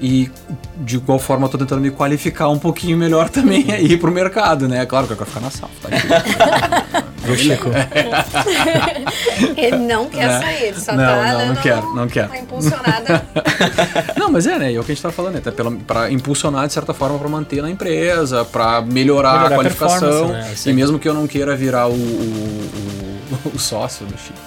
e 0.00 0.30
de 0.78 0.96
igual 0.96 1.18
forma 1.18 1.46
eu 1.46 1.50
tô 1.50 1.58
tentando 1.58 1.82
me 1.82 1.90
qualificar 1.90 2.48
um 2.48 2.58
pouquinho 2.58 2.96
melhor 2.96 3.28
também 3.28 3.70
aí 3.70 3.96
pro 3.98 4.10
mercado, 4.10 4.66
né? 4.66 4.86
Claro 4.86 5.06
que 5.06 5.12
eu 5.12 5.16
quero 5.16 5.28
ficar 5.28 5.40
na 5.40 5.50
sala, 5.50 5.70
tá 5.82 7.04
Viu, 7.18 7.36
Chico? 7.38 7.68
ele 9.56 9.76
não 9.76 10.08
quer 10.08 10.30
é. 10.30 10.40
sair, 10.40 10.64
ele 10.68 10.80
só 10.80 10.92
não, 10.92 11.04
tá 11.04 11.32
não, 11.32 11.46
não 11.48 11.56
quero, 11.56 11.94
não 11.94 12.08
quero. 12.08 12.28
Tá 12.28 12.38
impulsionada. 12.38 13.26
não, 14.16 14.30
mas 14.30 14.46
é, 14.46 14.58
né? 14.58 14.72
É 14.72 14.80
o 14.80 14.84
que 14.84 14.92
a 14.92 14.94
gente 14.94 15.02
tá 15.02 15.12
falando, 15.12 15.34
né? 15.34 15.40
Tá 15.40 15.52
pela, 15.52 15.70
pra 15.70 16.10
impulsionar 16.10 16.66
de 16.66 16.72
certa 16.72 16.94
forma 16.94 17.18
pra 17.18 17.28
manter 17.28 17.60
na 17.60 17.70
empresa, 17.70 18.44
pra 18.44 18.80
melhorar, 18.80 19.32
melhorar 19.32 19.46
a 19.46 19.56
qualificação. 19.56 20.30
A 20.30 20.32
né? 20.32 20.54
E 20.64 20.72
mesmo 20.72 20.98
que 20.98 21.08
eu 21.08 21.14
não 21.14 21.26
queira 21.26 21.54
virar 21.54 21.88
o, 21.88 21.92
o, 21.92 22.70
o, 23.44 23.50
o 23.54 23.58
sócio 23.58 24.06
do 24.06 24.14
Chico. 24.16 24.38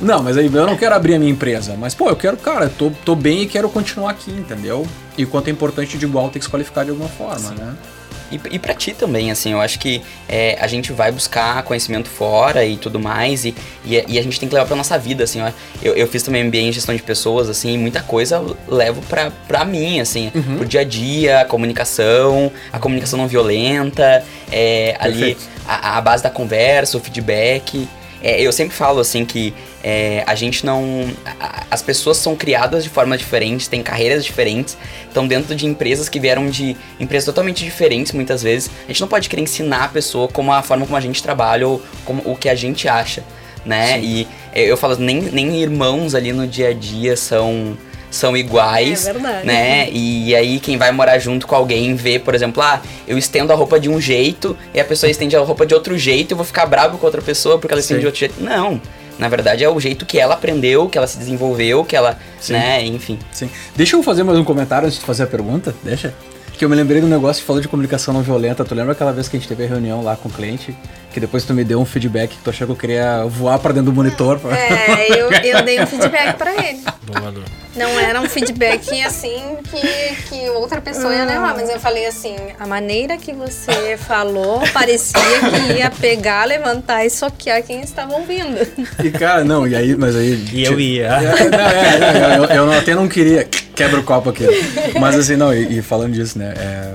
Não, 0.00 0.22
mas 0.22 0.36
aí 0.36 0.46
eu 0.46 0.66
não 0.66 0.76
quero 0.76 0.94
abrir 0.94 1.14
a 1.14 1.18
minha 1.18 1.30
empresa. 1.30 1.76
Mas, 1.78 1.94
pô, 1.94 2.08
eu 2.08 2.16
quero, 2.16 2.36
cara, 2.36 2.68
tô, 2.68 2.90
tô 3.04 3.14
bem 3.14 3.42
e 3.42 3.46
quero 3.46 3.68
continuar 3.68 4.10
aqui, 4.10 4.30
entendeu? 4.30 4.86
E 5.16 5.24
o 5.24 5.28
quanto 5.28 5.48
é 5.48 5.50
importante 5.50 5.96
de 5.96 6.04
igual 6.04 6.28
ter 6.28 6.38
que 6.38 6.44
se 6.44 6.50
qualificar 6.50 6.84
de 6.84 6.90
alguma 6.90 7.08
forma, 7.08 7.50
Sim. 7.50 7.54
né? 7.54 7.76
E, 8.30 8.40
e 8.50 8.58
para 8.58 8.74
ti 8.74 8.92
também, 8.92 9.30
assim, 9.30 9.52
eu 9.52 9.60
acho 9.60 9.78
que 9.78 10.02
é, 10.28 10.58
a 10.60 10.66
gente 10.66 10.92
vai 10.92 11.12
buscar 11.12 11.62
conhecimento 11.62 12.08
fora 12.08 12.64
e 12.64 12.76
tudo 12.76 12.98
mais, 12.98 13.44
e, 13.44 13.54
e, 13.84 14.04
e, 14.08 14.18
a 14.18 14.22
gente 14.22 14.40
tem 14.40 14.48
que 14.48 14.54
levar 14.54 14.66
pra 14.66 14.76
nossa 14.76 14.98
vida, 14.98 15.24
assim, 15.24 15.40
ó. 15.40 15.50
Eu, 15.80 15.94
eu 15.94 16.08
fiz 16.08 16.22
também 16.22 16.42
MBA 16.42 16.58
em 16.58 16.72
gestão 16.72 16.94
de 16.94 17.02
pessoas, 17.02 17.48
assim, 17.48 17.74
e 17.74 17.78
muita 17.78 18.02
coisa 18.02 18.36
eu 18.36 18.56
levo 18.68 19.00
pra, 19.02 19.30
pra 19.46 19.64
mim, 19.64 20.00
assim, 20.00 20.32
uhum. 20.34 20.56
pro 20.56 20.66
dia 20.66 20.80
a 20.80 20.84
dia, 20.84 21.40
a 21.42 21.44
comunicação, 21.44 22.50
a 22.72 22.78
comunicação 22.78 23.18
não 23.18 23.28
violenta, 23.28 24.24
é, 24.50 24.96
ali 24.98 25.36
a, 25.66 25.98
a 25.98 26.00
base 26.00 26.22
da 26.22 26.30
conversa, 26.30 26.96
o 26.96 27.00
feedback. 27.00 27.88
É, 28.22 28.40
eu 28.40 28.52
sempre 28.52 28.74
falo 28.74 29.00
assim 29.00 29.24
que 29.24 29.52
é, 29.82 30.24
a 30.26 30.34
gente 30.34 30.64
não. 30.64 31.08
A, 31.38 31.64
as 31.70 31.82
pessoas 31.82 32.16
são 32.16 32.34
criadas 32.34 32.82
de 32.84 32.90
forma 32.90 33.16
diferente, 33.16 33.68
têm 33.68 33.82
carreiras 33.82 34.24
diferentes, 34.24 34.76
estão 35.06 35.26
dentro 35.26 35.54
de 35.54 35.66
empresas 35.66 36.08
que 36.08 36.18
vieram 36.18 36.48
de 36.48 36.76
empresas 36.98 37.26
totalmente 37.26 37.64
diferentes 37.64 38.12
muitas 38.12 38.42
vezes. 38.42 38.70
A 38.84 38.88
gente 38.88 39.00
não 39.00 39.08
pode 39.08 39.28
querer 39.28 39.42
ensinar 39.42 39.84
a 39.84 39.88
pessoa 39.88 40.28
como 40.28 40.52
a 40.52 40.62
forma 40.62 40.84
como 40.84 40.96
a 40.96 41.00
gente 41.00 41.22
trabalha 41.22 41.68
ou 41.68 41.82
como 42.04 42.22
o 42.24 42.36
que 42.36 42.48
a 42.48 42.54
gente 42.54 42.88
acha, 42.88 43.22
né? 43.64 43.94
Sim. 43.94 44.00
E 44.02 44.28
eu 44.54 44.76
falo, 44.76 44.96
nem, 44.96 45.20
nem 45.20 45.60
irmãos 45.60 46.14
ali 46.14 46.32
no 46.32 46.46
dia 46.46 46.68
a 46.68 46.72
dia 46.72 47.16
são 47.16 47.76
são 48.10 48.36
iguais, 48.36 49.06
é 49.06 49.12
verdade. 49.12 49.46
né? 49.46 49.90
E 49.90 50.34
aí 50.34 50.60
quem 50.60 50.76
vai 50.76 50.90
morar 50.92 51.18
junto 51.18 51.46
com 51.46 51.54
alguém 51.54 51.94
vê, 51.94 52.18
por 52.18 52.34
exemplo, 52.34 52.62
ah, 52.62 52.80
eu 53.06 53.18
estendo 53.18 53.52
a 53.52 53.56
roupa 53.56 53.78
de 53.78 53.88
um 53.88 54.00
jeito 54.00 54.56
e 54.72 54.80
a 54.80 54.84
pessoa 54.84 55.10
estende 55.10 55.36
a 55.36 55.40
roupa 55.40 55.66
de 55.66 55.74
outro 55.74 55.96
jeito, 55.98 56.32
eu 56.32 56.36
vou 56.36 56.46
ficar 56.46 56.66
bravo 56.66 56.98
com 56.98 57.06
outra 57.06 57.20
pessoa 57.22 57.58
porque 57.58 57.72
ela 57.74 57.80
estende 57.80 58.00
de 58.00 58.06
outro 58.06 58.20
jeito. 58.20 58.34
Não. 58.42 58.80
Na 59.18 59.28
verdade 59.28 59.64
é 59.64 59.68
o 59.68 59.80
jeito 59.80 60.04
que 60.04 60.18
ela 60.18 60.34
aprendeu, 60.34 60.88
que 60.88 60.98
ela 60.98 61.06
se 61.06 61.18
desenvolveu, 61.18 61.84
que 61.84 61.96
ela, 61.96 62.18
Sim. 62.38 62.52
né, 62.52 62.84
enfim. 62.84 63.18
Sim. 63.32 63.48
Deixa 63.74 63.96
eu 63.96 64.02
fazer 64.02 64.22
mais 64.22 64.38
um 64.38 64.44
comentário 64.44 64.86
antes 64.86 64.98
de 64.98 65.04
fazer 65.06 65.22
a 65.22 65.26
pergunta, 65.26 65.74
deixa. 65.82 66.12
Que 66.56 66.64
eu 66.64 66.70
me 66.70 66.76
lembrei 66.76 67.02
do 67.02 67.06
negócio 67.06 67.42
que 67.42 67.46
falou 67.46 67.60
de 67.60 67.68
comunicação 67.68 68.14
não 68.14 68.22
violenta. 68.22 68.64
Tu 68.64 68.74
lembra 68.74 68.92
aquela 68.92 69.12
vez 69.12 69.28
que 69.28 69.36
a 69.36 69.38
gente 69.38 69.46
teve 69.48 69.64
a 69.64 69.66
reunião 69.66 70.02
lá 70.02 70.16
com 70.16 70.30
o 70.30 70.32
cliente? 70.32 70.74
Que 71.16 71.20
depois 71.20 71.46
tu 71.46 71.54
me 71.54 71.64
deu 71.64 71.80
um 71.80 71.86
feedback 71.86 72.36
que 72.36 72.42
tu 72.44 72.50
achou 72.50 72.66
que 72.66 72.72
eu 72.74 72.76
queria 72.76 73.24
voar 73.24 73.58
pra 73.58 73.72
dentro 73.72 73.90
do 73.90 73.94
monitor. 73.94 74.38
É, 74.52 75.18
eu, 75.18 75.32
eu 75.32 75.62
dei 75.62 75.82
um 75.82 75.86
feedback 75.86 76.36
pra 76.36 76.52
ele. 76.52 76.80
Boa, 77.06 77.32
Não 77.74 77.98
era 77.98 78.20
um 78.20 78.28
feedback 78.28 79.00
assim 79.00 79.56
que, 79.64 80.28
que 80.28 80.50
outra 80.50 80.78
pessoa 80.78 81.14
ia 81.14 81.24
levar, 81.24 81.54
mas 81.54 81.70
eu 81.70 81.80
falei 81.80 82.04
assim: 82.06 82.36
a 82.60 82.66
maneira 82.66 83.16
que 83.16 83.32
você 83.32 83.96
falou 83.96 84.60
parecia 84.74 85.18
que 85.40 85.78
ia 85.78 85.90
pegar, 85.90 86.44
levantar 86.44 87.06
e 87.06 87.08
soquear 87.08 87.62
quem 87.62 87.80
estava 87.80 88.12
ouvindo. 88.12 88.58
E 89.02 89.10
cara, 89.10 89.42
não, 89.42 89.66
e 89.66 89.74
aí, 89.74 89.96
mas 89.96 90.14
aí. 90.14 90.44
E 90.52 90.64
eu 90.64 90.78
ia. 90.78 91.06
É, 91.06 92.34
é, 92.34 92.36
eu, 92.36 92.44
eu, 92.44 92.64
eu 92.66 92.72
até 92.72 92.94
não 92.94 93.08
queria. 93.08 93.42
Quebra 93.74 94.00
o 94.00 94.04
copo 94.04 94.28
aqui. 94.28 94.44
Mas 95.00 95.16
assim, 95.16 95.36
não, 95.36 95.54
e, 95.54 95.78
e 95.78 95.82
falando 95.82 96.12
disso, 96.12 96.38
né? 96.38 96.52
É, 96.58 96.94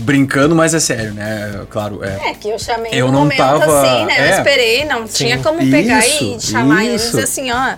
brincando, 0.00 0.54
mas 0.54 0.74
é 0.74 0.80
sério, 0.80 1.12
né? 1.12 1.64
Claro, 1.70 2.02
é. 2.02 2.30
É 2.30 2.34
que 2.34 2.48
eu 2.48 2.58
chamei 2.58 2.90
eu 2.92 3.10
não 3.12 3.28
tava, 3.28 3.64
assim, 3.64 4.04
né? 4.06 4.14
É, 4.18 4.32
eu 4.32 4.38
esperei, 4.38 4.84
não 4.84 5.06
sim. 5.06 5.24
tinha 5.24 5.38
como 5.38 5.58
pegar 5.70 6.06
isso, 6.06 6.36
e 6.36 6.40
chamar 6.40 6.84
isso. 6.84 7.16
eles 7.16 7.30
assim, 7.30 7.50
ó. 7.50 7.74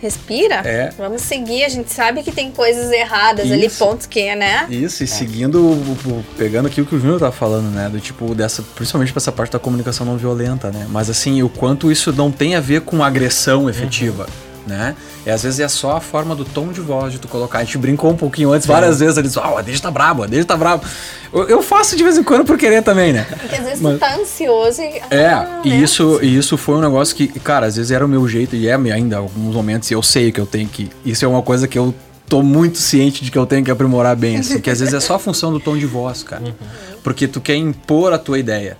Respira, 0.00 0.62
é. 0.64 0.90
vamos 0.96 1.22
seguir. 1.22 1.64
A 1.64 1.68
gente 1.68 1.92
sabe 1.92 2.22
que 2.22 2.30
tem 2.30 2.52
coisas 2.52 2.92
erradas 2.92 3.46
isso. 3.46 3.54
ali, 3.54 3.68
pontos 3.68 4.06
que, 4.06 4.32
né? 4.36 4.64
Isso, 4.70 5.02
e 5.02 5.04
é. 5.04 5.06
seguindo, 5.08 5.76
pegando 6.36 6.66
aqui 6.68 6.80
o 6.80 6.86
que 6.86 6.94
o 6.94 7.00
Júnior 7.00 7.18
tá 7.18 7.32
falando, 7.32 7.68
né? 7.74 7.88
Do 7.88 7.98
tipo, 7.98 8.32
dessa, 8.32 8.62
principalmente 8.76 9.12
pra 9.12 9.18
essa 9.18 9.32
parte 9.32 9.50
da 9.50 9.58
comunicação 9.58 10.06
não 10.06 10.16
violenta, 10.16 10.70
né? 10.70 10.86
Mas 10.88 11.10
assim, 11.10 11.42
o 11.42 11.48
quanto 11.48 11.90
isso 11.90 12.12
não 12.12 12.30
tem 12.30 12.54
a 12.54 12.60
ver 12.60 12.82
com 12.82 13.02
agressão 13.02 13.68
efetiva. 13.68 14.22
Uhum 14.22 14.47
né? 14.68 14.94
E 15.26 15.30
às 15.30 15.42
vezes 15.42 15.58
é 15.60 15.68
só 15.68 15.96
a 15.96 16.00
forma 16.00 16.34
do 16.34 16.44
tom 16.44 16.68
de 16.68 16.80
voz 16.80 17.12
de 17.12 17.18
tu 17.18 17.26
colocar. 17.26 17.58
A 17.58 17.64
gente 17.64 17.78
brincou 17.78 18.10
um 18.10 18.16
pouquinho 18.16 18.52
antes, 18.52 18.66
várias 18.66 19.00
vezes, 19.00 19.18
ali, 19.18 19.28
ah, 19.36 19.54
o 19.54 19.56
Adejo 19.58 19.82
tá 19.82 19.90
brabo, 19.90 20.20
o 20.20 20.24
Adejo 20.24 20.44
tá 20.44 20.56
brabo. 20.56 20.84
Eu, 21.32 21.48
eu 21.48 21.62
faço 21.62 21.96
de 21.96 22.02
vez 22.04 22.16
em 22.16 22.22
quando 22.22 22.44
por 22.44 22.56
querer 22.56 22.82
também, 22.82 23.12
né? 23.12 23.26
Porque 23.28 23.56
às 23.56 23.64
vezes 23.64 23.80
Mas- 23.80 23.94
tu 23.94 23.98
tá 23.98 24.14
ansioso 24.16 24.80
e. 24.82 25.00
É, 25.10 25.26
ah, 25.28 25.60
e 25.64 25.70
né? 25.70 25.76
isso, 25.76 26.20
e 26.22 26.36
isso 26.36 26.56
foi 26.56 26.76
um 26.76 26.80
negócio 26.80 27.16
que, 27.16 27.26
cara, 27.40 27.66
às 27.66 27.76
vezes 27.76 27.90
era 27.90 28.04
o 28.04 28.08
meu 28.08 28.28
jeito, 28.28 28.54
e 28.54 28.68
é 28.68 28.74
ainda 28.74 29.16
em 29.16 29.18
alguns 29.18 29.54
momentos, 29.54 29.90
e 29.90 29.94
eu 29.94 30.02
sei 30.02 30.30
que 30.30 30.40
eu 30.40 30.46
tenho 30.46 30.68
que. 30.68 30.88
Isso 31.04 31.24
é 31.24 31.28
uma 31.28 31.42
coisa 31.42 31.66
que 31.66 31.78
eu 31.78 31.94
tô 32.28 32.42
muito 32.42 32.76
ciente 32.78 33.24
de 33.24 33.30
que 33.30 33.38
eu 33.38 33.46
tenho 33.46 33.64
que 33.64 33.70
aprimorar 33.70 34.14
bem, 34.14 34.36
assim, 34.36 34.60
que 34.60 34.68
às 34.70 34.80
vezes 34.80 34.92
é 34.94 35.00
só 35.00 35.14
a 35.14 35.18
função 35.18 35.50
do 35.50 35.58
tom 35.58 35.76
de 35.76 35.86
voz, 35.86 36.22
cara. 36.22 36.54
Porque 37.02 37.26
tu 37.26 37.40
quer 37.40 37.56
impor 37.56 38.12
a 38.12 38.18
tua 38.18 38.38
ideia. 38.38 38.76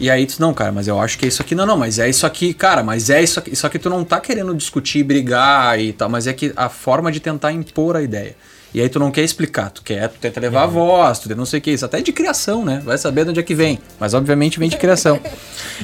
E 0.00 0.08
aí 0.08 0.24
tu, 0.26 0.40
não, 0.40 0.54
cara, 0.54 0.72
mas 0.72 0.88
eu 0.88 0.98
acho 0.98 1.18
que 1.18 1.26
é 1.26 1.28
isso 1.28 1.42
aqui. 1.42 1.54
Não, 1.54 1.66
não, 1.66 1.76
mas 1.76 1.98
é 1.98 2.08
isso 2.08 2.26
aqui, 2.26 2.54
cara, 2.54 2.82
mas 2.82 3.10
é 3.10 3.22
isso 3.22 3.38
aqui. 3.38 3.54
Só 3.54 3.68
que 3.68 3.78
tu 3.78 3.90
não 3.90 4.02
tá 4.02 4.18
querendo 4.18 4.54
discutir, 4.54 5.02
brigar 5.02 5.78
e 5.78 5.92
tal, 5.92 6.08
mas 6.08 6.26
é 6.26 6.32
que 6.32 6.54
a 6.56 6.70
forma 6.70 7.12
de 7.12 7.20
tentar 7.20 7.52
impor 7.52 7.96
a 7.96 8.02
ideia. 8.02 8.34
E 8.72 8.80
aí 8.80 8.88
tu 8.88 9.00
não 9.00 9.10
quer 9.10 9.22
explicar, 9.22 9.70
tu 9.70 9.82
quer, 9.82 10.08
tu 10.08 10.18
tenta 10.20 10.38
levar 10.38 10.62
a 10.62 10.66
voz, 10.66 11.18
tu 11.18 11.34
não 11.34 11.44
sei 11.44 11.58
o 11.58 11.62
que, 11.62 11.72
isso 11.72 11.84
até 11.84 11.98
é 11.98 12.02
de 12.02 12.12
criação, 12.12 12.64
né? 12.64 12.80
Vai 12.84 12.96
saber 12.96 13.24
de 13.24 13.30
onde 13.30 13.40
é 13.40 13.42
que 13.42 13.54
vem. 13.54 13.80
Mas 13.98 14.14
obviamente 14.14 14.60
vem 14.60 14.68
de 14.68 14.76
criação. 14.76 15.18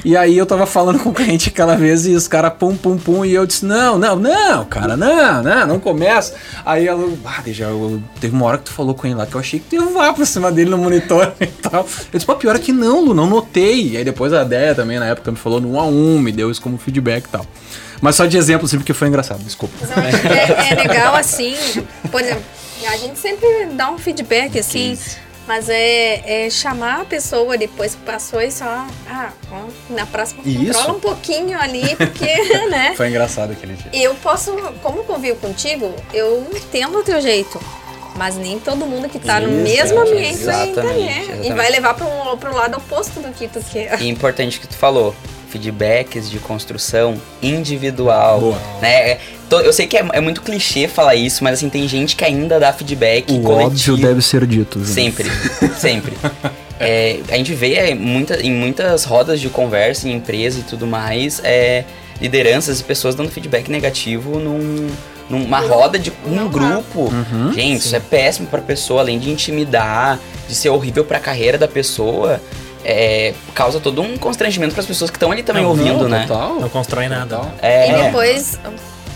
E 0.05 0.15
aí 0.15 0.37
eu 0.37 0.45
tava 0.45 0.65
falando 0.65 0.99
com 0.99 1.09
o 1.09 1.13
cliente 1.13 1.49
aquela 1.49 1.75
vez 1.75 2.05
e 2.05 2.15
os 2.15 2.27
caras 2.27 2.53
pum, 2.57 2.77
pum, 2.77 2.97
pum, 2.97 3.25
e 3.25 3.33
eu 3.33 3.45
disse, 3.45 3.65
não, 3.65 3.97
não, 3.97 4.15
não, 4.15 4.63
cara, 4.65 4.95
não, 4.95 5.43
não, 5.43 5.67
não 5.67 5.79
começa. 5.79 6.35
Aí 6.65 6.87
ela, 6.87 7.05
ah, 7.25 7.43
já, 7.47 7.65
eu, 7.65 8.01
teve 8.21 8.33
uma 8.33 8.45
hora 8.45 8.57
que 8.57 8.65
tu 8.65 8.71
falou 8.71 8.95
com 8.95 9.05
ele 9.05 9.15
lá 9.15 9.25
que 9.25 9.35
eu 9.35 9.39
achei 9.39 9.59
que 9.59 9.65
tu 9.65 9.75
ia 9.75 9.81
voar 9.81 10.13
pra 10.13 10.25
cima 10.25 10.49
dele 10.49 10.69
no 10.69 10.77
monitor 10.77 11.33
e 11.41 11.47
tal. 11.47 11.81
Eu 11.81 11.87
disse, 12.13 12.25
pô, 12.25 12.35
pior 12.35 12.55
é 12.55 12.59
que 12.59 12.71
não, 12.71 13.03
Lu, 13.03 13.13
não 13.13 13.27
notei. 13.27 13.89
E 13.91 13.97
aí 13.97 14.05
depois 14.05 14.31
a 14.31 14.43
ideia 14.43 14.73
também 14.73 14.97
na 14.97 15.07
época 15.07 15.29
me 15.29 15.37
falou 15.37 15.59
no 15.59 15.73
1 15.73 15.79
a 15.79 15.85
1 15.85 16.19
me 16.19 16.31
deu 16.31 16.49
isso 16.49 16.61
como 16.61 16.77
feedback 16.77 17.25
e 17.25 17.29
tal. 17.29 17.45
Mas 17.99 18.15
só 18.15 18.25
de 18.25 18.37
exemplo, 18.37 18.65
assim, 18.65 18.77
porque 18.77 18.93
foi 18.93 19.07
engraçado, 19.07 19.43
desculpa. 19.43 19.73
Que 19.85 20.27
é, 20.27 20.71
é 20.71 20.75
legal 20.75 21.15
assim, 21.15 21.55
por 22.11 22.21
exemplo, 22.21 22.43
a 22.87 22.97
gente 22.97 23.19
sempre 23.19 23.67
dá 23.73 23.91
um 23.91 23.97
feedback 23.97 24.57
assim, 24.59 24.97
mas 25.47 25.69
é, 25.69 26.45
é 26.45 26.49
chamar 26.49 27.01
a 27.01 27.05
pessoa 27.05 27.57
depois 27.57 27.95
que 27.95 28.01
passou 28.01 28.41
e 28.41 28.51
só, 28.51 28.85
ah, 29.09 29.31
na 29.89 30.05
próxima 30.05 30.41
Isso. 30.45 30.65
controla 30.65 30.93
um 30.93 30.99
pouquinho 30.99 31.59
ali, 31.59 31.83
porque, 31.95 32.65
né? 32.69 32.93
Foi 32.95 33.07
engraçado 33.07 33.51
aquele 33.51 33.73
dia. 33.73 33.89
Eu 33.93 34.13
posso, 34.15 34.51
como 34.81 35.03
convivo 35.03 35.37
contigo, 35.39 35.93
eu 36.13 36.45
entendo 36.53 36.99
o 36.99 37.03
teu 37.03 37.21
jeito. 37.21 37.59
Mas 38.15 38.35
nem 38.35 38.59
todo 38.59 38.83
mundo 38.87 39.07
que 39.07 39.19
tá 39.19 39.39
no 39.39 39.47
mesmo 39.47 39.99
ambiente 39.99 40.43
vai 40.43 40.69
exatamente, 40.71 41.31
entender. 41.31 41.45
E 41.45 41.53
vai 41.53 41.69
levar 41.69 41.93
para 41.93 42.07
um, 42.07 42.35
pro 42.35 42.51
lado 42.51 42.77
oposto 42.77 43.19
do 43.19 43.31
que 43.31 43.47
tu 43.47 43.59
quer. 43.61 44.01
E 44.01 44.09
importante 44.09 44.59
que 44.59 44.67
tu 44.67 44.75
falou, 44.75 45.15
feedbacks 45.57 46.29
de 46.29 46.39
construção 46.39 47.19
individual. 47.41 48.39
Boa. 48.39 48.61
Né? 48.81 49.11
É, 49.11 49.19
Eu 49.49 49.73
sei 49.73 49.87
que 49.87 49.97
é, 49.97 50.05
é 50.13 50.21
muito 50.21 50.41
clichê 50.41 50.87
falar 50.87 51.15
isso, 51.15 51.43
mas 51.43 51.55
assim, 51.55 51.69
tem 51.69 51.87
gente 51.87 52.15
que 52.15 52.23
ainda 52.23 52.59
dá 52.59 52.71
feedback 52.71 53.31
O 53.33 53.41
coletivo. 53.41 53.93
óbvio 53.93 53.97
deve 53.97 54.21
ser 54.21 54.45
dito. 54.45 54.79
Júnior. 54.83 54.93
Sempre, 54.93 55.31
sempre. 55.77 56.13
É, 56.79 57.19
a 57.29 57.35
gente 57.35 57.53
vê 57.53 57.73
é, 57.73 57.95
muita, 57.95 58.39
em 58.41 58.51
muitas 58.53 59.03
rodas 59.03 59.41
de 59.41 59.49
conversa 59.49 60.07
em 60.07 60.13
empresa 60.13 60.59
e 60.59 60.63
tudo 60.63 60.85
mais, 60.85 61.41
é, 61.43 61.83
lideranças 62.21 62.79
e 62.79 62.83
pessoas 62.83 63.15
dando 63.15 63.31
feedback 63.31 63.69
negativo 63.69 64.39
num, 64.39 64.87
numa 65.29 65.59
roda 65.59 65.97
de 65.97 66.11
um 66.25 66.35
dá. 66.35 66.43
grupo. 66.45 67.11
gente, 67.53 67.79
isso 67.79 67.95
é 67.95 67.99
péssimo 67.99 68.47
pra 68.47 68.61
pessoa, 68.61 69.01
além 69.01 69.17
de 69.17 69.29
intimidar, 69.31 70.19
de 70.47 70.53
ser 70.53 70.69
horrível 70.69 71.03
pra 71.03 71.19
carreira 71.19 71.57
da 71.57 71.67
pessoa. 71.67 72.39
É, 72.83 73.33
causa 73.53 73.79
todo 73.79 74.01
um 74.01 74.17
constrangimento 74.17 74.73
para 74.73 74.81
as 74.81 74.87
pessoas 74.87 75.09
que 75.09 75.17
estão 75.17 75.31
ali 75.31 75.43
também 75.43 75.63
Não, 75.63 75.69
ouvindo, 75.71 76.03
Não, 76.03 76.09
né? 76.09 76.25
Total. 76.27 76.59
Não 76.59 76.69
constrói 76.69 77.07
nada. 77.07 77.37
Total. 77.37 77.53
É, 77.61 77.89
E 77.89 78.03
depois, 78.03 78.57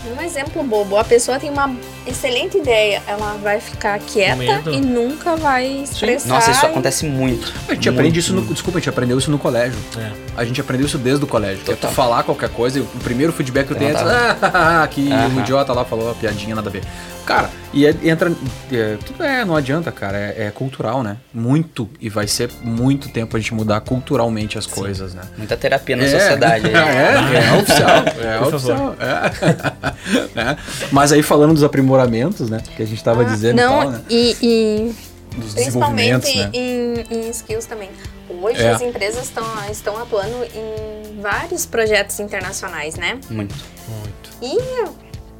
um 0.04 0.20
exemplo 0.20 0.62
bobo, 0.62 0.96
a 0.96 1.04
pessoa 1.04 1.38
tem 1.38 1.48
uma 1.48 1.74
excelente 2.06 2.58
ideia, 2.58 3.02
ela 3.06 3.36
vai 3.42 3.60
ficar 3.60 3.98
quieta 4.00 4.70
e 4.70 4.80
nunca 4.80 5.36
vai 5.36 5.66
expressar. 5.66 6.28
Nossa, 6.28 6.50
isso 6.50 6.66
acontece 6.66 7.06
muito. 7.06 7.52
A 7.68 7.74
gente 7.74 7.88
Muito, 7.88 7.90
aprende 7.90 8.18
isso 8.18 8.32
no. 8.34 8.42
Desculpa, 8.42 8.78
a 8.78 8.80
gente 8.80 8.88
aprendeu 8.88 9.18
isso 9.18 9.30
no 9.30 9.38
colégio. 9.38 9.78
É. 9.96 10.10
A 10.36 10.44
gente 10.44 10.60
aprendeu 10.60 10.86
isso 10.86 10.98
desde 10.98 11.24
o 11.24 11.26
colégio. 11.28 11.64
Que 11.64 11.70
é 11.70 11.74
tu 11.74 11.80
Total. 11.80 11.94
falar 11.94 12.22
qualquer 12.24 12.48
coisa, 12.48 12.78
e 12.78 12.82
o 12.82 12.86
primeiro 13.04 13.32
feedback 13.32 13.66
que 13.68 13.72
eu 13.72 13.78
tenho 13.78 13.96
é 13.96 14.36
ah, 14.42 14.86
que 14.90 15.08
um 15.08 15.40
idiota 15.40 15.72
lá 15.72 15.84
falou 15.84 16.10
a 16.10 16.14
piadinha, 16.14 16.54
nada 16.54 16.68
a 16.68 16.72
ver. 16.72 16.82
Cara, 17.24 17.50
e 17.72 17.86
é- 17.86 17.94
entra. 18.04 18.32
é, 18.72 18.96
tudo 19.04 19.22
é, 19.22 19.44
não 19.44 19.54
adianta, 19.56 19.92
cara. 19.92 20.18
É, 20.18 20.46
é 20.46 20.50
cultural, 20.50 21.02
né? 21.02 21.16
Muito. 21.32 21.88
E 22.00 22.08
vai 22.08 22.26
ser 22.26 22.50
muito 22.62 23.08
tempo 23.08 23.36
a 23.36 23.40
gente 23.40 23.54
mudar 23.54 23.80
culturalmente 23.80 24.58
as 24.58 24.66
coisas, 24.66 25.14
né? 25.14 25.22
Muita 25.38 25.56
terapia 25.56 25.96
na 25.96 26.04
É. 26.04 26.08
sociedade. 26.08 26.66
aí. 26.66 26.72
É, 26.74 27.48
é 27.48 27.52
oficial. 27.60 28.04
É 28.20 28.38
Por 28.38 28.54
oficial. 28.54 28.96
É. 28.98 30.32
Né? 30.34 30.56
Mas 30.90 31.12
aí 31.12 31.22
falando 31.22 31.54
dos 31.54 31.62
aprimoramentos, 31.62 32.48
né? 32.50 32.60
Que 32.76 32.82
a 32.82 32.86
gente 32.86 33.02
tava 33.02 33.22
Ah, 33.22 33.24
dizendo 33.24 33.56
Não, 33.56 33.80
e 33.80 33.82
tal, 33.84 33.90
né? 33.90 34.00
e, 34.10 34.36
e 34.42 34.94
Dos 35.36 35.54
principalmente 35.54 36.36
né? 36.38 36.50
em, 36.52 37.04
em 37.10 37.30
skills 37.30 37.66
também. 37.66 37.90
Hoje 38.28 38.60
É. 38.62 38.70
as 38.70 38.80
empresas 38.80 39.24
estão, 39.24 39.44
estão 39.70 39.96
atuando 39.98 40.44
em 40.54 41.20
vários 41.20 41.64
projetos 41.66 42.18
internacionais, 42.20 42.96
né? 42.96 43.18
Muito. 43.30 43.54
Muito. 43.88 44.30
E 44.42 44.58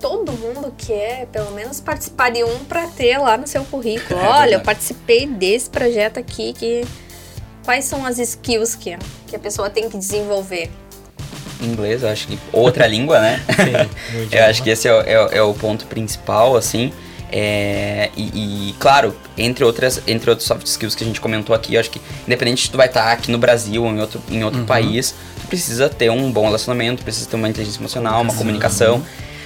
todo 0.03 0.33
mundo 0.33 0.75
quer, 0.77 1.27
pelo 1.29 1.53
menos, 1.53 1.81
participar 1.81 2.31
de 2.31 2.43
um 2.45 2.59
para 2.65 2.87
ter 2.88 3.17
lá 3.19 3.38
no 3.38 3.47
seu 3.47 3.65
currículo. 3.65 4.19
É 4.21 4.23
Olha, 4.25 4.31
eu 4.31 4.49
verdade. 4.49 4.65
participei 4.65 5.27
desse 5.27 5.71
projeto 5.71 6.19
aqui 6.19 6.53
que. 6.53 6.85
Quais 7.65 7.85
são 7.85 8.05
as 8.05 8.19
skills 8.19 8.75
que, 8.75 8.99
que 9.29 9.37
a 9.37 9.38
pessoa 9.38 9.71
tem 9.71 9.88
que 9.88 9.97
desenvolver? 9.97 10.69
Inglês, 11.61 12.03
eu 12.03 12.09
acho 12.09 12.27
que 12.27 12.37
outra 12.53 12.88
língua, 12.88 13.21
né? 13.21 13.41
Sim, 13.55 14.27
Eu 14.37 14.45
acho 14.47 14.62
que 14.65 14.71
esse 14.71 14.88
é, 14.88 14.93
o- 14.93 15.01
é 15.03 15.38
é 15.38 15.43
o 15.43 15.55
ponto 15.55 15.87
principal, 15.87 16.57
assim. 16.57 16.93
É, 17.31 18.11
e, 18.17 18.71
e, 18.71 18.75
claro, 18.81 19.17
entre 19.38 19.65
outras, 19.65 20.03
entre 20.09 20.29
outros 20.29 20.47
soft 20.47 20.67
skills 20.67 20.95
que 20.97 21.05
a 21.05 21.07
gente 21.07 21.21
comentou 21.21 21.55
aqui, 21.55 21.75
eu 21.77 21.81
acho 21.81 21.88
que 21.91 22.01
independente 22.27 22.65
de 22.65 22.71
tu 22.73 22.77
vai 22.77 22.88
estar 22.88 23.11
aqui 23.12 23.31
no 23.31 23.38
Brasil 23.38 23.85
ou 23.85 23.91
em 23.91 24.01
outro, 24.01 24.21
em 24.29 24.43
outro 24.45 24.65
país, 24.65 25.15
tu 25.41 25.47
precisa 25.47 25.88
ter 25.88 26.11
um 26.11 26.31
bom 26.33 26.45
relacionamento, 26.47 27.03
precisa 27.05 27.27
ter 27.31 27.37
uma 27.37 27.49
inteligência 27.49 27.81
emocional, 27.81 28.21
uma 28.23 28.35
comunicação. 28.35 29.03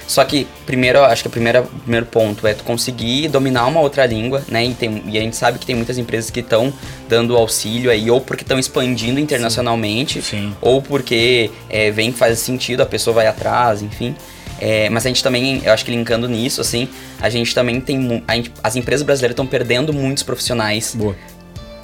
Só 0.07 0.23
que, 0.23 0.47
primeiro, 0.65 1.03
acho 1.03 1.23
que 1.23 1.27
o 1.27 1.31
primeiro, 1.31 1.63
primeiro 1.83 2.05
ponto 2.05 2.47
é 2.47 2.53
tu 2.53 2.63
conseguir 2.63 3.27
dominar 3.27 3.65
uma 3.65 3.81
outra 3.81 4.05
língua, 4.05 4.41
né? 4.47 4.63
E, 4.65 4.73
tem, 4.73 5.03
e 5.05 5.17
a 5.17 5.21
gente 5.21 5.35
sabe 5.35 5.59
que 5.59 5.65
tem 5.65 5.75
muitas 5.75 5.97
empresas 5.97 6.31
que 6.31 6.39
estão 6.39 6.71
dando 7.09 7.35
auxílio 7.35 7.91
aí, 7.91 8.09
ou 8.09 8.21
porque 8.21 8.43
estão 8.43 8.57
expandindo 8.57 9.19
internacionalmente, 9.19 10.21
Sim. 10.21 10.55
ou 10.61 10.81
porque 10.81 11.51
é, 11.69 11.91
vem 11.91 12.11
que 12.13 12.17
faz 12.17 12.39
sentido, 12.39 12.81
a 12.81 12.85
pessoa 12.85 13.13
vai 13.15 13.27
atrás, 13.27 13.81
enfim. 13.81 14.15
É, 14.61 14.89
mas 14.89 15.05
a 15.05 15.09
gente 15.09 15.21
também, 15.21 15.61
eu 15.63 15.71
acho 15.73 15.83
que 15.85 15.91
linkando 15.91 16.27
nisso, 16.27 16.61
assim, 16.61 16.87
a 17.21 17.29
gente 17.29 17.53
também 17.53 17.79
tem. 17.81 18.23
gente- 18.33 18.51
as 18.63 18.75
empresas 18.77 19.05
brasileiras 19.05 19.33
estão 19.33 19.45
perdendo 19.45 19.93
muitos 19.93 20.23
profissionais 20.23 20.95
Boa. 20.95 21.15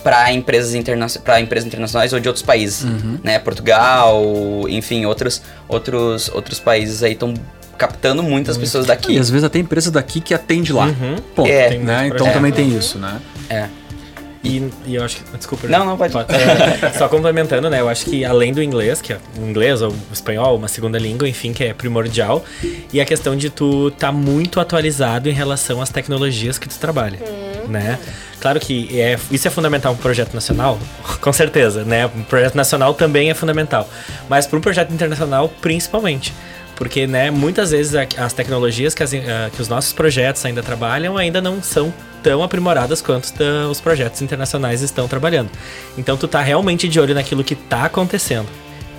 para 0.01 0.31
empresas, 0.33 0.73
interna 0.73 1.07
pra 1.23 1.39
empresas 1.41 1.67
internacionais 1.67 2.13
ou 2.13 2.19
de 2.19 2.27
outros 2.27 2.43
países, 2.43 2.83
Uhum. 2.83 3.19
né? 3.21 3.37
Portugal, 3.37 4.23
enfim, 4.69 5.05
outros, 5.05 5.41
outros, 5.67 6.29
outros 6.33 6.59
países 6.59 7.03
aí 7.03 7.11
estão 7.11 7.33
captando 7.77 8.21
muitas 8.23 8.57
pessoas 8.57 8.85
E 8.85 8.87
daqui. 8.87 9.17
às 9.17 9.29
vezes 9.29 9.43
até 9.43 9.59
empresa 9.59 9.91
daqui 9.91 10.21
que 10.21 10.33
atende 10.33 10.71
lá. 10.73 10.85
Uhum. 10.85 11.15
Ponto. 11.35 11.49
É. 11.49 11.69
Tem 11.69 11.79
né? 11.79 11.93
muito 12.01 12.05
Então 12.07 12.17
projeto. 12.17 12.33
também 12.33 12.51
tem 12.51 12.75
isso, 12.77 12.97
né? 12.97 13.19
É. 13.49 13.67
E, 14.43 14.69
e 14.85 14.95
eu 14.95 15.03
acho 15.05 15.17
que. 15.17 15.37
Desculpa. 15.37 15.67
Não, 15.69 15.85
não, 15.85 15.97
pode. 15.97 16.13
É, 16.17 16.91
só 16.97 17.07
complementando, 17.07 17.69
né? 17.69 17.79
Eu 17.79 17.87
acho 17.87 18.03
que 18.05 18.25
além 18.25 18.51
do 18.51 18.61
inglês, 18.61 19.01
que 19.01 19.13
é 19.13 19.17
o 19.39 19.45
inglês 19.49 19.81
ou 19.81 19.89
o 19.91 19.95
espanhol, 20.11 20.57
uma 20.57 20.67
segunda 20.67 20.99
língua, 20.99 21.29
enfim, 21.29 21.53
que 21.53 21.63
é 21.63 21.73
primordial, 21.73 22.43
e 22.91 22.99
a 22.99 23.05
questão 23.05 23.37
de 23.37 23.49
tu 23.49 23.89
tá 23.91 24.11
muito 24.11 24.59
atualizado 24.59 25.29
em 25.29 25.31
relação 25.31 25.81
às 25.81 25.89
tecnologias 25.89 26.57
que 26.57 26.67
tu 26.67 26.77
trabalha, 26.77 27.19
né? 27.69 27.97
Claro 28.41 28.59
que 28.59 28.99
é, 28.99 29.17
isso 29.31 29.47
é 29.47 29.51
fundamental 29.51 29.93
para 29.93 29.99
um 30.01 30.03
projeto 30.03 30.33
nacional, 30.33 30.77
com 31.21 31.31
certeza, 31.31 31.85
né? 31.85 32.05
Um 32.07 32.23
projeto 32.23 32.55
nacional 32.55 32.93
também 32.93 33.29
é 33.29 33.33
fundamental, 33.33 33.89
mas 34.27 34.45
para 34.45 34.59
um 34.59 34.61
projeto 34.61 34.93
internacional, 34.93 35.47
principalmente. 35.61 36.33
Porque, 36.83 37.07
né, 37.07 37.31
muitas 37.31 37.71
vezes 37.71 37.93
as 38.17 38.33
tecnologias 38.33 38.93
que, 38.93 39.01
as- 39.01 39.13
ah, 39.13 39.49
que 39.55 39.61
os 39.61 39.69
nossos 39.69 39.93
projetos 39.93 40.45
ainda 40.45 40.61
trabalham 40.61 41.17
ainda 41.17 41.39
não 41.41 41.63
são 41.63 41.93
tão 42.21 42.43
aprimoradas 42.43 43.01
quanto 43.01 43.31
os 43.71 43.79
projetos 43.79 44.21
internacionais 44.21 44.81
estão 44.81 45.07
trabalhando. 45.07 45.49
Então 45.97 46.17
tu 46.17 46.27
tá 46.27 46.41
realmente 46.41 46.89
de 46.89 46.99
olho 46.99 47.15
naquilo 47.15 47.41
que 47.41 47.55
tá 47.55 47.85
acontecendo. 47.85 48.49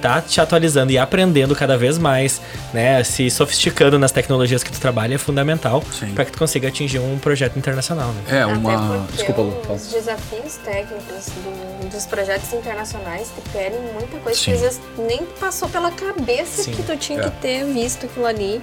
Tá 0.04 0.20
te 0.20 0.38
atualizando 0.38 0.92
e 0.92 0.98
aprendendo 0.98 1.56
cada 1.56 1.78
vez 1.78 1.96
mais, 1.96 2.38
né? 2.74 3.02
Se 3.02 3.30
sofisticando 3.30 3.98
nas 3.98 4.12
tecnologias 4.12 4.62
que 4.62 4.70
tu 4.70 4.78
trabalha 4.78 5.14
é 5.14 5.18
fundamental 5.18 5.82
para 6.14 6.26
que 6.26 6.32
tu 6.32 6.38
consiga 6.38 6.68
atingir 6.68 6.98
um 6.98 7.18
projeto 7.18 7.58
internacional, 7.58 8.08
né? 8.12 8.40
É 8.40 8.44
uma. 8.44 9.06
Desculpa, 9.14 9.40
Lu. 9.40 9.62
os 9.74 9.86
desafios 9.90 10.56
técnicos 10.62 11.24
do- 11.28 11.88
dos 11.88 12.04
projetos 12.04 12.52
internacionais 12.52 13.28
te 13.34 13.48
pedem 13.50 13.80
muita 13.94 14.18
coisa 14.18 14.38
Sim. 14.38 14.44
que 14.44 14.52
às 14.56 14.60
vezes 14.60 14.80
nem 14.98 15.24
passou 15.40 15.70
pela 15.70 15.90
cabeça 15.90 16.64
Sim. 16.64 16.72
que 16.72 16.82
tu 16.82 16.94
tinha 16.98 17.20
É. 17.20 17.22
que 17.22 17.30
ter 17.40 17.64
visto 17.64 18.04
aquilo 18.04 18.26
ali. 18.26 18.60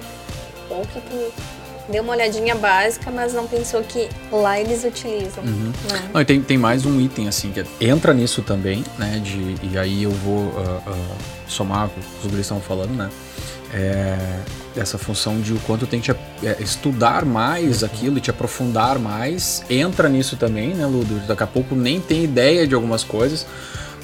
Ou 0.70 0.82
que 0.82 1.00
tu 1.00 1.32
deu 1.88 2.02
uma 2.02 2.12
olhadinha 2.12 2.54
básica, 2.54 3.10
mas 3.10 3.32
não 3.32 3.46
pensou 3.46 3.82
que 3.82 4.08
lá 4.30 4.58
eles 4.60 4.84
utilizam. 4.84 5.42
Uhum. 5.44 5.72
né? 5.90 6.10
Não, 6.12 6.20
e 6.20 6.24
tem, 6.24 6.40
tem 6.40 6.58
mais 6.58 6.84
um 6.86 7.00
item, 7.00 7.28
assim, 7.28 7.52
que 7.52 7.64
entra 7.80 8.12
nisso 8.14 8.42
também, 8.42 8.84
né? 8.98 9.20
De, 9.22 9.56
e 9.62 9.78
aí 9.78 10.02
eu 10.02 10.10
vou 10.10 10.52
ah, 10.58 10.80
ah, 10.86 11.16
somar 11.46 11.86
o 11.86 11.90
que 11.90 12.00
os 12.00 12.30
guris 12.30 12.40
estão 12.40 12.60
falando, 12.60 12.94
né? 12.94 13.10
é, 13.72 14.16
essa 14.76 14.98
função 14.98 15.40
de 15.40 15.52
o 15.52 15.58
quanto 15.60 15.86
tem 15.86 16.00
que 16.00 16.10
é, 16.10 16.16
estudar 16.60 17.24
mais 17.24 17.82
aquilo 17.82 18.18
e 18.18 18.20
te 18.20 18.30
aprofundar 18.30 18.98
mais. 18.98 19.64
Entra 19.68 20.08
nisso 20.08 20.36
também, 20.36 20.74
né, 20.74 20.84
Ludo? 20.86 21.20
Daqui 21.26 21.42
a 21.42 21.46
pouco 21.46 21.74
nem 21.74 22.00
tem 22.00 22.22
ideia 22.22 22.66
de 22.66 22.74
algumas 22.74 23.02
coisas. 23.02 23.46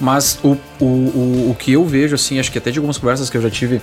Mas 0.01 0.39
o, 0.43 0.57
o, 0.81 0.85
o, 0.85 1.51
o 1.51 1.57
que 1.59 1.73
eu 1.73 1.85
vejo, 1.85 2.15
assim, 2.15 2.39
acho 2.39 2.51
que 2.51 2.59
até 2.59 2.71
de 2.71 2.79
algumas 2.79 2.97
conversas 2.97 3.29
que 3.29 3.37
eu 3.37 3.43
já 3.43 3.51
tive 3.51 3.83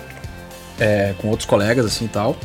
é, 0.80 1.14
com 1.18 1.28
outros 1.28 1.48
colegas, 1.48 1.86
assim, 1.86 2.06
e 2.06 2.10
tal, 2.10 2.36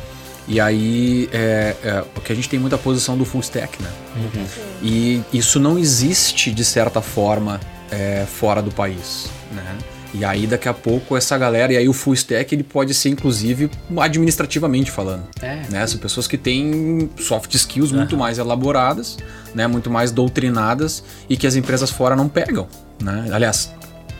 e 0.51 0.59
aí, 0.59 1.29
é, 1.31 1.77
é, 1.81 2.03
porque 2.13 2.33
a 2.33 2.35
gente 2.35 2.49
tem 2.49 2.59
muita 2.59 2.77
posição 2.77 3.17
do 3.17 3.23
full 3.23 3.39
stack, 3.39 3.81
né? 3.81 3.89
Uhum. 4.17 4.45
E 4.83 5.23
isso 5.31 5.61
não 5.61 5.79
existe, 5.79 6.51
de 6.51 6.65
certa 6.65 7.01
forma, 7.01 7.57
é, 7.89 8.25
fora 8.27 8.61
do 8.61 8.69
país, 8.69 9.29
né? 9.53 9.77
E 10.13 10.25
aí 10.25 10.45
daqui 10.45 10.67
a 10.67 10.73
pouco 10.73 11.15
essa 11.15 11.37
galera, 11.37 11.71
e 11.71 11.77
aí 11.77 11.87
o 11.87 11.93
full 11.93 12.13
stack 12.15 12.53
ele 12.53 12.63
pode 12.63 12.93
ser 12.93 13.07
inclusive 13.07 13.71
administrativamente 13.97 14.91
falando. 14.91 15.23
É. 15.41 15.61
Né? 15.69 15.87
São 15.87 16.01
pessoas 16.01 16.27
que 16.27 16.37
têm 16.37 17.09
soft 17.17 17.53
skills 17.53 17.91
uhum. 17.91 17.99
muito 17.99 18.17
mais 18.17 18.37
elaboradas, 18.37 19.17
né? 19.55 19.67
muito 19.67 19.89
mais 19.89 20.11
doutrinadas 20.11 21.01
e 21.29 21.37
que 21.37 21.47
as 21.47 21.55
empresas 21.55 21.89
fora 21.89 22.13
não 22.13 22.27
pegam. 22.27 22.67
Né? 23.01 23.29
Aliás, 23.31 23.71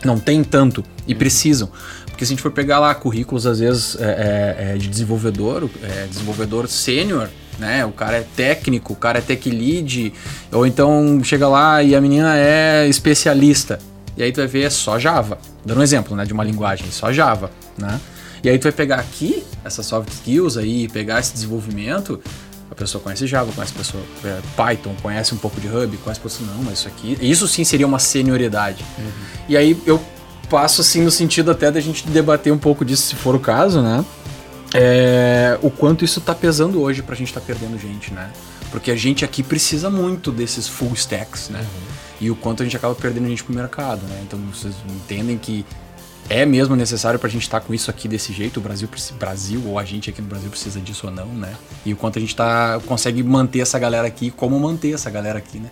não 0.06 0.18
tem 0.18 0.46
tanto 0.46 0.82
e 1.06 1.12
uhum. 1.12 1.20
precisam. 1.20 1.70
Porque 2.22 2.28
se 2.28 2.34
a 2.34 2.36
gente 2.36 2.44
for 2.44 2.52
pegar 2.52 2.78
lá 2.78 2.94
currículos, 2.94 3.48
às 3.48 3.58
vezes, 3.58 3.98
é, 4.00 4.04
é, 4.60 4.74
é 4.74 4.78
de 4.78 4.88
desenvolvedor, 4.88 5.68
é, 5.82 6.06
desenvolvedor 6.06 6.68
sênior, 6.68 7.28
né? 7.58 7.84
O 7.84 7.92
cara 7.92 8.18
é 8.18 8.26
técnico, 8.36 8.94
o 8.94 8.96
cara 8.96 9.18
é 9.18 9.22
tech 9.24 9.50
lead, 9.50 10.14
ou 10.52 10.68
então 10.68 11.20
chega 11.24 11.48
lá 11.48 11.82
e 11.82 11.96
a 11.96 12.00
menina 12.00 12.38
é 12.38 12.88
especialista. 12.88 13.80
E 14.16 14.22
aí 14.22 14.32
tu 14.32 14.36
vai 14.36 14.46
ver 14.46 14.66
é 14.66 14.70
só 14.70 15.00
Java. 15.00 15.40
Dando 15.66 15.80
um 15.80 15.84
exemplo, 15.84 16.16
né, 16.16 16.24
de 16.24 16.32
uma 16.32 16.44
linguagem, 16.44 16.92
só 16.92 17.12
Java, 17.12 17.50
né? 17.76 18.00
E 18.44 18.50
aí 18.50 18.60
tu 18.60 18.64
vai 18.66 18.72
pegar 18.72 18.98
aqui 18.98 19.44
essas 19.66 19.88
soft 19.88 20.10
skills 20.10 20.58
aí, 20.58 20.88
pegar 20.90 21.20
esse 21.20 21.34
desenvolvimento, 21.34 22.22
a 22.70 22.76
pessoa 22.76 23.04
conhece 23.04 23.26
Java, 23.26 23.52
conhece 23.52 23.74
a 23.74 23.78
pessoa 23.80 24.04
é, 24.24 24.40
Python, 24.56 24.96
conhece 25.02 25.34
um 25.34 25.38
pouco 25.38 25.60
de 25.60 25.68
Hub, 25.68 25.98
conhece 25.98 26.20
a 26.20 26.24
pessoa, 26.24 26.48
não, 26.56 26.64
mas 26.66 26.78
isso 26.78 26.88
aqui, 26.88 27.18
isso 27.20 27.48
sim 27.48 27.64
seria 27.64 27.88
uma 27.88 27.98
senioridade. 28.00 28.86
Uhum. 29.00 29.12
E 29.50 29.58
aí 29.58 29.76
eu 29.88 30.00
passo 30.52 30.82
assim 30.82 31.02
no 31.02 31.10
sentido 31.10 31.50
até 31.50 31.72
da 31.72 31.80
gente 31.80 32.06
debater 32.08 32.54
um 32.54 32.58
pouco 32.58 32.86
disso, 32.86 33.04
se 33.04 33.16
for 33.16 33.34
o 33.34 33.40
caso, 33.40 33.82
né? 33.82 34.06
É, 34.74 35.58
o 35.62 35.72
quanto 35.72 36.06
isso 36.06 36.22
tá 36.22 36.36
pesando 36.36 36.82
hoje 36.82 37.02
pra 37.02 37.16
gente 37.16 37.34
tá 37.34 37.42
perdendo 37.42 37.80
gente, 37.80 38.14
né? 38.14 38.30
Porque 38.70 38.92
a 38.92 38.96
gente 38.96 39.26
aqui 39.26 39.42
precisa 39.42 39.90
muito 39.90 40.32
desses 40.32 40.68
full 40.68 40.94
stacks, 40.94 41.50
né? 41.50 41.60
Uhum 41.60 42.02
e 42.22 42.30
o 42.30 42.36
quanto 42.36 42.62
a 42.62 42.66
gente 42.66 42.78
acaba 42.78 42.94
perdendo 42.94 43.28
gente 43.28 43.44
pro 43.44 43.54
mercado, 43.54 44.06
né? 44.06 44.22
Então 44.22 44.40
vocês 44.54 44.76
entendem 44.88 45.40
que 45.40 45.66
é 46.30 46.46
mesmo 46.46 46.76
necessário 46.76 47.20
para 47.20 47.28
a 47.28 47.32
gente 47.32 47.42
estar 47.42 47.60
tá 47.60 47.66
com 47.66 47.74
isso 47.74 47.90
aqui 47.90 48.08
desse 48.08 48.32
jeito, 48.32 48.58
o 48.58 48.62
Brasil, 48.62 48.88
Brasil 49.18 49.62
ou 49.66 49.80
a 49.80 49.84
gente 49.84 50.12
aqui 50.12 50.22
no 50.22 50.28
Brasil 50.28 50.50
precisa 50.52 50.80
disso 50.80 51.08
ou 51.08 51.12
não, 51.12 51.26
né? 51.26 51.56
E 51.84 51.92
o 51.92 51.98
quanto 51.98 52.20
a 52.20 52.22
gente 52.22 52.36
tá, 52.36 52.80
consegue 52.86 53.24
manter 53.24 53.62
essa 53.62 53.80
galera 53.80 54.08
aqui, 54.08 54.30
como 54.30 54.58
manter 54.60 54.94
essa 54.94 55.10
galera 55.10 55.40
aqui, 55.40 55.58
né? 55.58 55.72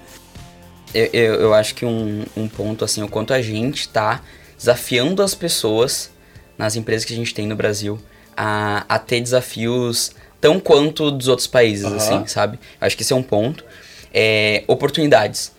Eu, 0.92 1.06
eu, 1.14 1.34
eu 1.36 1.54
acho 1.54 1.76
que 1.76 1.86
um, 1.86 2.26
um 2.36 2.48
ponto, 2.48 2.84
assim, 2.84 3.04
o 3.04 3.08
quanto 3.08 3.32
a 3.32 3.42
gente 3.44 3.88
tá 3.88 4.22
desafiando 4.60 5.24
as 5.24 5.34
pessoas 5.34 6.12
nas 6.56 6.76
empresas 6.76 7.06
que 7.06 7.14
a 7.14 7.16
gente 7.16 7.34
tem 7.34 7.48
no 7.48 7.56
Brasil 7.56 8.00
a, 8.38 8.86
a 8.88 9.00
ter 9.00 9.22
desafios 9.22 10.12
tão 10.40 10.60
quanto 10.60 11.10
dos 11.10 11.28
outros 11.28 11.48
países, 11.48 11.86
uhum. 11.86 11.96
assim, 11.96 12.28
sabe? 12.28 12.60
Acho 12.80 12.96
que 12.96 13.02
esse 13.02 13.12
é 13.12 13.16
um 13.16 13.24
ponto. 13.24 13.66
É, 14.14 14.64
oportunidades 14.68 15.52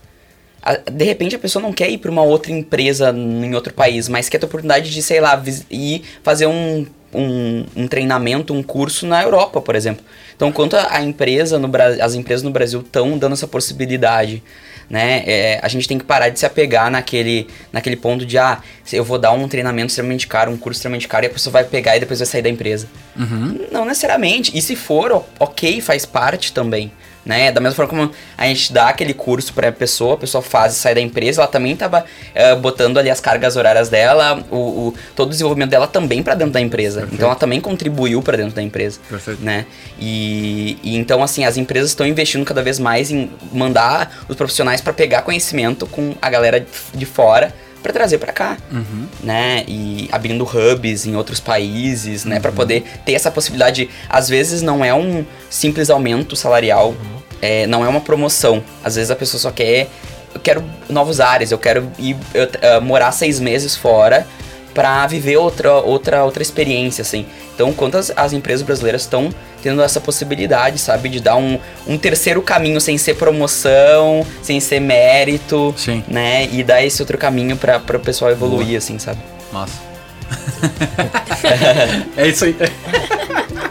de 0.92 1.04
repente 1.04 1.34
a 1.34 1.38
pessoa 1.38 1.62
não 1.62 1.72
quer 1.72 1.90
ir 1.90 1.98
para 1.98 2.10
uma 2.10 2.22
outra 2.22 2.52
empresa 2.52 3.10
em 3.10 3.54
outro 3.54 3.72
país, 3.72 4.08
mas 4.08 4.28
quer 4.28 4.38
ter 4.38 4.44
a 4.44 4.48
oportunidade 4.48 4.90
de, 4.90 5.02
sei 5.02 5.20
lá, 5.20 5.42
ir 5.70 6.02
fazer 6.22 6.46
um, 6.46 6.86
um, 7.14 7.64
um 7.74 7.88
treinamento, 7.88 8.52
um 8.52 8.62
curso 8.62 9.06
na 9.06 9.22
Europa, 9.22 9.60
por 9.60 9.74
exemplo. 9.74 10.04
Então, 10.36 10.52
quanto 10.52 10.76
a 10.76 11.02
empresa 11.02 11.58
no 11.58 11.70
as 12.00 12.14
empresas 12.14 12.42
no 12.42 12.50
Brasil 12.50 12.80
estão 12.80 13.16
dando 13.16 13.32
essa 13.32 13.48
possibilidade, 13.48 14.42
né? 14.90 15.22
É, 15.24 15.60
a 15.62 15.68
gente 15.68 15.86
tem 15.86 15.96
que 15.96 16.04
parar 16.04 16.28
de 16.28 16.38
se 16.38 16.44
apegar 16.44 16.90
naquele, 16.90 17.46
naquele 17.72 17.96
ponto 17.96 18.26
de, 18.26 18.36
ah, 18.36 18.58
eu 18.92 19.04
vou 19.04 19.18
dar 19.18 19.30
um 19.30 19.46
treinamento 19.46 19.88
extremamente 19.88 20.26
caro, 20.26 20.50
um 20.50 20.56
curso 20.56 20.78
extremamente 20.78 21.06
caro, 21.06 21.24
e 21.24 21.28
a 21.28 21.30
pessoa 21.30 21.52
vai 21.52 21.64
pegar 21.64 21.96
e 21.96 22.00
depois 22.00 22.18
vai 22.18 22.26
sair 22.26 22.42
da 22.42 22.48
empresa. 22.48 22.88
Uhum. 23.16 23.68
Não 23.70 23.84
necessariamente. 23.84 24.56
E 24.56 24.60
se 24.60 24.74
for, 24.74 25.24
ok, 25.38 25.80
faz 25.80 26.04
parte 26.04 26.52
também 26.52 26.90
né? 27.24 27.52
Da 27.52 27.60
mesma 27.60 27.76
forma 27.76 27.90
como 27.90 28.12
a 28.36 28.46
gente 28.46 28.72
dá 28.72 28.88
aquele 28.88 29.14
curso 29.14 29.52
para 29.52 29.68
a 29.68 29.72
pessoa, 29.72 30.14
a 30.14 30.16
pessoa 30.16 30.42
faz 30.42 30.74
e 30.74 30.76
sai 30.76 30.94
da 30.94 31.00
empresa, 31.00 31.42
ela 31.42 31.50
também 31.50 31.72
estava 31.72 32.00
uh, 32.00 32.04
eh, 32.34 32.56
botando 32.56 32.98
ali 32.98 33.10
as 33.10 33.20
cargas 33.20 33.56
horárias 33.56 33.88
dela, 33.88 34.44
o, 34.50 34.56
o 34.56 34.94
todo 35.14 35.28
o 35.28 35.30
desenvolvimento 35.30 35.70
dela 35.70 35.86
também 35.86 36.22
para 36.22 36.34
dentro 36.34 36.52
da 36.52 36.60
empresa. 36.60 37.00
Perfeito. 37.00 37.14
Então 37.16 37.28
ela 37.28 37.36
também 37.36 37.60
contribuiu 37.60 38.22
para 38.22 38.36
dentro 38.36 38.54
da 38.54 38.62
empresa, 38.62 38.98
Perfeito. 39.08 39.42
né? 39.42 39.66
E, 39.98 40.78
e, 40.82 40.96
então 40.96 41.22
assim, 41.22 41.44
as 41.44 41.56
empresas 41.56 41.90
estão 41.90 42.06
investindo 42.06 42.44
cada 42.44 42.62
vez 42.62 42.78
mais 42.78 43.10
em 43.10 43.30
mandar 43.52 44.24
os 44.28 44.36
profissionais 44.36 44.80
para 44.80 44.92
pegar 44.92 45.22
conhecimento 45.22 45.86
com 45.86 46.14
a 46.20 46.30
galera 46.30 46.64
de 46.94 47.06
fora 47.06 47.52
para 47.82 47.92
trazer 47.92 48.18
para 48.18 48.32
cá, 48.32 48.56
uhum. 48.70 49.06
né? 49.22 49.64
E 49.66 50.08
abrindo 50.12 50.44
hubs 50.44 51.06
em 51.06 51.16
outros 51.16 51.40
países, 51.40 52.24
né? 52.24 52.36
Uhum. 52.36 52.42
Para 52.42 52.52
poder 52.52 52.84
ter 53.04 53.14
essa 53.14 53.30
possibilidade. 53.30 53.88
Às 54.08 54.28
vezes 54.28 54.62
não 54.62 54.84
é 54.84 54.94
um 54.94 55.24
simples 55.48 55.90
aumento 55.90 56.36
salarial, 56.36 56.90
uhum. 56.90 57.22
é, 57.40 57.66
não 57.66 57.84
é 57.84 57.88
uma 57.88 58.00
promoção. 58.00 58.62
Às 58.84 58.96
vezes 58.96 59.10
a 59.10 59.16
pessoa 59.16 59.40
só 59.40 59.50
quer, 59.50 59.88
eu 60.34 60.40
quero 60.40 60.64
novos 60.88 61.20
áreas, 61.20 61.50
eu 61.50 61.58
quero 61.58 61.90
ir 61.98 62.16
eu, 62.34 62.44
uh, 62.44 62.82
morar 62.82 63.12
seis 63.12 63.40
meses 63.40 63.76
fora 63.76 64.26
para 64.74 65.06
viver 65.06 65.36
outra, 65.36 65.74
outra, 65.74 66.24
outra 66.24 66.42
experiência, 66.42 67.02
assim. 67.02 67.26
Então, 67.54 67.72
quantas 67.72 68.12
as 68.16 68.32
empresas 68.32 68.64
brasileiras 68.64 69.02
estão 69.02 69.30
tendo 69.62 69.82
essa 69.82 70.00
possibilidade, 70.00 70.78
sabe? 70.78 71.08
De 71.08 71.20
dar 71.20 71.36
um, 71.36 71.58
um 71.86 71.96
terceiro 71.98 72.42
caminho 72.42 72.80
sem 72.80 72.96
ser 72.98 73.14
promoção, 73.14 74.26
sem 74.42 74.60
ser 74.60 74.80
mérito, 74.80 75.74
Sim. 75.76 76.02
né? 76.08 76.48
E 76.52 76.62
dar 76.62 76.82
esse 76.82 77.00
outro 77.02 77.16
caminho 77.18 77.56
para 77.56 77.78
o 77.78 78.00
pessoal 78.00 78.30
evoluir, 78.30 78.66
Boa. 78.66 78.78
assim, 78.78 78.98
sabe? 78.98 79.20
Massa. 79.52 79.90
é 82.16 82.28
isso 82.28 82.44
aí. 82.44 82.56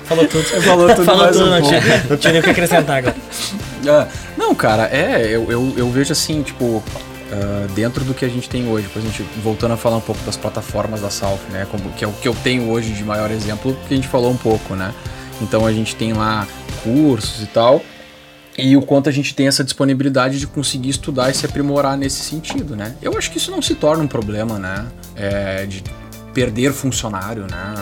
Falou 0.05 0.27
tudo. 0.27 0.43
Falou 0.43 0.87
tudo, 0.89 1.05
Falou 1.05 1.27
tudo 1.27 1.45
um 1.45 1.49
não, 1.49 1.61
tinha, 1.61 1.81
não 2.09 2.17
tinha 2.17 2.33
nem 2.33 2.41
o 2.41 2.43
que 2.43 2.49
acrescentar 2.49 2.97
agora. 2.97 3.15
Ah, 3.87 4.09
não, 4.37 4.53
cara, 4.53 4.89
é, 4.91 5.25
eu, 5.25 5.49
eu, 5.49 5.73
eu 5.77 5.89
vejo 5.89 6.11
assim, 6.11 6.43
tipo, 6.43 6.83
Uh, 7.31 7.67
dentro 7.73 8.03
do 8.03 8.11
que 8.11 8.25
a 8.25 8.27
gente 8.27 8.49
tem 8.49 8.67
hoje. 8.67 8.87
Por 8.87 8.99
exemplo, 8.99 9.23
voltando 9.43 9.75
a 9.75 9.77
falar 9.77 9.97
um 9.97 10.01
pouco 10.01 10.19
das 10.23 10.35
plataformas 10.35 11.01
da 11.01 11.11
Salf, 11.11 11.39
né? 11.51 11.67
Como, 11.69 11.91
que 11.91 12.03
é 12.03 12.07
o 12.07 12.11
que 12.11 12.27
eu 12.27 12.33
tenho 12.33 12.71
hoje 12.71 12.91
de 12.91 13.03
maior 13.03 13.29
exemplo, 13.29 13.77
que 13.87 13.93
a 13.93 13.95
gente 13.95 14.07
falou 14.07 14.31
um 14.31 14.37
pouco, 14.37 14.73
né? 14.73 14.91
Então 15.41 15.65
a 15.65 15.71
gente 15.71 15.95
tem 15.95 16.13
lá 16.13 16.47
cursos 16.83 17.41
e 17.41 17.47
tal. 17.47 17.81
E 18.57 18.75
o 18.75 18.81
quanto 18.81 19.07
a 19.07 19.11
gente 19.11 19.33
tem 19.33 19.47
essa 19.47 19.63
disponibilidade 19.63 20.37
de 20.37 20.45
conseguir 20.45 20.89
estudar 20.89 21.29
e 21.29 21.33
se 21.33 21.45
aprimorar 21.45 21.97
nesse 21.97 22.21
sentido, 22.23 22.75
né? 22.75 22.95
Eu 23.01 23.17
acho 23.17 23.31
que 23.31 23.37
isso 23.37 23.51
não 23.51 23.61
se 23.61 23.73
torna 23.75 24.03
um 24.03 24.07
problema, 24.07 24.59
né? 24.59 24.85
É, 25.15 25.65
de 25.65 25.81
perder 26.33 26.73
funcionário, 26.73 27.43
né? 27.49 27.73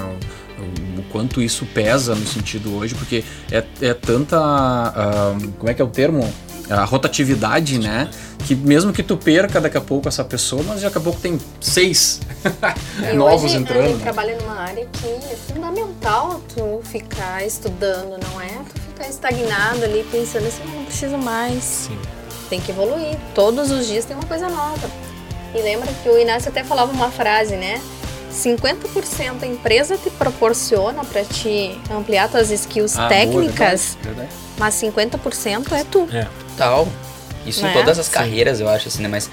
O, 0.60 0.99
o, 0.99 1.03
quanto 1.12 1.41
isso 1.41 1.66
pesa 1.74 2.14
no 2.14 2.28
sentido 2.28 2.76
hoje, 2.76 2.93
porque 2.93 3.24
é, 3.51 3.64
é 3.82 3.93
tanta. 3.93 4.38
Uh, 4.39 5.51
como 5.53 5.70
é 5.70 5.74
que 5.74 5.82
é 5.82 5.86
o 5.86 5.89
termo? 5.89 6.32
a 6.70 6.84
rotatividade, 6.84 7.80
né? 7.80 8.10
Que 8.47 8.55
mesmo 8.55 8.93
que 8.93 9.03
tu 9.03 9.17
perca 9.17 9.59
daqui 9.59 9.77
a 9.77 9.81
pouco 9.81 10.07
essa 10.07 10.23
pessoa, 10.23 10.63
mas 10.65 10.81
daqui 10.81 10.97
a 10.97 11.01
pouco 11.01 11.19
tem 11.19 11.37
seis 11.59 12.21
novos 13.13 13.43
hoje, 13.43 13.57
entrando. 13.57 13.83
A 13.83 13.87
gente 13.89 14.01
trabalha 14.01 14.37
numa 14.37 14.61
área 14.61 14.85
que 14.85 15.05
é 15.05 15.35
fundamental 15.53 16.41
tu 16.55 16.79
ficar 16.85 17.45
estudando, 17.45 18.17
não 18.23 18.39
é? 18.39 18.47
Tu 18.73 18.81
ficar 18.81 19.09
estagnado 19.09 19.83
ali 19.83 20.07
pensando 20.09 20.47
assim, 20.47 20.63
não 20.73 20.85
preciso 20.85 21.17
mais. 21.17 21.61
Sim. 21.61 21.99
Tem 22.49 22.61
que 22.61 22.71
evoluir. 22.71 23.17
Todos 23.35 23.69
os 23.69 23.85
dias 23.85 24.05
tem 24.05 24.15
uma 24.15 24.25
coisa 24.25 24.47
nova. 24.47 24.89
E 25.53 25.61
lembra 25.61 25.91
que 26.01 26.07
o 26.07 26.17
Inácio 26.17 26.47
até 26.49 26.63
falava 26.63 26.93
uma 26.93 27.11
frase, 27.11 27.57
né? 27.57 27.81
50% 28.31 29.43
a 29.43 29.45
empresa 29.47 29.97
te 29.97 30.09
proporciona 30.09 31.03
para 31.03 31.25
te 31.25 31.77
ampliar 31.91 32.29
tuas 32.29 32.49
skills 32.49 32.97
ah, 32.97 33.09
técnicas, 33.09 33.97
boa, 34.01 34.13
verdade, 34.13 34.29
verdade. 34.29 34.29
mas 34.57 34.75
50% 34.75 35.71
é 35.73 35.83
tu. 35.83 36.07
É 36.13 36.27
tal. 36.55 36.87
Isso 37.47 37.65
em 37.65 37.69
é? 37.69 37.73
todas 37.73 37.97
as 37.97 38.07
Sim. 38.07 38.11
carreiras, 38.13 38.59
eu 38.59 38.69
acho, 38.69 38.87
assim, 38.87 39.01
né? 39.01 39.07
Mas 39.07 39.29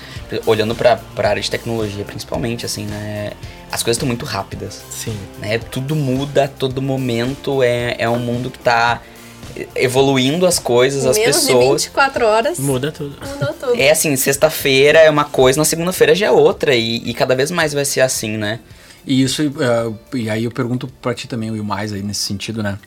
olhando 0.47 0.75
pra, 0.75 0.97
pra 1.15 1.31
área 1.31 1.43
de 1.43 1.51
tecnologia, 1.51 2.05
principalmente, 2.05 2.65
assim, 2.65 2.85
né? 2.87 3.33
As 3.71 3.83
coisas 3.83 3.97
estão 3.97 4.07
muito 4.07 4.25
rápidas. 4.25 4.83
Sim. 4.91 5.17
Né? 5.41 5.59
Tudo 5.59 5.97
muda 5.97 6.45
a 6.45 6.49
todo 6.49 6.81
momento. 6.81 7.63
É, 7.63 7.97
é 7.99 8.09
um 8.09 8.19
mundo 8.19 8.51
que 8.51 8.59
tá 8.59 9.03
evoluindo 9.75 10.47
as 10.47 10.59
coisas, 10.59 11.07
as 11.07 11.17
Menos 11.17 11.37
pessoas. 11.37 11.83
De 11.83 11.89
24 11.89 12.27
horas. 12.27 12.59
Muda 12.59 12.93
tudo. 12.93 13.17
Mudou 13.27 13.55
tudo. 13.61 13.81
É 13.81 13.91
assim, 13.91 14.15
sexta-feira 14.17 14.99
é 14.99 15.11
uma 15.11 15.25
coisa, 15.25 15.59
na 15.59 15.65
segunda-feira 15.65 16.15
já 16.15 16.27
é 16.27 16.31
outra. 16.31 16.75
E, 16.75 16.97
e, 17.09 17.15
cada 17.15 17.35
vez 17.35 17.51
mais 17.51 17.73
vai 17.73 17.85
ser 17.85 18.01
assim, 18.01 18.37
né? 18.37 18.61
E 19.07 19.23
isso, 19.23 19.43
uh, 19.43 20.17
e 20.17 20.31
aí 20.31 20.45
eu 20.45 20.51
pergunto 20.51 20.89
pra 21.01 21.15
ti 21.15 21.29
também, 21.29 21.51
o 21.51 21.65
mais 21.65 21.93
aí 21.93 22.03
nesse 22.03 22.21
sentido, 22.21 22.63
né? 22.63 22.79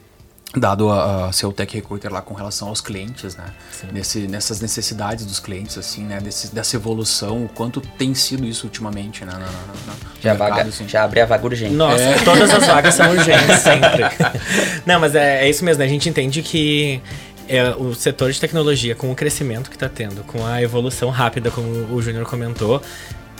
Dado 0.55 0.89
a, 0.89 1.27
a 1.27 1.31
ser 1.31 1.45
o 1.45 1.51
tech 1.51 1.73
recruiter 1.75 2.11
lá 2.11 2.21
com 2.21 2.33
relação 2.33 2.69
aos 2.69 2.79
clientes, 2.79 3.35
né? 3.35 3.45
Nesse, 3.91 4.27
nessas 4.27 4.61
necessidades 4.61 5.25
dos 5.25 5.39
clientes, 5.39 5.77
assim, 5.77 6.03
né? 6.03 6.19
Desse, 6.19 6.53
dessa 6.53 6.75
evolução, 6.75 7.45
o 7.45 7.49
quanto 7.49 7.81
tem 7.81 8.13
sido 8.15 8.45
isso 8.45 8.65
ultimamente, 8.65 9.25
né? 9.25 9.33
Na, 9.33 9.39
na, 9.39 9.45
na, 9.45 9.93
já, 10.21 10.31
mercado, 10.31 10.49
vaga, 10.49 10.69
assim. 10.69 10.87
já 10.87 11.03
abre 11.03 11.19
a 11.19 11.25
vaga 11.25 11.45
urgente. 11.45 11.73
Nossa, 11.73 12.01
é. 12.01 12.19
todas 12.23 12.49
as 12.49 12.65
vagas 12.65 12.93
são 12.95 13.09
urgentes, 13.11 13.59
sempre. 13.59 14.03
Não, 14.85 14.99
mas 14.99 15.15
é, 15.15 15.45
é 15.45 15.49
isso 15.49 15.65
mesmo, 15.65 15.79
né? 15.79 15.85
A 15.85 15.89
gente 15.89 16.07
entende 16.07 16.41
que 16.41 17.01
é, 17.47 17.69
o 17.71 17.93
setor 17.93 18.31
de 18.31 18.39
tecnologia, 18.39 18.95
com 18.95 19.11
o 19.11 19.15
crescimento 19.15 19.69
que 19.69 19.75
está 19.75 19.89
tendo, 19.89 20.23
com 20.23 20.45
a 20.45 20.61
evolução 20.61 21.09
rápida, 21.09 21.51
como 21.51 21.67
o 21.93 22.01
Júnior 22.01 22.25
comentou, 22.25 22.81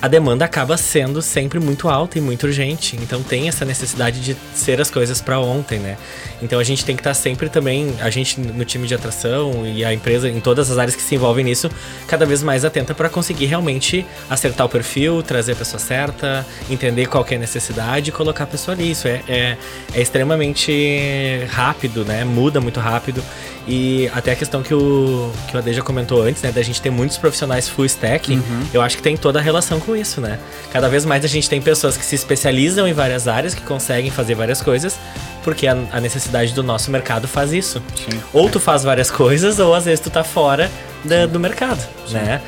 a 0.01 0.07
demanda 0.07 0.45
acaba 0.45 0.77
sendo 0.77 1.21
sempre 1.21 1.59
muito 1.59 1.89
alta 1.89 2.17
e 2.17 2.21
muito 2.21 2.45
urgente. 2.45 2.95
Então 3.01 3.23
tem 3.23 3.47
essa 3.47 3.65
necessidade 3.65 4.19
de 4.19 4.37
ser 4.53 4.79
as 4.79 4.91
coisas 4.91 5.21
para 5.21 5.39
ontem, 5.39 5.79
né? 5.79 5.97
Então 6.41 6.59
a 6.59 6.63
gente 6.63 6.85
tem 6.85 6.95
que 6.95 7.01
estar 7.01 7.11
tá 7.11 7.13
sempre 7.15 7.49
também, 7.49 7.95
a 7.99 8.09
gente 8.09 8.39
no 8.39 8.63
time 8.63 8.87
de 8.87 8.93
atração 8.93 9.65
e 9.65 9.83
a 9.83 9.91
empresa 9.91 10.29
em 10.29 10.39
todas 10.39 10.69
as 10.69 10.77
áreas 10.77 10.95
que 10.95 11.01
se 11.01 11.15
envolvem 11.15 11.43
nisso, 11.43 11.69
cada 12.07 12.25
vez 12.25 12.43
mais 12.43 12.63
atenta 12.63 12.93
para 12.93 13.09
conseguir 13.09 13.47
realmente 13.47 14.05
acertar 14.29 14.67
o 14.67 14.69
perfil, 14.69 15.23
trazer 15.23 15.53
a 15.53 15.55
pessoa 15.55 15.79
certa, 15.79 16.45
entender 16.69 17.07
qual 17.07 17.25
é 17.29 17.35
a 17.35 17.39
necessidade 17.39 18.09
e 18.09 18.13
colocar 18.13 18.43
a 18.43 18.47
pessoa 18.47 18.75
ali. 18.75 18.91
Isso 18.91 19.07
é, 19.07 19.23
é, 19.27 19.57
é 19.93 20.01
extremamente 20.01 21.43
rápido, 21.49 22.05
né? 22.05 22.23
Muda 22.23 22.61
muito 22.61 22.79
rápido. 22.79 23.23
E 23.67 24.09
até 24.13 24.31
a 24.31 24.35
questão 24.35 24.63
que 24.63 24.73
o, 24.73 25.29
que 25.49 25.55
o 25.55 25.59
Ade 25.59 25.73
já 25.73 25.81
comentou 25.81 26.21
antes, 26.21 26.41
né? 26.41 26.51
Da 26.51 26.61
gente 26.61 26.81
ter 26.81 26.89
muitos 26.89 27.17
profissionais 27.17 27.67
full 27.67 27.85
stack, 27.85 28.33
uhum. 28.33 28.63
eu 28.73 28.81
acho 28.81 28.95
que 28.95 29.03
tem 29.03 29.17
toda 29.17 29.39
a 29.39 29.41
relação 29.41 29.79
com 29.79 29.95
isso, 29.95 30.21
né? 30.21 30.39
Cada 30.71 30.87
vez 30.87 31.03
mais 31.03 31.25
a 31.25 31.27
gente 31.27 31.49
tem 31.49 31.61
pessoas 31.61 31.97
que 31.97 32.05
se 32.05 32.15
especializam 32.15 32.87
em 32.87 32.93
várias 32.93 33.27
áreas, 33.27 33.53
que 33.53 33.61
conseguem 33.61 34.09
fazer 34.09 34.35
várias 34.35 34.61
coisas, 34.61 34.97
porque 35.43 35.67
a, 35.67 35.77
a 35.91 35.99
necessidade 35.99 36.53
do 36.53 36.63
nosso 36.63 36.89
mercado 36.89 37.27
faz 37.27 37.51
isso. 37.51 37.81
Sim. 37.95 38.19
Ou 38.31 38.49
tu 38.49 38.59
faz 38.59 38.83
várias 38.83 39.11
coisas, 39.11 39.59
ou 39.59 39.75
às 39.75 39.83
vezes 39.83 39.99
tu 39.99 40.09
tá 40.09 40.23
fora 40.23 40.71
da, 41.03 41.25
do 41.25 41.39
mercado, 41.39 41.81
Sim. 42.07 42.13
né? 42.13 42.41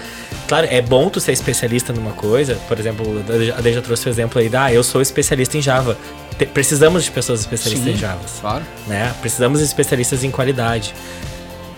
Claro, 0.47 0.67
é 0.71 0.81
bom 0.81 1.09
tu 1.09 1.19
ser 1.19 1.33
especialista 1.33 1.91
numa 1.91 2.11
coisa. 2.11 2.55
Por 2.67 2.79
exemplo, 2.79 3.23
a 3.57 3.61
Deja 3.61 3.81
trouxe 3.81 4.07
o 4.07 4.09
exemplo 4.09 4.39
aí 4.39 4.47
da, 4.47 4.65
ah, 4.65 4.73
eu 4.73 4.83
sou 4.83 5.01
especialista 5.01 5.57
em 5.57 5.61
Java 5.61 5.97
te, 6.39 6.45
precisamos 6.45 7.03
de 7.03 7.11
pessoas 7.11 7.41
especialistas 7.41 7.87
Sim, 7.87 7.93
em 7.93 7.97
Java. 7.97 8.21
Claro. 8.39 8.65
Né? 8.87 9.13
Precisamos 9.21 9.59
de 9.59 9.65
especialistas 9.65 10.23
em 10.23 10.31
qualidade. 10.31 10.95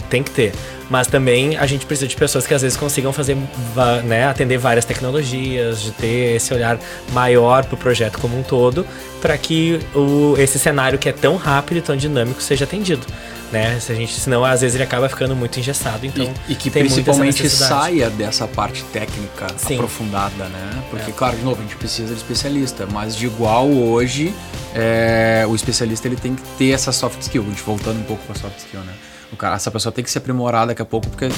Tem 0.10 0.22
que 0.22 0.30
ter. 0.30 0.54
Mas 0.90 1.08
também 1.08 1.58
a 1.58 1.66
gente 1.66 1.86
precisa 1.86 2.08
de 2.08 2.16
pessoas 2.18 2.46
que 2.46 2.54
às 2.54 2.62
vezes 2.62 2.78
consigam 2.78 3.14
fazer, 3.14 3.38
né, 4.04 4.28
atender 4.28 4.58
várias 4.58 4.84
tecnologias, 4.84 5.82
de 5.82 5.92
ter 5.92 6.36
esse 6.36 6.54
olhar 6.54 6.78
maior 7.14 7.64
para 7.64 7.76
o 7.76 7.78
projeto 7.78 8.20
como 8.20 8.38
um 8.38 8.44
todo, 8.44 8.86
para 9.22 9.38
que 9.38 9.80
o, 9.96 10.36
esse 10.38 10.60
cenário 10.60 11.00
que 11.00 11.08
é 11.08 11.14
tão 11.14 11.38
rápido 11.38 11.78
e 11.78 11.82
tão 11.82 11.96
dinâmico 11.96 12.42
seja 12.42 12.66
atendido 12.66 13.08
né? 13.52 13.80
Se 13.80 13.92
a 13.92 13.96
gente, 13.96 14.14
senão 14.20 14.46
às 14.46 14.62
vezes 14.62 14.76
ele 14.76 14.84
acaba 14.84 15.10
ficando 15.10 15.36
muito 15.36 15.60
engessado, 15.60 16.06
então 16.06 16.32
e, 16.48 16.54
e 16.54 16.56
que 16.56 16.70
principalmente 16.70 17.48
saia 17.50 18.10
dessa 18.10 18.48
parte 18.48 18.84
técnica 18.86 19.48
Sim. 19.58 19.76
aprofundada, 19.76 20.46
né? 20.46 20.84
Porque 20.90 21.12
é. 21.12 21.14
claro, 21.14 21.38
de 21.38 21.44
novo, 21.44 21.60
a 21.60 21.64
gente 21.64 21.76
precisa 21.76 22.14
de 22.14 22.20
especialista, 22.20 22.88
mas 22.92 23.16
de 23.16 23.26
igual 23.26 23.70
hoje 23.70 24.34
é, 24.74 25.46
o 25.48 25.56
especialista 25.56 26.08
ele 26.08 26.16
tem 26.16 26.36
que 26.36 26.42
ter 26.58 26.72
essa 26.72 26.92
soft 26.92 27.22
skill. 27.22 27.44
A 27.44 27.50
gente 27.50 27.62
voltando 27.62 28.00
um 28.00 28.04
pouco 28.04 28.24
para 28.26 28.36
soft 28.36 28.58
skill, 28.60 28.82
né? 28.82 28.94
O 29.32 29.38
cara, 29.38 29.56
essa 29.56 29.72
pessoa 29.72 29.94
tem 29.94 30.04
que 30.04 30.12
se 30.12 30.18
aprimorar 30.18 30.68
daqui 30.68 30.82
a 30.82 30.86
pouco, 30.86 31.08
porque 31.10 31.30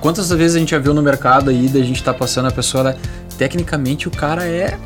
quantas 0.00 0.30
vezes 0.30 0.56
a 0.56 0.58
gente 0.60 0.70
já 0.70 0.78
viu 0.78 0.94
no 0.94 1.02
mercado 1.02 1.50
aí, 1.50 1.68
da 1.68 1.80
gente 1.80 2.02
tá 2.02 2.14
passando 2.14 2.46
a 2.46 2.52
pessoa, 2.52 2.80
ela, 2.82 2.98
tecnicamente 3.36 4.06
o 4.06 4.10
cara 4.10 4.46
é 4.46 4.78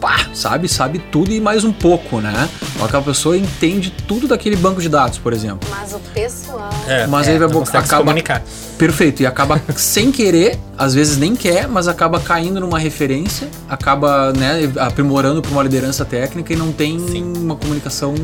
pá, 0.00 0.30
sabe, 0.32 0.66
sabe 0.68 0.98
tudo 0.98 1.30
e 1.30 1.40
mais 1.40 1.62
um 1.62 1.72
pouco, 1.72 2.20
né? 2.20 2.48
Aquela 2.82 3.02
pessoa 3.02 3.36
entende 3.36 3.90
tudo 3.90 4.26
daquele 4.26 4.56
banco 4.56 4.80
de 4.80 4.88
dados, 4.88 5.18
por 5.18 5.32
exemplo. 5.32 5.68
Mas 5.70 5.92
o 5.92 5.98
pessoal. 6.14 6.70
É, 6.88 7.06
mas 7.06 7.28
é, 7.28 7.32
aí 7.32 7.38
vai 7.38 7.48
acaba 7.48 8.04
comunicar. 8.04 8.42
Perfeito, 8.78 9.22
e 9.22 9.26
acaba 9.26 9.60
sem 9.76 10.10
querer, 10.10 10.58
às 10.78 10.94
vezes 10.94 11.18
nem 11.18 11.36
quer, 11.36 11.68
mas 11.68 11.86
acaba 11.86 12.18
caindo 12.18 12.60
numa 12.60 12.78
referência, 12.78 13.48
acaba, 13.68 14.32
né, 14.32 14.72
aprimorando 14.78 15.42
para 15.42 15.50
uma 15.50 15.62
liderança 15.62 16.04
técnica 16.04 16.54
e 16.54 16.56
não 16.56 16.72
tem 16.72 16.98
Sim. 16.98 17.34
uma 17.36 17.56
comunicação. 17.56 18.14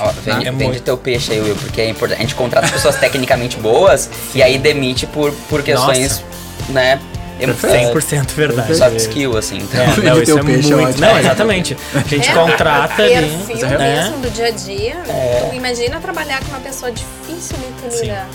Ó, 0.00 0.12
vende, 0.24 0.44
né? 0.44 0.52
vende 0.52 0.80
teu 0.80 0.96
peixe 0.96 1.32
aí, 1.32 1.40
Will, 1.40 1.56
porque 1.56 1.80
é 1.80 1.90
importante. 1.90 2.18
A 2.18 2.22
gente 2.22 2.36
contrata 2.36 2.68
pessoas 2.68 2.94
tecnicamente 3.00 3.56
boas 3.56 4.08
e 4.34 4.42
aí 4.42 4.56
demite 4.56 5.06
por, 5.06 5.32
por 5.50 5.62
questões, 5.62 6.22
Nossa. 6.68 6.72
né? 6.72 7.00
100% 7.40 8.30
verdade. 8.32 8.74
Soft 8.74 8.96
skill, 8.96 9.36
assim. 9.36 9.58
Então. 9.58 9.80
É, 9.80 9.96
não, 10.02 10.22
isso 10.22 10.38
é 10.38 10.42
muito... 10.42 11.00
Não, 11.00 11.18
exatamente. 11.18 11.76
A 11.94 12.00
gente 12.00 12.28
é, 12.28 12.32
contrata 12.32 13.02
ali... 13.02 13.44
perfil 13.46 13.66
é. 13.66 13.78
mesmo 13.78 14.18
do 14.18 14.30
dia 14.30 14.46
a 14.46 14.50
dia. 14.50 14.96
É. 15.08 15.48
Tu 15.50 15.56
imagina 15.56 16.00
trabalhar 16.00 16.40
com 16.40 16.48
uma 16.48 16.60
pessoa 16.60 16.92
difícil 16.92 17.56
de 17.56 18.00
lidar. 18.00 18.28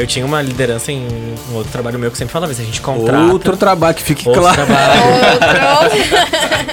Eu 0.00 0.06
tinha 0.06 0.24
uma 0.24 0.40
liderança 0.40 0.90
em 0.90 1.06
um 1.50 1.54
outro 1.54 1.70
trabalho 1.70 1.98
meu 1.98 2.10
que 2.10 2.16
sempre 2.16 2.32
falava, 2.32 2.54
se 2.54 2.62
a 2.62 2.64
gente 2.64 2.80
contrata... 2.80 3.32
Outro 3.32 3.54
trabalho, 3.54 3.94
que 3.94 4.02
fique 4.02 4.24
claro. 4.24 4.54
Trabalho. 4.54 5.02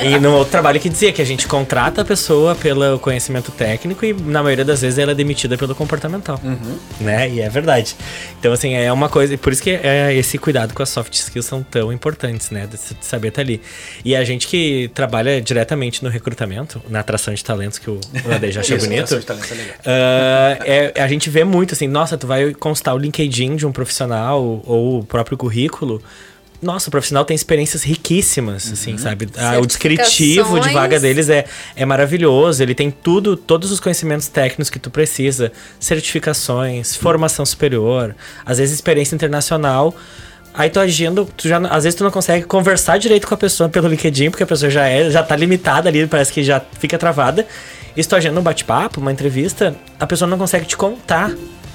e 0.01 0.17
no 0.17 0.33
outro 0.33 0.51
trabalho 0.51 0.79
que 0.79 0.87
dizia 0.87 1.11
que 1.11 1.21
a 1.21 1.25
gente 1.25 1.45
contrata 1.45 2.03
a 2.03 2.05
pessoa 2.05 2.55
pelo 2.55 2.97
conhecimento 2.99 3.51
técnico 3.51 4.05
e 4.05 4.13
na 4.13 4.41
maioria 4.41 4.63
das 4.63 4.81
vezes 4.81 4.97
ela 4.97 5.11
é 5.11 5.15
demitida 5.15 5.57
pelo 5.57 5.75
comportamental. 5.75 6.39
Uhum. 6.41 6.77
Né? 7.01 7.29
E 7.29 7.41
é 7.41 7.49
verdade. 7.49 7.97
Então, 8.39 8.53
assim, 8.53 8.75
é 8.75 8.91
uma 8.93 9.09
coisa... 9.09 9.37
Por 9.37 9.51
isso 9.51 9.61
que 9.61 9.71
é, 9.71 10.13
esse 10.13 10.37
cuidado 10.37 10.73
com 10.73 10.81
as 10.81 10.87
soft 10.87 11.13
skills 11.13 11.45
são 11.45 11.61
tão 11.61 11.91
importantes, 11.91 12.49
né? 12.49 12.65
De 12.65 12.77
saber 13.01 13.27
estar 13.27 13.41
ali. 13.41 13.61
E 14.05 14.15
a 14.15 14.23
gente 14.23 14.47
que 14.47 14.89
trabalha 14.93 15.41
diretamente 15.41 16.01
no 16.01 16.09
recrutamento, 16.09 16.81
na 16.87 17.01
atração 17.01 17.33
de 17.33 17.43
talentos, 17.43 17.77
que 17.77 17.89
o 17.89 17.99
Ladei 18.25 18.53
já 18.53 18.61
achou 18.61 18.77
bonito. 18.77 19.15
Uh, 19.15 20.63
é, 20.65 20.93
a 20.95 21.07
gente 21.09 21.29
vê 21.29 21.43
muito, 21.43 21.73
assim, 21.73 21.87
nossa, 21.87 22.17
tu 22.17 22.25
vai 22.25 22.53
constar 22.53 22.95
o 22.95 22.97
LinkedIn 23.17 23.55
de 23.55 23.65
um 23.65 23.71
profissional 23.71 24.61
ou 24.65 24.99
o 24.99 25.03
próprio 25.03 25.37
currículo, 25.37 26.01
nossa, 26.61 26.89
o 26.89 26.91
profissional 26.91 27.23
tem 27.23 27.35
experiências 27.35 27.83
riquíssimas, 27.83 28.65
uhum. 28.65 28.73
assim, 28.73 28.97
sabe? 28.97 29.29
Ah, 29.37 29.59
o 29.59 29.65
descritivo 29.65 30.59
de 30.59 30.69
vaga 30.69 30.99
deles 30.99 31.29
é, 31.29 31.45
é 31.75 31.85
maravilhoso. 31.85 32.63
Ele 32.63 32.73
tem 32.73 32.89
tudo, 32.89 33.37
todos 33.37 33.71
os 33.71 33.79
conhecimentos 33.79 34.27
técnicos 34.27 34.69
que 34.69 34.79
tu 34.79 34.89
precisa, 34.89 35.51
certificações, 35.79 36.95
formação 36.95 37.45
superior, 37.45 38.15
às 38.43 38.57
vezes 38.57 38.73
experiência 38.73 39.13
internacional. 39.13 39.95
Aí 40.51 40.71
tu 40.71 40.79
agindo, 40.79 41.29
tu 41.37 41.47
já, 41.47 41.59
às 41.59 41.83
vezes 41.83 41.95
tu 41.95 42.03
não 42.03 42.09
consegue 42.09 42.43
conversar 42.47 42.97
direito 42.97 43.27
com 43.27 43.35
a 43.35 43.37
pessoa 43.37 43.69
pelo 43.69 43.87
LinkedIn, 43.87 44.31
porque 44.31 44.41
a 44.41 44.47
pessoa 44.47 44.71
já 44.71 44.87
é, 44.87 45.11
já 45.11 45.21
tá 45.21 45.35
limitada 45.35 45.87
ali, 45.87 46.07
parece 46.07 46.33
que 46.33 46.43
já 46.43 46.59
fica 46.79 46.97
travada. 46.97 47.45
E 47.95 48.01
se 48.01 48.09
tu 48.09 48.15
agindo 48.15 48.39
um 48.39 48.43
bate-papo, 48.43 48.99
uma 48.99 49.11
entrevista, 49.11 49.75
a 49.99 50.07
pessoa 50.07 50.27
não 50.27 50.37
consegue 50.39 50.65
te 50.65 50.75
contar 50.75 51.31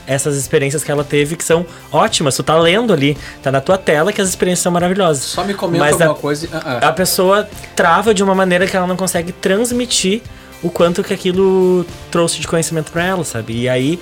essas 0.06 0.36
experiências 0.36 0.82
que 0.82 0.90
ela 0.90 1.04
teve 1.04 1.36
que 1.36 1.44
são 1.44 1.64
ótimas. 1.90 2.36
Tu 2.36 2.42
tá 2.42 2.58
lendo 2.58 2.92
ali, 2.92 3.16
tá 3.42 3.50
na 3.52 3.60
tua 3.60 3.78
tela 3.78 4.12
que 4.12 4.20
as 4.20 4.28
experiências 4.28 4.62
são 4.62 4.72
maravilhosas. 4.72 5.24
Só 5.24 5.44
me 5.44 5.54
comenta 5.54 5.84
Mas 5.84 5.92
alguma 5.94 6.12
a, 6.12 6.14
coisa. 6.14 6.46
Uh 6.46 6.50
-uh. 6.50 6.84
A 6.84 6.92
pessoa 6.92 7.48
trava 7.74 8.14
de 8.14 8.22
uma 8.22 8.34
maneira 8.34 8.66
que 8.66 8.76
ela 8.76 8.86
não 8.86 8.96
consegue 8.96 9.32
transmitir 9.32 10.22
o 10.62 10.70
quanto 10.70 11.02
que 11.02 11.12
aquilo 11.12 11.84
trouxe 12.10 12.40
de 12.40 12.46
conhecimento 12.46 12.92
para 12.92 13.04
ela, 13.04 13.24
sabe? 13.24 13.62
E 13.62 13.68
aí 13.68 13.98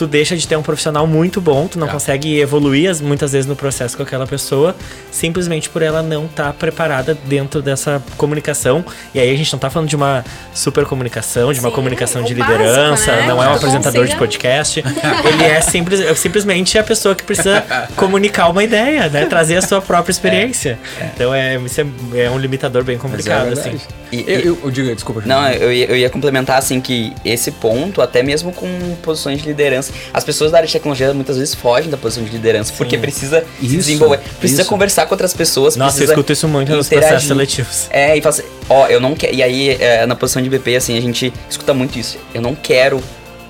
tu 0.00 0.06
deixa 0.06 0.34
de 0.34 0.48
ter 0.48 0.56
um 0.56 0.62
profissional 0.62 1.06
muito 1.06 1.42
bom, 1.42 1.68
tu 1.68 1.78
não 1.78 1.86
é. 1.86 1.90
consegue 1.90 2.40
evoluir 2.40 2.90
muitas 3.02 3.32
vezes 3.32 3.46
no 3.46 3.54
processo 3.54 3.98
com 3.98 4.02
aquela 4.02 4.26
pessoa, 4.26 4.74
simplesmente 5.12 5.68
por 5.68 5.82
ela 5.82 6.02
não 6.02 6.24
estar 6.24 6.44
tá 6.46 6.52
preparada 6.54 7.14
dentro 7.26 7.60
dessa 7.60 8.02
comunicação. 8.16 8.82
E 9.14 9.20
aí 9.20 9.30
a 9.30 9.36
gente 9.36 9.52
não 9.52 9.58
tá 9.58 9.68
falando 9.68 9.90
de 9.90 9.96
uma 9.96 10.24
super 10.54 10.86
comunicação, 10.86 11.52
de 11.52 11.60
uma 11.60 11.68
Sim, 11.68 11.74
comunicação 11.74 12.22
de 12.22 12.32
liderança, 12.32 13.12
né? 13.14 13.26
não 13.26 13.42
é 13.42 13.48
um 13.50 13.52
apresentador 13.52 14.06
de 14.06 14.16
podcast. 14.16 14.80
Ele 14.80 15.44
é, 15.44 15.60
simples, 15.60 16.00
é 16.00 16.14
simplesmente 16.14 16.78
a 16.78 16.82
pessoa 16.82 17.14
que 17.14 17.22
precisa 17.22 17.62
comunicar 17.94 18.48
uma 18.48 18.64
ideia, 18.64 19.06
né? 19.10 19.26
Trazer 19.26 19.56
a 19.56 19.62
sua 19.62 19.82
própria 19.82 20.12
experiência. 20.12 20.78
É, 20.98 21.02
é. 21.02 21.10
Então 21.14 21.34
é, 21.34 21.56
isso 21.56 21.78
é, 21.78 21.86
é, 22.22 22.30
um 22.30 22.38
limitador 22.38 22.84
bem 22.84 22.96
complicado, 22.96 23.50
é 23.50 23.52
assim. 23.52 23.78
E, 24.10 24.24
eu, 24.26 24.40
eu, 24.40 24.58
eu 24.64 24.70
digo, 24.70 24.94
desculpa. 24.94 25.22
Não, 25.26 25.46
eu 25.50 25.70
ia, 25.70 25.86
eu 25.86 25.96
ia 25.96 26.08
complementar 26.08 26.56
assim 26.56 26.80
que 26.80 27.12
esse 27.22 27.50
ponto, 27.50 28.00
até 28.00 28.22
mesmo 28.22 28.50
com 28.50 28.66
posições 29.02 29.42
de 29.42 29.46
liderança, 29.46 29.89
as 30.12 30.24
pessoas 30.24 30.50
da 30.50 30.58
área 30.58 30.66
de 30.66 30.72
tecnologia 30.72 31.12
muitas 31.14 31.36
vezes 31.36 31.54
fogem 31.54 31.90
da 31.90 31.96
posição 31.96 32.24
de 32.24 32.30
liderança, 32.30 32.70
Sim. 32.70 32.76
porque 32.76 32.98
precisa 32.98 33.44
isso, 33.60 33.70
se 33.70 33.76
desenvolver, 33.76 34.20
precisa 34.38 34.62
isso. 34.62 34.70
conversar 34.70 35.06
com 35.06 35.14
outras 35.14 35.34
pessoas. 35.34 35.76
Nossa, 35.76 36.02
eu 36.02 36.06
escuto 36.06 36.32
isso 36.32 36.48
muito 36.48 36.74
nos 36.74 36.88
processos 36.88 37.28
seletivos. 37.28 37.86
É, 37.90 38.16
e 38.16 38.20
fala 38.20 38.34
assim, 38.34 38.44
ó, 38.68 38.86
eu 38.86 39.00
não 39.00 39.14
quero. 39.14 39.34
E 39.34 39.42
aí, 39.42 39.70
é, 39.80 40.06
na 40.06 40.14
posição 40.14 40.42
de 40.42 40.48
BP, 40.48 40.76
assim, 40.76 40.96
a 40.96 41.00
gente 41.00 41.32
escuta 41.48 41.74
muito 41.74 41.98
isso. 41.98 42.18
Eu 42.34 42.42
não 42.42 42.54
quero 42.54 43.02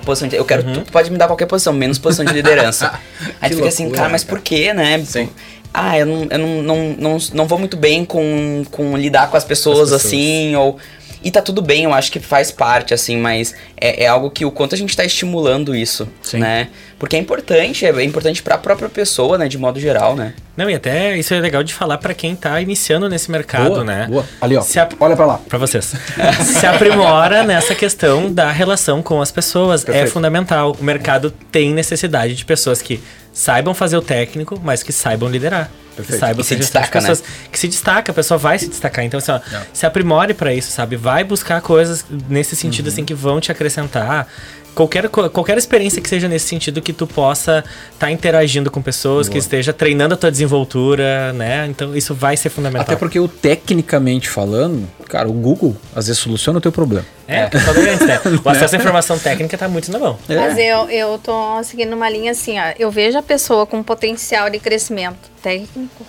posição 0.05 0.28
de. 0.28 0.36
Eu 0.36 0.45
quero. 0.45 0.66
Uhum. 0.66 0.84
Tu 0.84 0.93
pode 0.93 1.11
me 1.11 1.18
dar 1.18 1.26
qualquer 1.26 1.47
posição, 1.47 1.72
menos 1.72 1.99
posição 1.99 2.24
de 2.24 2.32
liderança. 2.32 2.93
aí 3.41 3.51
tu 3.51 3.57
fica 3.57 3.68
assim, 3.68 3.91
cara, 3.91 4.09
mas 4.09 4.24
por 4.24 4.41
quê, 4.41 4.72
né? 4.74 5.03
Sim. 5.05 5.28
Ah, 5.72 5.97
eu 5.99 6.07
não, 6.07 6.26
eu 6.28 6.38
não, 6.38 6.62
não, 6.62 6.97
não, 6.99 7.18
não 7.32 7.47
vou 7.47 7.59
muito 7.59 7.76
bem 7.76 8.05
com, 8.05 8.64
com 8.72 8.97
lidar 8.97 9.30
com 9.30 9.36
as 9.36 9.45
pessoas, 9.45 9.93
as 9.93 10.03
pessoas. 10.03 10.07
assim, 10.07 10.57
ou. 10.57 10.78
E 11.22 11.30
tá 11.30 11.42
tudo 11.42 11.60
bem, 11.60 11.84
eu 11.84 11.92
acho 11.92 12.10
que 12.10 12.18
faz 12.18 12.50
parte, 12.50 12.94
assim, 12.94 13.16
mas 13.18 13.54
é, 13.78 14.04
é 14.04 14.06
algo 14.06 14.30
que 14.30 14.44
o 14.44 14.50
quanto 14.50 14.74
a 14.74 14.78
gente 14.78 14.96
tá 14.96 15.04
estimulando 15.04 15.74
isso, 15.76 16.08
Sim. 16.22 16.38
né? 16.38 16.68
Porque 16.98 17.14
é 17.16 17.18
importante, 17.18 17.84
é 17.84 18.04
importante 18.04 18.42
pra 18.42 18.56
própria 18.56 18.88
pessoa, 18.88 19.36
né, 19.36 19.46
de 19.48 19.58
modo 19.58 19.78
geral, 19.78 20.16
né? 20.16 20.34
Não, 20.56 20.68
e 20.68 20.74
até 20.74 21.16
isso 21.16 21.32
é 21.34 21.40
legal 21.40 21.62
de 21.62 21.72
falar 21.74 21.98
pra 21.98 22.12
quem 22.14 22.34
tá 22.36 22.60
iniciando 22.60 23.08
nesse 23.08 23.30
mercado, 23.30 23.68
boa, 23.70 23.84
né? 23.84 24.06
Boa. 24.08 24.24
Ali, 24.40 24.56
ó. 24.56 24.60
Se 24.62 24.78
a- 24.78 24.88
Olha 24.98 25.16
pra 25.16 25.26
lá. 25.26 25.40
Pra 25.48 25.58
vocês. 25.58 25.94
Se 26.42 26.66
aprimora 26.66 27.42
nessa 27.44 27.74
questão 27.74 28.32
da 28.32 28.50
relação 28.50 29.02
com 29.02 29.20
as 29.22 29.30
pessoas. 29.30 29.82
É 29.82 29.86
Perfeito. 29.86 30.12
fundamental. 30.12 30.76
O 30.78 30.84
mercado 30.84 31.30
tem 31.50 31.72
necessidade 31.72 32.34
de 32.34 32.44
pessoas 32.44 32.82
que 32.82 33.00
saibam 33.32 33.72
fazer 33.72 33.96
o 33.96 34.02
técnico, 34.02 34.60
mas 34.62 34.82
que 34.82 34.92
saibam 34.92 35.28
liderar. 35.30 35.70
Perfeito. 36.01 36.12
Que 36.20 36.26
saibam 36.26 36.40
E 36.40 36.44
se 36.44 36.57
destaca, 36.57 37.01
né? 37.01 37.09
pessoas. 37.09 37.24
Que 37.51 37.59
se 37.59 37.68
destaca, 37.68 38.12
a 38.12 38.14
pessoa 38.14 38.38
vai 38.38 38.59
se 38.59 38.68
destacar. 38.68 39.05
Então, 39.05 39.18
assim, 39.18 39.32
ó, 39.32 39.36
É. 39.36 39.62
se 39.72 39.86
aprimore 39.86 40.34
pra 40.34 40.53
isso, 40.53 40.70
sabe? 40.72 40.96
Vai 40.96 41.24
buscar 41.24 41.61
coisas 41.61 42.05
nesse 42.28 42.55
sentido, 42.57 42.86
Uhum. 42.86 42.92
assim, 42.92 43.05
que 43.05 43.14
vão 43.14 43.40
te 43.40 43.51
acrescentar. 43.53 44.26
Qualquer, 44.74 45.08
qualquer 45.08 45.58
experiência 45.58 46.00
que 46.00 46.08
seja 46.08 46.28
nesse 46.28 46.46
sentido 46.46 46.80
que 46.80 46.92
tu 46.92 47.06
possa 47.06 47.64
estar 47.92 48.10
interagindo 48.10 48.70
com 48.70 48.80
pessoas, 48.80 49.28
que 49.28 49.34
Boa. 49.34 49.40
esteja 49.40 49.72
treinando 49.72 50.14
a 50.14 50.16
tua 50.16 50.30
desenvoltura, 50.30 51.32
né? 51.32 51.66
Então 51.66 51.94
isso 51.96 52.14
vai 52.14 52.36
ser 52.36 52.50
fundamental. 52.50 52.82
Até 52.82 52.96
porque 52.96 53.18
o 53.18 53.28
tecnicamente 53.28 54.28
falando, 54.28 54.88
cara, 55.08 55.28
o 55.28 55.32
Google 55.32 55.76
às 55.94 56.06
vezes 56.06 56.20
soluciona 56.20 56.58
o 56.58 56.60
teu 56.60 56.72
problema. 56.72 57.04
É, 57.26 57.46
o 57.46 57.50
que 57.50 57.56
eu 57.56 57.60
falei 57.60 57.88
antes, 57.90 58.06
né? 58.06 58.20
O 58.44 58.48
acesso 58.48 58.74
à 58.74 58.78
informação 58.78 59.18
técnica 59.18 59.56
tá 59.56 59.68
muito 59.68 59.90
na 59.92 59.98
mão. 59.98 60.18
Mas 60.28 60.58
eu, 60.58 60.90
eu 60.90 61.18
tô 61.18 61.62
seguindo 61.62 61.92
uma 61.94 62.08
linha 62.08 62.32
assim, 62.32 62.58
ó. 62.58 62.72
Eu 62.78 62.90
vejo 62.90 63.18
a 63.18 63.22
pessoa 63.22 63.66
com 63.66 63.82
potencial 63.82 64.50
de 64.50 64.58
crescimento 64.58 65.30
técnico, 65.42 66.04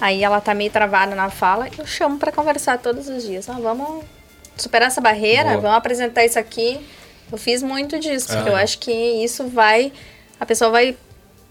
aí 0.00 0.22
ela 0.22 0.40
tá 0.40 0.54
meio 0.54 0.70
travada 0.70 1.14
na 1.14 1.30
fala, 1.30 1.68
eu 1.78 1.86
chamo 1.86 2.18
pra 2.18 2.32
conversar 2.32 2.78
todos 2.78 3.08
os 3.08 3.24
dias. 3.24 3.48
Ah, 3.48 3.58
vamos 3.60 4.04
superar 4.56 4.88
essa 4.88 5.00
barreira, 5.00 5.50
Boa. 5.50 5.60
vamos 5.60 5.76
apresentar 5.76 6.24
isso 6.24 6.38
aqui. 6.38 6.80
Eu 7.30 7.38
fiz 7.38 7.62
muito 7.62 7.98
disso, 7.98 8.28
porque 8.28 8.48
Ah. 8.48 8.52
eu 8.52 8.56
acho 8.56 8.78
que 8.78 8.92
isso 8.92 9.48
vai. 9.48 9.92
A 10.38 10.46
pessoa 10.46 10.70
vai 10.70 10.96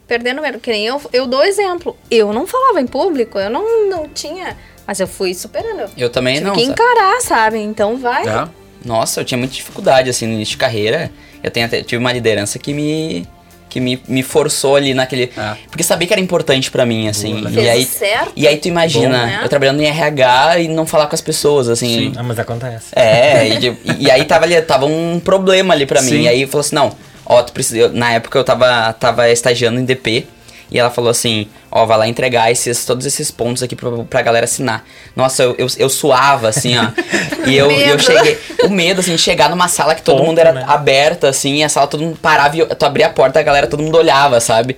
perdendo 0.07 0.41
medo. 0.41 0.59
Que 0.59 0.71
nem 0.71 0.85
eu, 0.85 1.01
eu 1.11 1.27
dou 1.27 1.43
exemplo. 1.43 1.97
Eu 2.09 2.31
não 2.31 2.45
falava 2.47 2.79
em 2.81 2.87
público, 2.87 3.37
eu 3.39 3.49
não, 3.49 3.89
não 3.89 4.07
tinha. 4.09 4.55
Mas 4.87 4.99
eu 4.99 5.07
fui 5.07 5.33
superando. 5.33 5.89
Eu 5.97 6.09
também 6.09 6.35
Tive 6.35 6.45
não. 6.47 6.53
que 6.55 6.61
sabe? 6.61 6.71
encarar, 6.73 7.21
sabe? 7.21 7.57
Então 7.59 7.97
vai. 7.97 8.27
É. 8.27 8.47
Nossa, 8.85 9.19
eu 9.21 9.25
tinha 9.25 9.37
muita 9.37 9.53
dificuldade, 9.55 10.09
assim, 10.09 10.27
no 10.27 10.33
início 10.33 10.51
de 10.51 10.57
carreira. 10.57 11.11
Eu 11.43 11.49
tenho 11.49 11.65
até, 11.65 11.81
tive 11.81 11.97
uma 11.97 12.13
liderança 12.13 12.59
que 12.59 12.71
me 12.73 13.27
que 13.75 13.81
me, 13.81 14.01
me 14.07 14.23
forçou 14.23 14.77
ali 14.77 14.93
naquele... 14.93 15.33
É. 15.37 15.55
Porque 15.69 15.83
sabia 15.83 16.07
que 16.07 16.13
era 16.13 16.21
importante 16.21 16.71
pra 16.71 16.85
mim, 16.85 17.09
assim. 17.09 17.41
Boa, 17.41 17.51
e 17.51 17.69
aí, 17.69 17.83
certo. 17.83 18.31
e 18.33 18.47
aí 18.47 18.55
tu 18.55 18.69
imagina, 18.69 19.19
Bom, 19.19 19.25
né? 19.25 19.39
eu 19.43 19.49
trabalhando 19.49 19.81
em 19.81 19.85
RH 19.87 20.59
e 20.61 20.67
não 20.69 20.85
falar 20.85 21.07
com 21.07 21.13
as 21.15 21.19
pessoas, 21.19 21.67
assim. 21.67 22.13
Ah, 22.15 22.23
mas 22.23 22.39
acontece. 22.39 22.85
É, 22.95 23.49
e, 23.49 23.77
e 23.99 24.09
aí 24.09 24.23
tava 24.23 24.45
ali, 24.45 24.61
tava 24.61 24.85
um 24.85 25.19
problema 25.19 25.73
ali 25.73 25.85
pra 25.85 26.01
mim. 26.01 26.07
Sim. 26.09 26.21
E 26.21 26.27
aí 26.29 26.45
falou 26.47 26.61
assim, 26.61 26.73
não, 26.75 26.95
ó, 27.25 27.43
tu 27.43 27.51
precisa. 27.51 27.77
eu- 27.79 27.91
na 27.91 28.13
época 28.13 28.39
eu 28.39 28.45
tava, 28.45 28.93
tava 28.93 29.29
estagiando 29.29 29.77
em 29.77 29.83
DP. 29.83 30.25
E 30.71 30.79
ela 30.79 30.89
falou 30.89 31.11
assim, 31.11 31.47
ó, 31.71 31.85
vai 31.85 31.97
lá 31.97 32.07
entregar 32.07 32.51
esses, 32.51 32.85
todos 32.85 33.05
esses 33.05 33.29
pontos 33.29 33.61
aqui 33.61 33.75
pra, 33.75 33.89
pra 34.09 34.21
galera 34.21 34.45
assinar. 34.45 34.83
Nossa, 35.15 35.43
eu, 35.43 35.55
eu, 35.57 35.67
eu 35.77 35.89
suava, 35.89 36.49
assim, 36.49 36.75
ó. 36.77 36.87
e 37.45 37.55
eu, 37.55 37.69
eu 37.71 37.99
cheguei. 37.99 38.37
O 38.63 38.69
medo, 38.69 39.01
assim, 39.01 39.15
de 39.15 39.21
chegar 39.21 39.49
numa 39.49 39.67
sala 39.67 39.93
que 39.93 40.01
todo 40.01 40.17
Ponto, 40.17 40.27
mundo 40.27 40.39
era 40.39 40.51
né? 40.51 40.65
aberta, 40.67 41.29
assim, 41.29 41.57
e 41.57 41.63
a 41.63 41.69
sala 41.69 41.87
todo 41.87 42.01
mundo 42.03 42.17
parava 42.21 42.55
e 42.55 42.59
eu, 42.59 42.67
tu 42.67 42.85
abria 42.85 43.07
a 43.07 43.09
porta, 43.09 43.39
a 43.39 43.43
galera, 43.43 43.67
todo 43.67 43.83
mundo 43.83 43.97
olhava, 43.97 44.39
sabe? 44.39 44.75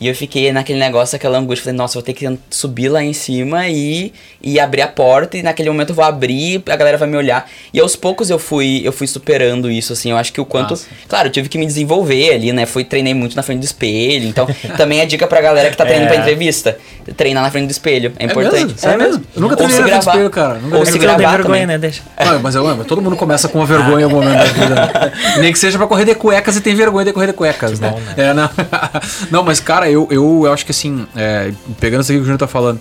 E 0.00 0.06
eu 0.06 0.14
fiquei 0.14 0.52
naquele 0.52 0.78
negócio, 0.78 1.16
aquela 1.16 1.36
angústia, 1.38 1.64
falei, 1.64 1.76
nossa, 1.76 1.94
vou 1.94 2.02
ter 2.02 2.12
que 2.12 2.38
subir 2.48 2.88
lá 2.88 3.02
em 3.02 3.12
cima 3.12 3.66
e, 3.68 4.12
e 4.40 4.60
abrir 4.60 4.82
a 4.82 4.86
porta, 4.88 5.36
e 5.36 5.42
naquele 5.42 5.68
momento 5.70 5.88
eu 5.90 5.94
vou 5.96 6.04
abrir, 6.04 6.62
a 6.70 6.76
galera 6.76 6.96
vai 6.96 7.08
me 7.08 7.16
olhar. 7.16 7.50
E 7.74 7.80
aos 7.80 7.96
poucos 7.96 8.30
eu 8.30 8.38
fui, 8.38 8.80
eu 8.84 8.92
fui 8.92 9.08
superando 9.08 9.68
isso, 9.68 9.92
assim, 9.92 10.10
eu 10.12 10.16
acho 10.16 10.32
que 10.32 10.40
o 10.40 10.44
quanto. 10.44 10.70
Massa. 10.70 10.86
Claro, 11.08 11.28
eu 11.28 11.32
tive 11.32 11.48
que 11.48 11.58
me 11.58 11.66
desenvolver 11.66 12.32
ali, 12.32 12.52
né? 12.52 12.64
Fui, 12.64 12.84
treinei 12.84 13.12
muito 13.12 13.34
na 13.34 13.42
frente 13.42 13.58
do 13.58 13.64
espelho. 13.64 14.26
Então, 14.28 14.46
também 14.76 15.00
é 15.00 15.06
dica 15.06 15.26
pra 15.26 15.40
galera 15.40 15.68
que 15.70 15.76
tá 15.76 15.84
treinando 15.84 16.12
É. 16.12 16.14
pra 16.14 16.22
entrevista. 16.22 16.78
Treinar 17.16 17.42
na 17.42 17.50
frente 17.50 17.66
do 17.66 17.70
espelho. 17.72 18.12
É 18.18 18.26
importante. 18.26 18.64
mesmo? 18.66 18.78
Sério 18.78 18.98
mesmo? 19.00 19.24
Eu 19.34 19.40
nunca 19.42 19.56
treinei 19.56 19.76
se 19.76 19.82
na 19.82 19.88
frente 19.88 20.04
do 20.04 20.08
espelho, 20.10 20.30
cara. 20.30 20.58
Nunca 20.60 20.76
Ou 20.78 20.86
se 20.86 20.98
gravar 20.98 21.16
vergonha, 21.18 21.42
também. 21.42 21.66
né? 21.66 21.78
Deixa. 21.78 22.02
Não, 22.24 22.38
mas 22.40 22.54
eu 22.56 22.64
amo. 22.66 22.84
Todo 22.84 23.00
mundo 23.02 23.16
começa 23.16 23.48
com 23.48 23.58
uma 23.58 23.66
vergonha 23.66 24.02
em 24.02 24.04
algum 24.04 24.16
momento 24.22 24.36
da 24.38 24.44
vida. 24.44 24.74
né? 24.74 25.12
Nem 25.40 25.52
que 25.52 25.58
seja 25.58 25.76
pra 25.76 25.86
correr 25.86 26.04
de 26.04 26.14
cuecas 26.14 26.56
e 26.56 26.60
tem 26.60 26.74
vergonha 26.76 27.06
de 27.06 27.12
correr 27.12 27.28
de 27.28 27.32
cuecas, 27.32 27.80
né? 27.80 27.88
bom, 27.90 27.98
né? 27.98 28.14
É, 28.16 28.34
não. 28.34 28.48
não, 29.32 29.42
mas 29.42 29.58
cara, 29.58 29.87
eu, 29.90 30.08
eu, 30.10 30.42
eu 30.44 30.52
acho 30.52 30.64
que 30.64 30.72
assim, 30.72 31.06
é, 31.16 31.52
pegando 31.80 32.02
isso 32.02 32.12
aqui 32.12 32.18
que 32.18 32.22
o 32.22 32.24
Júnior 32.24 32.38
tá 32.38 32.46
falando, 32.46 32.80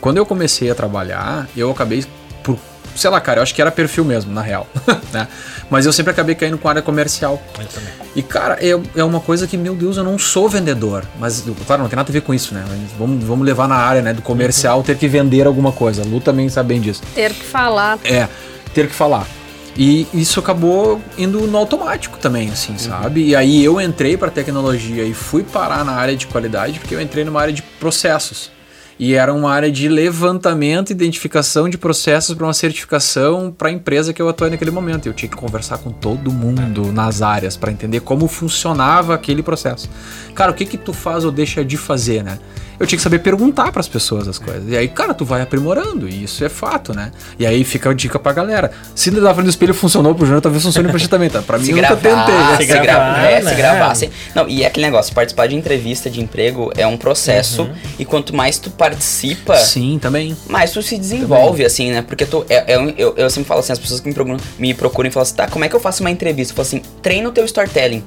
quando 0.00 0.16
eu 0.16 0.26
comecei 0.26 0.70
a 0.70 0.74
trabalhar, 0.74 1.48
eu 1.56 1.70
acabei 1.70 2.04
por. 2.42 2.58
Sei 2.94 3.08
lá, 3.10 3.20
cara, 3.20 3.38
eu 3.38 3.42
acho 3.42 3.54
que 3.54 3.60
era 3.60 3.70
perfil 3.70 4.04
mesmo, 4.04 4.32
na 4.32 4.42
real. 4.42 4.66
né? 5.12 5.28
Mas 5.70 5.86
eu 5.86 5.92
sempre 5.92 6.10
acabei 6.10 6.34
caindo 6.34 6.58
com 6.58 6.66
a 6.68 6.72
área 6.72 6.82
comercial. 6.82 7.40
Eu 7.58 7.66
também. 7.66 7.92
E, 8.16 8.22
cara, 8.22 8.58
é, 8.60 8.70
é 8.96 9.04
uma 9.04 9.20
coisa 9.20 9.46
que, 9.46 9.56
meu 9.56 9.74
Deus, 9.74 9.96
eu 9.96 10.04
não 10.04 10.18
sou 10.18 10.48
vendedor. 10.48 11.04
Mas, 11.18 11.44
claro, 11.66 11.82
não 11.82 11.88
tem 11.88 11.96
nada 11.96 12.10
a 12.10 12.12
ver 12.12 12.22
com 12.22 12.34
isso, 12.34 12.54
né? 12.54 12.64
Vamos, 12.98 13.22
vamos 13.22 13.46
levar 13.46 13.68
na 13.68 13.76
área 13.76 14.02
né, 14.02 14.12
do 14.12 14.22
comercial 14.22 14.82
ter 14.82 14.96
que 14.96 15.06
vender 15.06 15.46
alguma 15.46 15.70
coisa. 15.70 16.02
A 16.02 16.04
Lu 16.04 16.20
também 16.20 16.48
sabe 16.48 16.70
bem 16.70 16.80
disso. 16.80 17.02
Ter 17.14 17.32
que 17.32 17.44
falar. 17.44 17.98
É, 18.04 18.28
ter 18.74 18.88
que 18.88 18.94
falar. 18.94 19.26
E 19.78 20.08
isso 20.12 20.40
acabou 20.40 21.00
indo 21.16 21.46
no 21.46 21.56
automático 21.56 22.18
também, 22.18 22.50
assim, 22.50 22.76
sabe? 22.76 23.28
E 23.28 23.36
aí 23.36 23.64
eu 23.64 23.80
entrei 23.80 24.16
para 24.16 24.28
tecnologia 24.28 25.04
e 25.04 25.14
fui 25.14 25.44
parar 25.44 25.84
na 25.84 25.92
área 25.92 26.16
de 26.16 26.26
qualidade 26.26 26.80
porque 26.80 26.96
eu 26.96 27.00
entrei 27.00 27.24
numa 27.24 27.40
área 27.40 27.54
de 27.54 27.62
processos. 27.62 28.50
E 28.98 29.14
era 29.14 29.32
uma 29.32 29.52
área 29.52 29.70
de 29.70 29.88
levantamento 29.88 30.90
e 30.90 30.92
identificação 30.92 31.68
de 31.68 31.78
processos 31.78 32.34
para 32.34 32.44
uma 32.44 32.52
certificação 32.52 33.54
para 33.56 33.68
a 33.68 33.70
empresa 33.70 34.12
que 34.12 34.20
eu 34.20 34.28
atuei 34.28 34.50
naquele 34.50 34.72
momento. 34.72 35.06
Eu 35.06 35.12
tinha 35.12 35.28
que 35.28 35.36
conversar 35.36 35.78
com 35.78 35.92
todo 35.92 36.32
mundo 36.32 36.92
nas 36.92 37.22
áreas 37.22 37.56
para 37.56 37.70
entender 37.70 38.00
como 38.00 38.26
funcionava 38.26 39.14
aquele 39.14 39.44
processo. 39.44 39.88
Cara, 40.34 40.50
o 40.50 40.54
que 40.54 40.66
que 40.66 40.76
tu 40.76 40.92
faz 40.92 41.24
ou 41.24 41.30
deixa 41.30 41.64
de 41.64 41.76
fazer, 41.76 42.24
né? 42.24 42.40
Eu 42.78 42.86
tinha 42.86 42.96
que 42.96 43.02
saber 43.02 43.18
perguntar 43.18 43.72
para 43.72 43.80
as 43.80 43.88
pessoas 43.88 44.28
as 44.28 44.38
coisas. 44.38 44.62
E 44.68 44.76
aí, 44.76 44.86
cara, 44.88 45.12
tu 45.12 45.24
vai 45.24 45.42
aprimorando, 45.42 46.08
e 46.08 46.24
isso 46.24 46.44
é 46.44 46.48
fato, 46.48 46.94
né? 46.94 47.10
E 47.38 47.46
aí 47.46 47.64
fica 47.64 47.90
a 47.90 47.94
dica 47.94 48.18
pra 48.18 48.32
galera. 48.32 48.70
Se 48.94 49.10
na 49.10 49.32
frente 49.34 49.46
do 49.46 49.50
espelho 49.50 49.74
funcionou 49.74 50.14
pro 50.14 50.24
Júnior, 50.24 50.40
talvez 50.42 50.62
funcione 50.62 50.88
pra 50.88 50.98
ti 50.98 51.08
também, 51.08 51.28
tá? 51.28 51.42
Pra 51.42 51.58
mim, 51.58 51.64
Se 51.64 51.70
eu 51.72 51.76
nunca 51.76 51.96
gravar, 51.96 52.24
tentei. 52.26 52.34
né? 52.38 52.50
se, 52.50 52.56
Se 52.58 52.66
gravar, 52.66 52.82
gravar, 52.84 53.18
é, 53.30 53.42
né? 53.42 53.50
se 53.50 53.56
gravar. 53.56 53.90
assim. 53.90 54.10
Não, 54.34 54.48
e 54.48 54.62
é 54.62 54.66
aquele 54.66 54.86
negócio, 54.86 55.14
participar 55.14 55.46
de 55.48 55.56
entrevista 55.56 56.08
de 56.08 56.20
emprego 56.20 56.70
é 56.76 56.86
um 56.86 56.96
processo, 56.96 57.68
e 57.98 58.04
quanto 58.04 58.34
mais 58.34 58.58
tu 58.58 58.70
participa, 58.70 59.56
Sim, 59.56 59.98
também. 60.00 60.36
mais 60.48 60.70
tu 60.70 60.82
se 60.82 60.96
desenvolve, 60.96 61.64
assim, 61.64 61.90
né? 61.90 62.02
Porque 62.02 62.24
tu, 62.24 62.44
é, 62.48 62.74
é 62.74 62.94
eu, 62.96 63.14
eu 63.16 63.28
sempre 63.30 63.48
falo 63.48 63.60
assim, 63.60 63.72
as 63.72 63.78
pessoas 63.78 64.00
que 64.00 64.08
me 64.08 64.14
procuram, 64.14 64.38
me 64.58 64.72
procuram 64.74 65.08
e 65.08 65.12
falam 65.12 65.22
assim, 65.24 65.34
tá, 65.34 65.48
como 65.48 65.64
é 65.64 65.68
que 65.68 65.74
eu 65.74 65.80
faço 65.80 66.02
uma 66.02 66.10
entrevista? 66.10 66.52
Eu 66.52 66.56
falo 66.56 66.66
assim, 66.68 66.82
treina 67.02 67.28
o 67.28 67.32
teu 67.32 67.44
storytelling. 67.44 68.04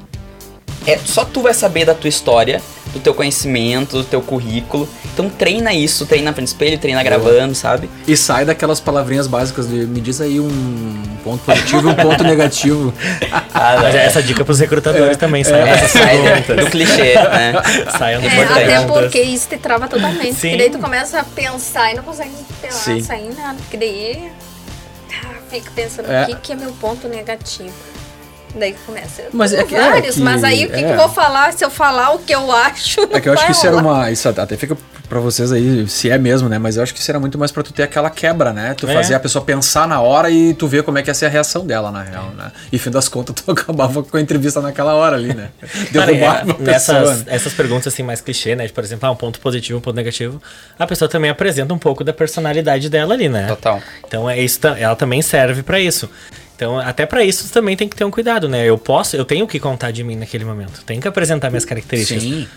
É, 0.88 0.97
só 0.97 1.24
tu 1.24 1.41
vai 1.41 1.53
saber 1.53 1.86
da 1.86 1.93
tua 1.93 2.07
história, 2.09 2.59
do 2.93 2.99
teu 2.99 3.13
conhecimento, 3.13 3.97
do 3.97 4.03
teu 4.03 4.21
currículo. 4.21 4.87
Então 5.13 5.29
treina 5.29 5.73
isso, 5.73 6.05
treina 6.05 6.25
na 6.31 6.33
frente 6.33 6.47
do 6.47 6.51
espelho, 6.51 6.77
treina 6.77 7.01
gravando, 7.03 7.55
sabe? 7.55 7.89
E 8.07 8.17
sai 8.17 8.43
daquelas 8.45 8.79
palavrinhas 8.79 9.27
básicas 9.27 9.67
de 9.69 9.85
me 9.85 10.01
diz 10.01 10.19
aí 10.21 10.39
um 10.39 11.01
ponto 11.23 11.43
positivo 11.45 11.87
e 11.89 11.91
um 11.91 11.95
ponto 11.95 12.23
negativo. 12.23 12.93
Ah, 13.53 13.77
Mas 13.81 13.93
é, 13.95 14.05
essas 14.05 14.25
dicas 14.25 14.43
pros 14.45 14.59
recrutadores 14.59 15.17
também, 15.17 15.43
sabe? 15.43 15.69
é, 15.69 15.77
sai 15.87 16.21
perguntas. 16.21 16.65
do 16.65 16.71
clichê, 16.71 17.13
né? 17.15 17.53
Saiam 17.97 18.21
das 18.21 18.31
É, 18.31 18.35
Importante. 18.35 18.63
até 18.73 18.85
porque 18.87 19.21
isso 19.21 19.49
te 19.49 19.57
trava 19.57 19.87
totalmente. 19.87 20.33
Sim. 20.33 20.49
Porque 20.51 20.57
daí 20.57 20.69
tu 20.71 20.79
começa 20.79 21.19
a 21.19 21.23
pensar 21.23 21.91
e 21.91 21.95
não 21.95 22.03
consegue 22.03 22.31
pensar, 22.61 22.77
Sim. 22.95 23.01
sair 23.03 23.27
em 23.27 23.33
nada. 23.33 23.57
Porque 23.59 23.77
daí 23.77 24.31
ah, 25.13 25.33
fica 25.49 25.69
pensando 25.75 26.09
É. 26.09 26.23
o 26.23 26.25
que, 26.27 26.35
que 26.35 26.53
é 26.53 26.55
meu 26.55 26.71
ponto 26.71 27.07
negativo. 27.09 27.73
Daí 28.55 28.75
começa. 28.85 29.23
Mas 29.31 29.53
é 29.53 29.63
que- 29.63 29.75
é 29.75 29.79
vários, 29.91 30.15
que- 30.15 30.21
mas 30.21 30.43
aí 30.43 30.65
o 30.65 30.69
que, 30.69 30.77
que 30.77 30.83
é. 30.83 30.93
eu 30.93 30.97
vou 30.97 31.09
falar? 31.09 31.53
Se 31.53 31.63
eu 31.63 31.69
falar 31.69 32.11
o 32.11 32.19
que 32.19 32.33
eu 32.33 32.51
acho. 32.51 33.01
É 33.11 33.19
que 33.19 33.29
eu 33.29 33.33
acho 33.33 33.45
que 33.45 33.51
isso 33.51 33.65
era 33.65 33.77
uma. 33.77 34.11
Isso 34.11 34.27
até 34.27 34.57
fica 34.57 34.77
pra 35.07 35.19
vocês 35.19 35.51
aí, 35.51 35.87
se 35.89 36.09
é 36.09 36.17
mesmo, 36.17 36.47
né? 36.47 36.57
Mas 36.57 36.77
eu 36.77 36.83
acho 36.83 36.93
que 36.93 36.99
isso 36.99 37.11
era 37.11 37.19
muito 37.19 37.37
mais 37.37 37.51
pra 37.51 37.61
tu 37.63 37.73
ter 37.73 37.83
aquela 37.83 38.09
quebra, 38.09 38.53
né? 38.53 38.73
Tu 38.77 38.87
É. 38.89 38.93
fazer 38.93 39.13
a 39.13 39.19
pessoa 39.19 39.43
pensar 39.43 39.85
na 39.87 39.99
hora 39.99 40.29
e 40.29 40.53
tu 40.53 40.67
ver 40.67 40.83
como 40.83 40.97
é 40.97 41.01
que 41.03 41.09
ia 41.09 41.13
ser 41.13 41.25
a 41.25 41.29
reação 41.29 41.65
dela, 41.65 41.91
na 41.91 42.01
real, 42.01 42.31
né? 42.37 42.51
E 42.71 42.77
fim 42.79 42.89
das 42.91 43.07
contas, 43.09 43.35
tu 43.43 43.51
acabava 43.51 44.03
com 44.03 44.15
a 44.17 44.21
entrevista 44.21 44.61
naquela 44.61 44.93
hora 44.95 45.15
ali, 45.17 45.33
né? 45.33 45.49
Derrubava 45.91 46.51
é, 46.51 46.63
nessas 46.63 47.19
né? 47.19 47.23
essas 47.27 47.53
perguntas 47.53 47.93
assim 47.93 48.03
mais 48.03 48.21
clichê, 48.21 48.55
né? 48.55 48.65
De, 48.67 48.73
por 48.73 48.83
exemplo, 48.83 49.07
ah, 49.07 49.11
um 49.11 49.15
ponto 49.15 49.39
positivo, 49.39 49.79
um 49.79 49.81
ponto 49.81 49.95
negativo. 49.95 50.41
A 50.79 50.87
pessoa 50.87 51.09
também 51.09 51.29
apresenta 51.29 51.73
um 51.73 51.77
pouco 51.79 52.03
da 52.03 52.13
personalidade 52.13 52.89
dela 52.89 53.13
ali, 53.13 53.27
né? 53.27 53.47
Total. 53.47 53.81
Então 54.07 54.29
é 54.29 54.39
isso, 54.39 54.59
ela 54.77 54.95
também 54.95 55.21
serve 55.21 55.61
pra 55.63 55.79
isso. 55.79 56.09
Então, 56.62 56.78
até 56.78 57.07
pra 57.07 57.24
isso 57.24 57.51
também 57.51 57.76
tem 57.76 57.89
que 57.89 57.95
ter 57.95 58.03
um 58.03 58.12
cuidado, 58.12 58.47
né? 58.47 58.64
Eu 58.64 58.78
posso, 58.78 59.16
eu 59.16 59.26
tenho 59.26 59.47
que 59.47 59.59
contar 59.59 59.89
de 59.89 60.03
mim 60.03 60.16
naquele 60.16 60.45
momento. 60.45 60.84
Tenho 60.86 61.01
que 61.01 61.07
apresentar 61.07 61.49
minhas 61.49 61.66
características. 61.66 62.22
Sim. 62.22 62.47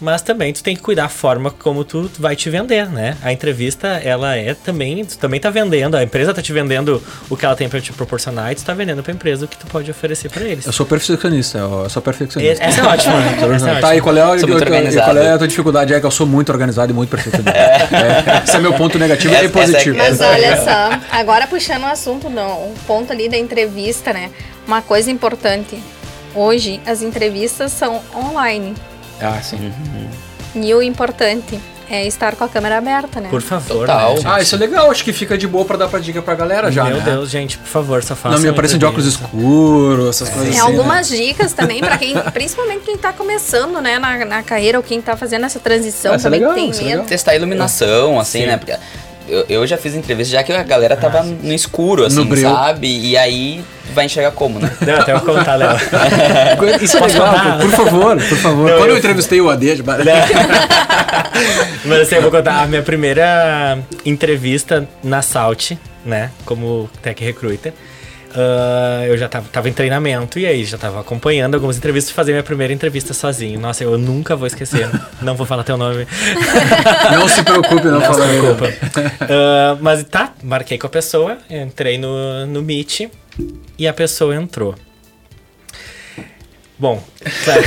Mas 0.00 0.22
também 0.22 0.52
tu 0.52 0.62
tem 0.62 0.74
que 0.74 0.82
cuidar 0.82 1.00
da 1.00 1.08
forma 1.08 1.50
como 1.50 1.82
tu 1.82 2.10
vai 2.18 2.36
te 2.36 2.50
vender, 2.50 2.90
né? 2.90 3.16
A 3.22 3.32
entrevista, 3.32 3.88
ela 3.88 4.36
é 4.36 4.52
também, 4.52 5.02
tu 5.02 5.16
também 5.16 5.40
tá 5.40 5.48
vendendo, 5.48 5.96
a 5.96 6.02
empresa 6.02 6.34
tá 6.34 6.42
te 6.42 6.52
vendendo 6.52 7.02
o 7.30 7.36
que 7.38 7.46
ela 7.46 7.56
tem 7.56 7.70
para 7.70 7.80
te 7.80 7.90
proporcionar 7.90 8.52
e 8.52 8.54
tu 8.54 8.62
tá 8.62 8.74
vendendo 8.74 9.02
pra 9.02 9.14
empresa 9.14 9.46
o 9.46 9.48
que 9.48 9.56
tu 9.56 9.66
pode 9.66 9.90
oferecer 9.90 10.28
para 10.28 10.44
eles. 10.44 10.66
Eu 10.66 10.72
sou 10.74 10.84
perfeccionista, 10.84 11.56
eu 11.56 11.88
sou 11.88 12.02
perfeccionista. 12.02 12.62
Essa 12.62 12.82
é 12.82 12.84
ótima. 12.84 13.14
Essa 13.56 13.70
é 13.70 13.80
tá, 13.80 13.96
e 13.96 14.00
qual 14.02 14.14
é, 14.14 14.20
a, 14.20 14.38
Sou 14.38 14.48
muito 14.48 14.62
e 14.62 14.96
qual 14.96 15.16
é 15.16 15.32
a 15.32 15.38
tua 15.38 15.48
dificuldade? 15.48 15.94
É 15.94 16.00
que 16.00 16.04
eu 16.04 16.10
sou 16.10 16.26
muito 16.26 16.52
organizado 16.52 16.92
e 16.92 16.94
muito 16.94 17.08
perfeccionista. 17.08 17.58
É, 17.58 18.42
esse 18.44 18.56
é 18.56 18.60
meu 18.60 18.74
ponto 18.74 18.98
negativo 18.98 19.34
Essa- 19.34 19.44
e 19.44 19.48
positivo. 19.48 19.98
essa 19.98 20.26
Mas 20.26 20.36
olha 20.36 20.56
só, 20.58 21.00
agora 21.10 21.46
puxando 21.46 21.84
o 21.84 21.86
assunto, 21.86 22.28
não, 22.28 22.50
o 22.50 22.74
ponto 22.86 23.10
ali 23.10 23.26
da 23.26 23.38
entrevista, 23.38 24.12
né? 24.12 24.30
Uma 24.66 24.82
coisa 24.82 25.10
importante. 25.10 25.82
Hoje 26.34 26.78
as 26.86 27.00
entrevistas 27.00 27.72
são 27.72 28.02
online. 28.14 28.74
Ah, 29.20 29.40
sim. 29.42 29.72
E 30.54 30.74
o 30.74 30.82
importante 30.82 31.60
é 31.88 32.06
estar 32.06 32.36
com 32.36 32.44
a 32.44 32.48
câmera 32.48 32.78
aberta, 32.78 33.20
né? 33.20 33.28
Por 33.30 33.42
favor, 33.42 33.80
Total. 33.86 34.14
né? 34.14 34.20
Ah, 34.24 34.40
isso 34.40 34.54
é 34.54 34.58
legal. 34.58 34.90
Acho 34.90 35.02
que 35.02 35.12
fica 35.12 35.36
de 35.36 35.46
boa 35.48 35.64
pra 35.64 35.76
dar 35.76 35.88
pra 35.88 35.98
dica 35.98 36.22
pra 36.22 36.34
galera 36.36 36.70
já, 36.70 36.84
Meu 36.84 36.98
né? 36.98 37.02
Deus, 37.04 37.28
gente, 37.30 37.58
por 37.58 37.66
favor, 37.66 38.02
só 38.02 38.14
faça 38.14 38.36
Não 38.36 38.42
me 38.42 38.48
aparecem 38.48 38.78
de 38.78 38.84
óculos 38.84 39.06
escuros, 39.06 40.08
essas 40.08 40.28
coisas 40.28 40.50
Tem 40.50 40.60
assim. 40.60 40.70
algumas 40.70 41.10
né? 41.10 41.16
dicas 41.16 41.52
também 41.52 41.80
para 41.80 41.98
quem, 41.98 42.14
principalmente 42.32 42.82
quem 42.84 42.96
tá 42.96 43.12
começando, 43.12 43.80
né, 43.80 43.98
na, 43.98 44.24
na 44.24 44.42
carreira 44.42 44.78
ou 44.78 44.84
quem 44.84 45.00
tá 45.00 45.16
fazendo 45.16 45.46
essa 45.46 45.58
transição 45.58 46.12
Ah, 46.12 46.16
isso 46.16 46.26
é 46.26 46.30
também 46.30 46.40
legal, 46.40 46.54
tem 46.54 46.70
isso 46.70 46.80
é 46.80 46.84
medo. 46.84 46.92
legal. 46.94 47.06
Testar 47.06 47.32
a 47.32 47.36
iluminação, 47.36 48.20
assim, 48.20 48.40
Sim. 48.42 48.46
né? 48.46 48.56
Porque 48.56 48.76
eu, 49.30 49.44
eu 49.48 49.66
já 49.66 49.76
fiz 49.76 49.94
entrevista 49.94 50.32
já 50.32 50.42
que 50.42 50.52
a 50.52 50.62
galera 50.62 50.96
tava 50.96 51.22
no 51.22 51.52
escuro, 51.52 52.04
assim, 52.04 52.24
No 52.24 52.36
sabe? 52.36 52.88
E 52.88 53.16
aí 53.16 53.62
vai 53.94 54.06
enxergar 54.06 54.30
como, 54.32 54.58
né? 54.58 54.70
Não, 54.80 54.94
até 54.94 55.12
eu 55.12 55.20
contar, 55.20 55.56
Léo. 55.56 55.76
Isso 56.82 56.96
é 56.96 57.00
legal, 57.06 57.28
contar? 57.28 57.58
por 57.58 57.70
favor, 57.70 58.16
por 58.16 58.38
favor. 58.38 58.70
Não, 58.70 58.76
Quando 58.78 58.88
eu 58.90 58.94
eu- 58.94 58.98
entrevistei 58.98 59.40
o 59.40 59.50
AD, 59.50 59.76
de- 59.76 59.82
Mas 61.84 62.00
assim, 62.00 62.16
eu 62.16 62.22
vou 62.22 62.30
contar 62.30 62.62
a 62.62 62.66
minha 62.66 62.82
primeira 62.82 63.78
entrevista 64.04 64.86
na 65.02 65.22
Salt, 65.22 65.72
né? 66.04 66.30
Como 66.44 66.88
Tech 67.02 67.22
Recruiter. 67.24 67.72
Ah, 68.34 69.04
eu 69.06 69.16
já 69.16 69.28
tava, 69.28 69.48
tava 69.48 69.68
em 69.68 69.72
treinamento 69.72 70.38
e 70.38 70.46
aí 70.46 70.64
já 70.64 70.78
tava 70.78 71.00
acompanhando 71.00 71.54
algumas 71.54 71.76
entrevistas 71.76 72.12
e 72.12 72.14
fazer 72.14 72.32
minha 72.32 72.42
primeira 72.42 72.72
entrevista 72.72 73.12
sozinho. 73.12 73.58
Nossa, 73.58 73.82
eu 73.84 73.98
nunca 73.98 74.36
vou 74.36 74.46
esquecer. 74.46 74.88
não 75.22 75.34
vou 75.34 75.46
falar 75.46 75.64
teu 75.64 75.76
nome. 75.76 76.06
não 77.12 77.28
se 77.28 77.42
preocupe, 77.42 77.84
não, 77.84 77.92
Não 77.92 78.00
se 78.00 78.06
fala 78.06 78.26
preocupa. 78.28 78.66
Ah, 79.28 79.76
mas 79.80 80.04
tá, 80.04 80.32
marquei 80.42 80.78
com 80.78 80.86
a 80.86 80.90
pessoa, 80.90 81.38
entrei 81.50 81.98
no, 81.98 82.46
no 82.46 82.62
Meet 82.62 83.08
e 83.78 83.88
a 83.88 83.92
pessoa 83.92 84.34
entrou. 84.34 84.74
Bom, 86.78 87.02
claro. 87.44 87.62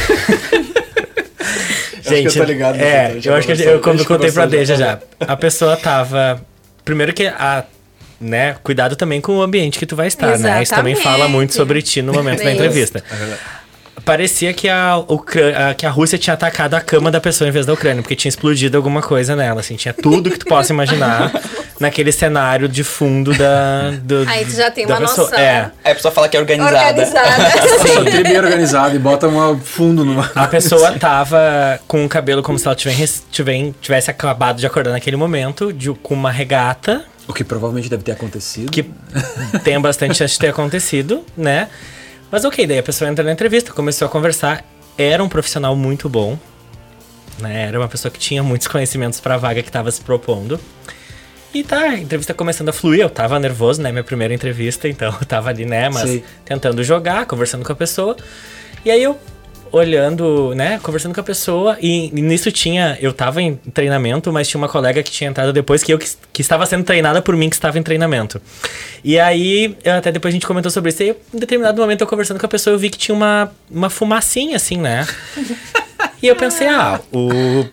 que 2.04 2.40
eu 2.40 2.44
ligado 2.46 2.80
é, 2.80 3.20
eu 3.24 3.36
acho 3.36 3.48
que 3.48 3.54
eu, 3.54 3.58
conversou- 3.58 3.80
como 3.80 3.96
eu 3.96 4.00
já 4.00 4.06
contei 4.06 4.32
pra 4.32 4.46
Deja 4.46 4.76
já 4.76 4.86
já, 4.86 5.00
a 5.28 5.38
pessoa 5.38 5.78
tava. 5.78 6.42
Primeiro 6.84 7.14
que 7.14 7.28
a. 7.28 7.64
Né, 8.24 8.56
cuidado 8.64 8.96
também 8.96 9.20
com 9.20 9.38
o 9.38 9.42
ambiente 9.42 9.78
que 9.78 9.86
tu 9.86 9.96
vai 9.98 10.08
estar, 10.08 10.40
né? 10.40 10.64
Isso 10.64 10.74
também 10.74 10.96
fala 10.96 11.28
muito 11.28 11.50
Exatamente. 11.52 11.54
sobre 11.56 11.82
ti 11.82 12.02
no 12.02 12.14
momento 12.14 12.38
da 12.42 12.46
Isso. 12.46 12.54
entrevista. 12.54 13.04
Parecia 14.06 14.52
que 14.54 14.68
a, 14.68 14.98
Ucrânia, 15.08 15.74
que 15.76 15.86
a 15.86 15.90
Rússia 15.90 16.18
tinha 16.18 16.34
atacado 16.34 16.74
a 16.74 16.82
cama 16.82 17.10
da 17.12 17.22
pessoa 17.22 17.48
em 17.48 17.52
vez 17.52 17.66
da 17.66 17.74
Ucrânia, 17.74 18.02
porque 18.02 18.16
tinha 18.16 18.28
explodido 18.30 18.76
alguma 18.76 19.02
coisa 19.02 19.36
nela, 19.36 19.62
assim, 19.62 19.76
tinha 19.76 19.94
tudo 19.94 20.30
que 20.32 20.40
tu 20.40 20.46
possa 20.46 20.74
imaginar 20.74 21.32
naquele 21.80 22.12
cenário 22.12 22.68
de 22.68 22.84
fundo 22.84 23.34
da. 23.34 23.92
Do, 24.02 24.26
Aí 24.28 24.44
tu 24.46 24.52
já 24.52 24.70
tem 24.72 24.86
uma 24.86 24.98
pessoa. 24.98 25.28
noção. 25.30 25.40
É. 25.40 25.72
Aí 25.86 25.92
a 25.92 25.96
pessoa 25.96 26.12
fala 26.12 26.28
que 26.28 26.36
é 26.36 26.40
organizada. 26.40 26.78
Organizada. 26.90 27.52
Só 27.88 28.04
tri 28.04 28.24
bem 28.24 28.38
organizado 28.40 28.96
e 28.96 29.00
bota 29.00 29.28
um 29.28 29.60
fundo 29.60 30.04
numa. 30.04 30.30
A 30.36 30.48
pessoa 30.48 30.92
tava 30.94 31.80
com 31.88 32.04
o 32.04 32.10
cabelo 32.10 32.42
como 32.44 32.58
se 32.60 32.66
ela 32.68 32.76
tivesse, 32.76 33.22
tivesse, 33.32 33.74
tivesse 33.80 34.12
acabado 34.12 34.58
de 34.60 34.66
acordar 34.66 34.92
naquele 34.92 35.16
momento, 35.16 35.72
de- 35.72 35.94
com 35.94 36.14
uma 36.14 36.32
regata, 36.32 37.06
O 37.28 37.34
que 37.34 37.44
provavelmente 37.44 37.90
deve 37.90 38.04
ter 38.04 38.12
acontecido. 38.12 38.72
que 38.72 38.84
tem 39.64 39.80
bastante 39.80 40.16
chance 40.16 40.34
de 40.34 40.40
ter 40.40 40.50
acontecido, 40.50 41.26
né? 41.38 41.70
Mas 42.30 42.44
ok, 42.46 42.66
daí 42.66 42.80
a 42.80 42.84
pessoa 42.84 43.10
entra 43.10 43.24
na 43.24 43.32
entrevista, 43.32 43.72
começou 43.72 44.08
a 44.08 44.10
conversar, 44.10 44.66
era 44.98 45.24
um 45.24 45.30
profissional 45.30 45.76
muito 45.76 46.10
bom, 46.10 46.38
né? 47.40 47.68
Era 47.68 47.80
uma 47.80 47.88
pessoa 47.88 48.12
que 48.12 48.20
tinha 48.20 48.44
muitos 48.44 48.68
conhecimentos 48.68 49.20
pra 49.20 49.38
vaga 49.38 49.62
que 49.62 49.72
tava 49.72 49.92
se 49.92 50.02
propondo. 50.02 50.60
E 51.54 51.64
tá, 51.64 51.82
a 51.82 51.98
entrevista 52.00 52.34
começando 52.34 52.70
a 52.70 52.74
fluir, 52.74 53.02
eu 53.02 53.10
tava 53.10 53.40
nervoso, 53.40 53.82
né? 53.82 53.92
Minha 53.92 54.04
primeira 54.04 54.34
entrevista, 54.34 54.88
então 54.90 55.16
eu 55.22 55.26
tava 55.26 55.50
ali, 55.50 55.66
né? 55.66 55.90
Mas 55.90 56.10
Sei. 56.10 56.24
tentando 56.44 56.84
jogar, 56.84 57.26
conversando 57.28 57.64
com 57.64 57.72
a 57.72 57.76
pessoa. 57.76 58.18
E 58.84 58.90
aí 58.90 59.04
eu 59.04 59.18
olhando, 59.74 60.54
né, 60.56 60.80
conversando 60.84 61.14
com 61.16 61.20
a 61.20 61.24
pessoa 61.24 61.76
e, 61.82 62.10
nisso 62.14 62.52
tinha, 62.52 62.96
eu 63.02 63.12
tava 63.12 63.42
em 63.42 63.56
treinamento, 63.56 64.32
mas 64.32 64.48
tinha 64.48 64.60
uma 64.60 64.70
colega 64.70 65.02
que 65.02 65.10
tinha 65.12 65.30
entrado 65.30 65.52
depois 65.52 65.84
que 65.84 65.92
eu 65.92 65.98
que, 65.98 66.08
que 66.32 66.42
estava 66.42 66.64
sendo 66.68 66.84
treinada 66.84 67.22
por 67.24 67.36
mim 67.36 67.50
que 67.50 67.56
estava 67.56 67.78
em 67.80 67.84
treinamento. 67.84 68.40
E 69.04 69.20
aí, 69.20 69.76
eu- 69.84 69.94
até 69.96 70.12
depois 70.12 70.32
a 70.32 70.36
gente 70.36 70.46
comentou 70.46 70.72
sobre 70.72 70.90
isso, 70.92 71.02
e 71.04 71.10
aí, 71.10 71.16
em 71.34 71.40
determinado 71.40 71.82
momento 71.82 72.02
eu 72.02 72.08
conversando 72.08 72.40
com 72.40 72.46
a 72.46 72.50
pessoa, 72.50 72.74
eu 72.76 72.80
vi 72.80 72.90
que 72.92 72.98
tinha 73.00 73.16
uma, 73.16 73.52
uma 73.70 73.90
fumacinha 73.90 74.56
assim, 74.56 74.78
né? 74.78 75.06
E 76.22 76.28
eu 76.28 76.38
pensei, 76.38 76.68
ah, 76.68 77.02
o 77.12 77.66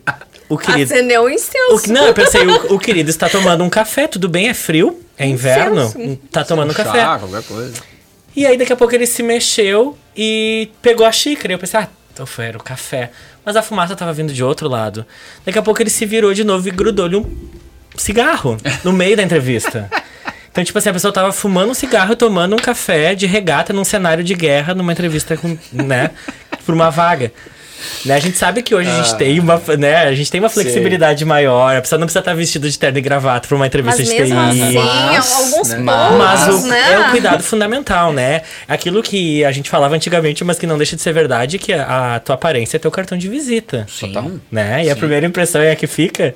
o 0.49 0.57
querido 0.57 0.93
Acendeu 0.93 1.21
um 1.21 1.25
o, 1.25 1.29
incenso. 1.29 1.93
não, 1.93 2.07
eu 2.07 2.13
pensei, 2.13 2.45
o, 2.45 2.73
o 2.75 2.79
querido 2.79 3.09
está 3.09 3.29
tomando 3.29 3.63
um 3.63 3.69
café, 3.69 4.07
tudo 4.07 4.27
bem, 4.27 4.49
é 4.49 4.53
frio, 4.53 4.99
é 5.17 5.25
inverno, 5.25 5.83
Incenso. 5.85 6.19
tá 6.29 6.43
tomando 6.43 6.71
um 6.71 6.73
Chá, 6.73 6.83
café. 6.83 7.05
qualquer 7.25 7.43
coisa. 7.43 7.73
E 8.35 8.45
aí 8.45 8.57
daqui 8.57 8.71
a 8.71 8.75
pouco 8.75 8.93
ele 8.95 9.05
se 9.05 9.21
mexeu 9.21 9.97
e 10.15 10.69
pegou 10.81 11.05
a 11.05 11.11
xícara. 11.11 11.53
E 11.53 11.55
eu 11.55 11.59
pensei, 11.59 11.79
ah, 11.79 11.87
então 12.13 12.25
foi, 12.25 12.45
era 12.45 12.57
o 12.57 12.63
café. 12.63 13.11
Mas 13.45 13.55
a 13.55 13.61
fumaça 13.61 13.95
tava 13.95 14.13
vindo 14.13 14.33
de 14.33 14.43
outro 14.43 14.67
lado. 14.67 15.05
Daqui 15.45 15.57
a 15.57 15.61
pouco 15.61 15.81
ele 15.81 15.89
se 15.89 16.05
virou 16.05 16.33
de 16.33 16.43
novo 16.43 16.67
e 16.67 16.71
grudou-lhe 16.71 17.15
um 17.15 17.25
cigarro 17.95 18.57
no 18.83 18.93
meio 18.93 19.17
da 19.17 19.23
entrevista. 19.23 19.89
Então, 20.51 20.63
tipo 20.63 20.77
assim, 20.77 20.89
a 20.89 20.93
pessoa 20.93 21.13
tava 21.13 21.31
fumando 21.31 21.71
um 21.71 21.73
cigarro 21.73 22.11
e 22.11 22.15
tomando 22.15 22.53
um 22.53 22.59
café 22.59 23.15
de 23.15 23.25
regata 23.25 23.71
num 23.71 23.85
cenário 23.85 24.23
de 24.23 24.33
guerra, 24.33 24.75
numa 24.75 24.91
entrevista 24.91 25.37
com, 25.37 25.57
né, 25.71 26.11
por 26.65 26.75
uma 26.75 26.89
vaga. 26.89 27.31
Né, 28.05 28.15
a 28.15 28.19
gente 28.19 28.37
sabe 28.37 28.61
que 28.61 28.73
hoje 28.73 28.89
a 28.89 29.01
gente 29.01 29.15
tem 29.15 29.39
uma, 29.39 29.61
né, 29.77 30.07
a 30.07 30.13
gente 30.13 30.31
tem 30.31 30.39
uma 30.39 30.49
flexibilidade 30.49 31.23
maior, 31.25 31.75
a 31.75 31.81
pessoa 31.81 31.99
não 31.99 32.07
precisa 32.07 32.19
estar 32.19 32.33
vestida 32.33 32.69
de 32.69 32.77
terno 32.77 32.97
e 32.97 33.01
gravata 33.01 33.47
pra 33.47 33.55
uma 33.55 33.67
entrevista 33.67 34.01
Mas 34.01 34.09
de 34.09 34.15
mesmo 34.15 34.35
TI. 34.35 34.61
assim, 34.63 34.73
Mas, 34.75 35.33
alguns 35.33 35.69
né? 35.69 35.75
pontos, 35.77 36.17
Mas 36.17 36.47
o, 36.47 36.67
né? 36.67 36.93
é 36.93 36.99
o 36.99 37.11
cuidado 37.11 37.43
fundamental, 37.43 38.13
né? 38.13 38.41
Aquilo 38.67 39.01
que 39.01 39.43
a 39.43 39.51
gente 39.51 39.69
falava 39.69 39.95
antigamente, 39.95 40.43
mas 40.43 40.57
que 40.57 40.67
não 40.67 40.77
deixa 40.77 40.95
de 40.95 41.01
ser 41.01 41.13
verdade, 41.13 41.57
que 41.57 41.73
a, 41.73 42.15
a 42.15 42.19
tua 42.19 42.35
aparência 42.35 42.77
é 42.77 42.79
teu 42.79 42.91
cartão 42.91 43.17
de 43.17 43.27
visita. 43.27 43.85
Total. 43.99 44.31
Né? 44.51 44.85
E 44.85 44.89
a 44.89 44.95
primeira 44.95 45.25
impressão 45.25 45.61
é 45.61 45.71
a 45.71 45.75
que 45.75 45.87
fica. 45.87 46.33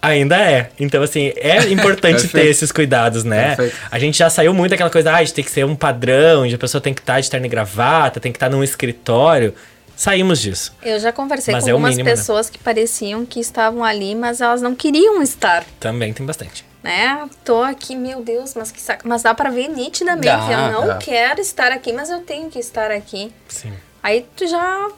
Ainda 0.00 0.36
é. 0.36 0.68
Então, 0.78 1.02
assim, 1.02 1.32
é 1.36 1.64
importante 1.72 2.28
ter 2.28 2.46
esses 2.46 2.70
cuidados, 2.70 3.24
né? 3.24 3.56
Perfeito. 3.56 3.76
A 3.90 3.98
gente 3.98 4.18
já 4.18 4.30
saiu 4.30 4.54
muito 4.54 4.70
daquela 4.70 4.90
coisa, 4.90 5.12
ah, 5.12 5.22
de 5.22 5.32
ter 5.32 5.42
que 5.42 5.50
ser 5.50 5.64
um 5.64 5.74
padrão, 5.74 6.46
de 6.46 6.54
a 6.54 6.58
pessoa 6.58 6.80
tem 6.80 6.94
que 6.94 7.00
estar 7.00 7.20
de 7.20 7.28
terno 7.28 7.46
e 7.46 7.48
gravata, 7.48 8.20
tem 8.20 8.30
que 8.30 8.36
estar 8.36 8.48
num 8.48 8.62
escritório. 8.62 9.52
Saímos 9.96 10.40
disso. 10.40 10.74
Eu 10.82 11.00
já 11.00 11.10
conversei 11.10 11.54
Mas 11.54 11.64
com 11.64 11.70
é 11.70 11.72
algumas 11.72 11.92
mínimo, 11.92 12.08
né? 12.08 12.14
pessoas 12.14 12.50
que 12.50 12.58
pareciam 12.58 13.24
que 13.24 13.40
estavam 13.40 13.82
ali, 13.82 14.14
mas 14.14 14.40
elas 14.42 14.60
não 14.60 14.74
queriam 14.74 15.22
estar. 15.22 15.64
Também 15.80 16.12
tem 16.12 16.24
bastante. 16.26 16.64
Né? 16.82 17.28
Tô 17.44 17.62
aqui, 17.62 17.96
meu 17.96 18.22
Deus, 18.22 18.54
mas 18.54 18.70
que 18.70 18.80
saco. 18.80 19.08
Mas 19.08 19.22
dá 19.22 19.34
pra 19.34 19.50
ver 19.50 19.68
nitidamente. 19.68 20.26
Dá, 20.26 20.70
eu 20.70 20.72
não 20.80 20.86
dá. 20.86 20.96
quero 20.98 21.40
estar 21.40 21.72
aqui, 21.72 21.92
mas 21.92 22.10
eu 22.10 22.20
tenho 22.20 22.50
que 22.50 22.58
estar 22.58 22.90
aqui. 22.90 23.32
Sim. 23.48 23.72
Aí 24.02 24.24
tu 24.36 24.46
já 24.46 24.88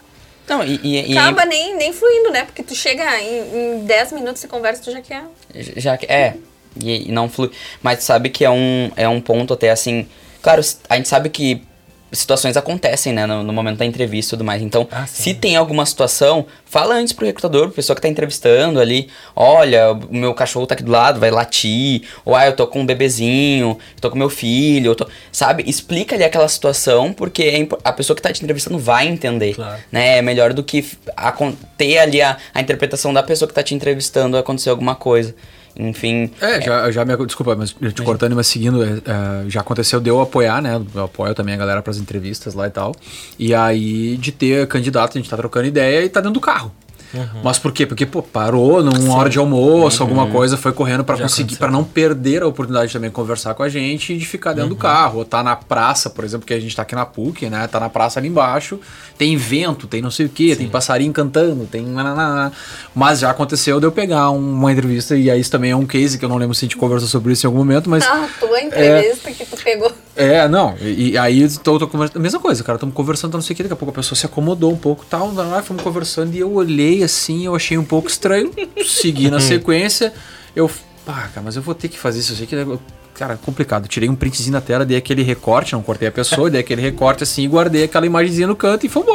Não, 0.49 0.63
e, 0.65 0.79
e, 0.83 1.13
e 1.13 1.17
acaba 1.19 1.45
nem, 1.47 1.77
nem 1.77 1.93
fluindo, 1.93 2.31
né? 2.31 2.45
Porque 2.45 2.63
tu 2.63 2.75
chega 2.75 3.05
em, 3.21 3.77
em 3.81 3.85
10 3.87 4.13
minutos 4.13 4.43
de 4.43 4.49
conversa, 4.49 4.83
tu 4.83 4.91
já 4.91 5.01
quer. 5.01 5.25
já 5.77 5.97
que 5.97 6.05
é 6.07 6.35
e, 6.81 7.09
e 7.09 7.13
não 7.13 7.29
flui 7.29 7.51
mas 7.83 8.05
sabe 8.05 8.29
que 8.29 8.45
é 8.45 8.51
um 8.51 8.93
é 8.95 9.09
um 9.09 9.21
ponto 9.21 9.55
até 9.55 9.71
assim 9.71 10.07
claro 10.43 10.61
a 10.89 10.97
gente 10.97 11.09
sabe 11.09 11.29
que 11.31 11.63
situações 12.13 12.57
acontecem 12.57 13.13
né 13.13 13.27
no, 13.27 13.43
no 13.43 13.53
momento 13.53 13.79
da 13.79 13.85
entrevista 13.85 14.31
e 14.31 14.37
tudo 14.37 14.45
mais. 14.45 14.63
Então 14.63 14.89
Ah, 14.91 15.07
se 15.07 15.35
tem 15.35 15.57
alguma 15.57 15.85
situação 15.87 16.47
fala 16.65 16.95
antes 16.95 17.13
pro 17.13 17.27
recrutador 17.27 17.67
pro 17.67 17.73
pessoa 17.77 17.95
que 17.97 18.03
tá 18.03 18.09
entrevistando 18.09 18.81
ali. 18.81 19.09
Olha 19.35 19.93
o 19.93 20.15
meu 20.15 20.35
cachorro 20.35 20.67
tá 20.67 20.75
aqui 20.75 20.83
do 20.83 20.91
lado 20.93 21.21
vai 21.21 21.31
latir. 21.31 22.03
Ou 22.25 22.35
ah 22.35 22.47
eu 22.47 22.55
tô 22.55 22.67
com 22.67 22.81
um 22.81 22.87
bebezinho 22.87 23.79
eu 23.97 24.01
tô 24.01 24.11
com 24.11 24.17
meu 24.19 24.31
filho 24.31 24.97
sabe? 25.33 25.65
Explica 25.67 26.15
ali 26.15 26.25
aquela 26.25 26.49
situação 26.49 27.13
porque 27.13 27.43
é 27.43 27.69
a 27.85 27.93
pessoa 27.93 28.15
que 28.17 28.23
tá 28.23 28.33
te 28.33 28.43
entrevistando 28.43 28.79
vai 28.79 29.07
entender 29.07 29.55
Claro. 29.55 29.79
né? 29.93 30.19
É 30.19 30.23
melhor 30.23 30.53
do 30.53 30.63
que 30.63 30.85
ter 31.77 31.99
ali 31.99 32.21
a, 32.23 32.37
a 32.55 32.61
interpretação 32.61 33.13
da 33.13 33.23
pessoa 33.23 33.49
que 33.49 33.55
tá 33.55 33.63
te 33.63 33.75
entrevistando 33.75 34.37
acontecer 34.37 34.71
alguma 34.71 34.95
coisa 34.95 35.35
enfim 35.79 36.31
É, 36.41 36.61
já, 36.61 36.91
já 36.91 37.05
me. 37.05 37.17
Desculpa, 37.25 37.55
mas 37.55 37.71
te 37.73 38.03
cortando, 38.03 38.35
mas 38.35 38.47
seguindo, 38.47 38.83
é, 38.83 38.89
é, 38.89 39.49
já 39.49 39.61
aconteceu 39.61 40.01
de 40.01 40.11
eu 40.11 40.21
apoiar, 40.21 40.61
né? 40.61 40.81
Eu 40.95 41.05
apoio 41.05 41.35
também 41.35 41.55
a 41.55 41.59
galera 41.59 41.83
pras 41.83 41.99
entrevistas 41.99 42.55
lá 42.55 42.67
e 42.67 42.71
tal. 42.71 42.95
E 43.39 43.55
aí, 43.55 44.17
de 44.17 44.33
ter 44.33 44.67
candidato, 44.67 45.17
a 45.17 45.21
gente 45.21 45.31
tá 45.31 45.37
trocando 45.37 45.67
ideia 45.67 46.05
e 46.05 46.09
tá 46.09 46.21
dentro 46.21 46.35
do 46.35 46.41
carro. 46.41 46.73
Mas 47.43 47.59
por 47.59 47.73
quê? 47.73 47.87
Porque, 47.87 48.05
pô, 48.05 48.23
parou 48.23 48.83
numa 48.83 49.15
hora 49.15 49.29
de 49.31 49.39
almoço, 49.39 50.03
alguma 50.03 50.27
coisa, 50.33 50.57
foi 50.57 50.73
correndo 50.73 51.03
pra 51.05 51.17
Já 51.17 51.23
conseguir, 51.25 51.57
pra 51.57 51.71
não 51.71 51.83
perder 51.85 52.43
a 52.43 52.47
oportunidade 52.47 52.93
também 52.93 53.09
de 53.11 53.15
conversar 53.15 53.55
com 53.55 53.63
a 53.63 53.69
gente 53.69 54.13
e 54.13 54.19
de 54.19 54.27
ficar 54.27 54.53
dentro 54.53 54.71
do 54.71 54.77
carro. 54.77 55.19
Ou 55.19 55.25
tá 55.25 55.43
na 55.43 55.57
praça, 55.57 56.11
por 56.11 56.25
exemplo, 56.25 56.47
que 56.47 56.53
a 56.55 56.61
gente 56.61 56.75
tá 56.77 56.83
aqui 56.83 56.95
na 56.95 57.07
PUC, 57.07 57.49
né? 57.49 57.67
Tá 57.67 57.81
na 57.81 57.89
praça 57.89 58.19
ali 58.21 58.29
embaixo, 58.29 58.79
tem 59.17 59.37
vento, 59.37 59.87
tem 59.87 60.03
não 60.03 60.11
sei 60.11 60.27
o 60.27 60.29
quê, 60.29 60.55
tem 60.57 60.69
passarinho 60.69 61.13
cantando, 61.13 61.65
tem. 61.67 61.85
Mas 62.95 63.21
já 63.21 63.31
aconteceu 63.31 63.81
de 63.81 63.87
eu 63.87 63.93
pegar 63.93 64.31
um- 64.31 64.39
uma 64.53 64.73
entrevista, 64.73 65.17
e 65.17 65.31
aí 65.31 65.41
isso 65.41 65.51
também 65.51 65.71
é 65.71 65.77
um 65.77 65.87
case 65.87 66.19
que 66.19 66.25
eu 66.25 66.29
não 66.29 66.37
lembro 66.37 66.55
se 66.55 66.65
a 66.65 66.67
gente 66.67 66.77
conversou 66.77 67.09
sobre 67.09 67.33
isso 67.33 67.47
em 67.47 67.49
algum 67.49 67.59
momento, 67.59 67.89
mas. 67.89 68.05
Ah, 68.09 68.25
a 68.25 68.29
tua 68.41 68.61
entrevista 68.61 69.31
que 69.33 69.45
tu 69.45 69.57
pegou. 69.63 69.93
É, 70.19 70.49
não, 70.49 70.75
e, 70.81 71.11
e 71.11 71.19
aí 71.19 71.49
tô, 71.61 71.79
tô 71.79 71.87
conversando, 71.87 72.21
mesma 72.21 72.41
coisa, 72.41 72.65
cara, 72.65 72.75
estamos 72.75 72.93
conversando, 72.93 73.35
não 73.35 73.41
sei 73.41 73.55
o 73.55 73.57
que, 73.57 73.63
daqui 73.63 73.73
a 73.73 73.77
pouco 73.77 73.93
a 73.93 73.95
pessoa 73.95 74.17
se 74.19 74.27
acomodou 74.27 74.73
um 74.73 74.77
pouco 74.77 75.05
tal, 75.09 75.33
lá, 75.33 75.45
lá, 75.45 75.63
fomos 75.63 75.81
conversando 75.81 76.35
e 76.35 76.41
eu 76.41 76.53
olhei 76.53 77.05
assim, 77.05 77.47
eu 77.47 77.55
achei 77.55 77.79
um 77.79 77.85
pouco 77.85 78.09
estranho, 78.09 78.51
segui 78.85 79.31
na 79.31 79.39
sequência, 79.41 80.13
eu, 80.57 80.69
pá, 81.07 81.29
cara, 81.33 81.43
mas 81.45 81.55
eu 81.55 81.63
vou 81.63 81.73
ter 81.73 81.87
que 81.89 81.97
fazer 81.97 82.19
isso, 82.19 82.33
eu 82.33 82.37
sei 82.37 82.47
que, 82.49 82.55
eu- 82.57 82.81
cara, 83.19 83.35
é 83.35 83.37
complicado, 83.37 83.89
tirei 83.89 84.09
um 84.09 84.15
printzinho 84.15 84.53
na 84.53 84.61
tela, 84.61 84.85
dei 84.85 84.97
aquele 84.97 85.23
recorte, 85.23 85.73
não 85.73 85.83
cortei 85.83 86.07
a 86.07 86.13
pessoa, 86.13 86.49
dei 86.49 86.61
aquele 86.61 86.81
recorte 86.81 87.25
assim 87.25 87.43
e 87.43 87.49
guardei 87.49 87.85
aquela 87.85 88.07
imagenzinha 88.07 88.47
no 88.47 88.55
canto 88.55 88.87
e 88.87 88.89
fomos 88.89 89.09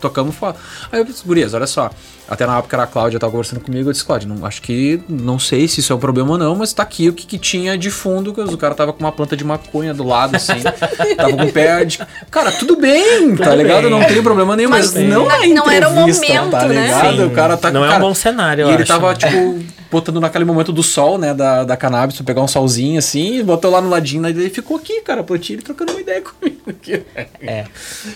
tocamos 0.00 0.34
fora. 0.34 0.56
Aí 0.92 1.00
eu 1.00 1.04
disse, 1.04 1.24
gurias, 1.24 1.54
olha 1.54 1.66
só, 1.66 1.90
até 2.28 2.46
na 2.46 2.58
época 2.58 2.76
era 2.76 2.82
a 2.82 2.86
Cláudia, 2.86 3.18
tava 3.18 3.30
conversando 3.32 3.60
comigo, 3.60 3.88
eu 3.88 3.92
disse, 3.92 4.04
Cláudia, 4.04 4.28
não, 4.28 4.44
acho 4.44 4.60
que, 4.60 5.00
não 5.08 5.38
sei 5.38 5.66
se 5.66 5.80
isso 5.80 5.92
é 5.92 5.96
um 5.96 5.98
problema 5.98 6.32
ou 6.32 6.38
não, 6.38 6.54
mas 6.56 6.72
tá 6.74 6.82
aqui 6.82 7.08
o 7.08 7.12
que, 7.12 7.26
que 7.26 7.38
tinha 7.38 7.78
de 7.78 7.90
fundo, 7.90 8.34
que 8.34 8.40
o 8.40 8.58
cara 8.58 8.74
tava 8.74 8.92
com 8.92 9.00
uma 9.00 9.12
planta 9.12 9.34
de 9.36 9.44
maconha 9.44 9.94
do 9.94 10.04
lado, 10.04 10.36
assim, 10.36 10.60
tava 11.16 11.32
com 11.36 11.44
o 11.44 11.52
pé 11.52 11.84
de... 11.86 11.98
Cara, 12.30 12.52
tudo 12.52 12.76
bem, 12.76 13.34
tá 13.34 13.44
Tudo 13.44 13.56
ligado? 13.56 13.82
bem. 13.82 13.90
Não 13.90 14.04
tem 14.04 14.22
problema 14.22 14.54
nenhum, 14.56 14.70
mas, 14.70 14.92
Mas 14.92 15.04
não 15.04 15.24
não 15.24 15.70
era 15.70 15.88
o 15.88 15.92
entrevista, 15.92 16.26
momento, 16.34 16.50
tá 16.50 16.66
né? 16.66 16.82
ligado? 16.84 17.16
Sim, 17.16 17.24
o 17.24 17.30
cara 17.30 17.56
tá 17.56 17.70
não 17.70 17.84
é 17.84 17.88
um 17.88 17.90
cara, 17.92 18.04
bom 18.04 18.14
cenário, 18.14 18.62
eu 18.62 18.68
E 18.68 18.74
ele 18.74 18.82
acho, 18.82 18.92
tava, 18.92 19.08
né? 19.08 19.14
tipo, 19.16 19.77
botando 19.90 20.20
naquele 20.20 20.44
momento 20.44 20.72
do 20.72 20.82
sol, 20.82 21.18
né, 21.18 21.34
da, 21.34 21.64
da 21.64 21.76
cannabis, 21.76 22.16
pra 22.16 22.24
pegar 22.24 22.42
um 22.42 22.48
solzinho, 22.48 22.98
assim, 22.98 23.38
e 23.38 23.42
botou 23.42 23.70
lá 23.70 23.80
no 23.80 23.88
ladinho, 23.88 24.24
aí 24.26 24.32
ele 24.32 24.50
ficou 24.50 24.76
aqui, 24.76 25.00
cara, 25.00 25.22
plantinha, 25.22 25.56
ele 25.56 25.62
trocando 25.62 25.92
uma 25.92 26.00
ideia 26.00 26.20
comigo 26.22 26.62
aqui. 26.68 27.02
É. 27.40 27.64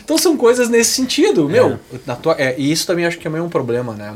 Então 0.04 0.18
são 0.18 0.36
coisas 0.36 0.68
nesse 0.68 0.90
sentido, 0.90 1.48
meu. 1.48 1.78
Na 2.06 2.16
tua, 2.16 2.34
é, 2.38 2.54
e 2.58 2.70
isso 2.70 2.86
também 2.86 3.06
acho 3.06 3.18
que 3.18 3.26
é 3.26 3.30
meio 3.30 3.44
um 3.44 3.48
problema, 3.48 3.94
né? 3.94 4.14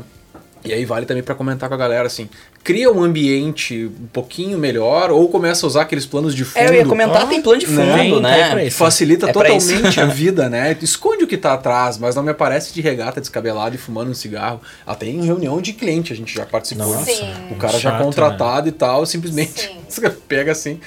E 0.63 0.73
aí 0.73 0.85
vale 0.85 1.05
também 1.05 1.23
pra 1.23 1.35
comentar 1.35 1.69
com 1.69 1.75
a 1.75 1.77
galera 1.77 2.07
assim, 2.07 2.29
cria 2.63 2.91
um 2.91 3.01
ambiente 3.01 3.85
um 3.85 4.07
pouquinho 4.07 4.57
melhor 4.57 5.11
ou 5.11 5.29
começa 5.29 5.65
a 5.65 5.67
usar 5.67 5.81
aqueles 5.83 6.05
planos 6.05 6.35
de 6.35 6.43
fundo. 6.43 6.63
É, 6.63 6.69
eu 6.69 6.73
ia 6.73 6.85
comentar, 6.85 7.27
tem 7.27 7.41
plano 7.41 7.59
de 7.59 7.65
fundo, 7.65 8.19
né? 8.19 8.65
isso. 8.65 8.77
facilita 8.77 9.29
É 9.29 9.33
totalmente 9.33 9.99
a 9.99 10.05
vida, 10.11 10.49
né? 10.49 10.77
Esconde 10.81 11.23
o 11.23 11.27
que 11.27 11.37
tá 11.37 11.53
atrás, 11.53 11.97
mas 11.97 12.15
não 12.15 12.23
me 12.23 12.31
aparece 12.31 12.73
de 12.73 12.81
regata 12.81 13.21
descabelado 13.21 13.75
e 13.75 13.77
fumando 13.77 14.11
um 14.11 14.13
cigarro. 14.13 14.61
Até 14.85 15.07
em 15.07 15.23
reunião 15.25 15.61
de 15.61 15.73
cliente 15.73 16.11
a 16.11 16.15
gente 16.15 16.33
já 16.33 16.45
participou. 16.45 16.87
Nossa, 16.87 17.05
Sim. 17.05 17.33
O 17.51 17.55
cara 17.55 17.73
já 17.73 17.91
chato, 17.91 18.03
contratado 18.03 18.67
e 18.67 18.71
tal, 18.71 19.05
simplesmente 19.05 19.71
Sim. 19.87 20.01
pega 20.27 20.51
assim, 20.51 20.79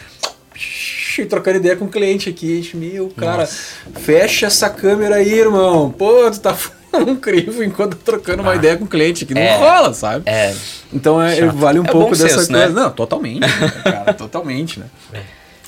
e 1.19 1.27
trocando 1.27 1.59
ideia 1.59 1.77
com 1.77 1.87
o 1.87 1.91
cliente 1.91 2.29
aqui. 2.29 2.71
Meu, 2.75 3.09
cara, 3.11 3.47
fecha 3.47 4.47
essa 4.47 4.69
câmera 4.69 5.17
aí, 5.17 5.33
irmão. 5.33 5.91
Pô, 5.91 6.31
tu 6.31 6.41
tá 6.41 6.57
um 7.07 7.17
crivo 7.17 7.63
enquanto 7.63 7.97
trocando 7.97 8.43
uma 8.43 8.55
ideia 8.55 8.77
com 8.77 8.85
o 8.85 8.89
cliente 8.89 9.25
aqui. 9.25 9.35
Não 9.35 9.41
É. 9.43 9.57
rola, 9.57 9.93
sabe? 9.95 10.23
É, 10.29 10.55
Então 10.93 11.21
é, 11.23 11.47
vale 11.47 11.79
um 11.79 11.85
É 11.85 11.91
pouco 11.91 12.11
dessa 12.11 12.29
senso, 12.29 12.51
coisa. 12.53 12.69
né? 12.69 12.69
Não, 12.69 12.91
totalmente, 12.91 13.41
né, 13.41 13.73
cara, 13.85 14.13
totalmente, 14.19 14.81
né? 14.81 14.87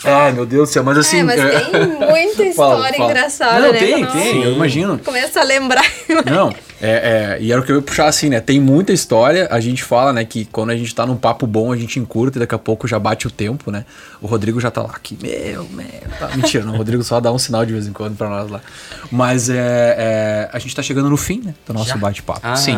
Ai, 0.04 0.32
meu 0.32 0.44
Deus 0.46 0.68
do 0.68 0.72
céu, 0.72 0.82
mas 0.84 0.98
assim. 0.98 1.20
é, 1.20 1.22
mas 1.22 1.38
é- 1.40 1.60
tem 1.60 1.86
muita 1.86 2.42
história 2.44 2.54
Fala, 2.54 2.92
fala. 2.92 3.10
engraçada, 3.10 3.60
Não, 3.60 3.72
né? 3.72 3.78
tem, 3.78 4.00
Nossa, 4.02 4.16
tem, 4.18 4.42
eu 4.42 4.52
imagino. 4.52 4.98
Começa 4.98 5.40
a 5.40 5.42
lembrar. 5.44 5.84
Não, 6.30 6.50
é, 6.80 7.36
é, 7.38 7.38
e 7.40 7.52
era 7.52 7.60
o 7.60 7.64
que 7.64 7.70
eu 7.70 7.76
ia 7.76 7.82
puxar 7.82 8.06
assim, 8.06 8.28
né? 8.28 8.40
Tem 8.40 8.58
muita 8.60 8.92
história, 8.92 9.46
a 9.50 9.60
gente 9.60 9.82
fala, 9.84 10.12
né, 10.12 10.24
que 10.24 10.44
quando 10.46 10.70
a 10.70 10.76
gente 10.76 10.92
tá 10.94 11.06
num 11.06 11.16
papo 11.16 11.46
bom, 11.46 11.72
a 11.72 11.76
gente 11.76 11.98
encurta 12.00 12.38
e 12.38 12.40
daqui 12.40 12.54
a 12.54 12.58
pouco 12.58 12.88
já 12.88 12.98
bate 12.98 13.26
o 13.26 13.30
tempo, 13.30 13.70
né? 13.70 13.84
O 14.20 14.26
Rodrigo 14.26 14.60
já 14.60 14.70
tá 14.70 14.82
lá 14.82 14.90
aqui, 14.94 15.16
meu, 15.22 15.64
meu. 15.70 15.86
Tá. 16.18 16.28
Mentira, 16.34 16.64
não, 16.64 16.74
o 16.74 16.76
Rodrigo 16.76 17.02
só 17.04 17.20
dá 17.20 17.30
um 17.32 17.38
sinal 17.38 17.64
de 17.64 17.72
vez 17.72 17.86
em 17.86 17.92
quando 17.92 18.16
pra 18.16 18.28
nós 18.28 18.50
lá. 18.50 18.60
Mas 19.10 19.48
é, 19.48 19.56
é, 19.56 20.48
a 20.52 20.58
gente 20.58 20.74
tá 20.74 20.82
chegando 20.82 21.08
no 21.08 21.16
fim, 21.16 21.40
né, 21.44 21.54
do 21.66 21.72
nosso 21.74 21.96
bate-papo. 21.98 22.40
Ah. 22.42 22.56
Sim. 22.56 22.76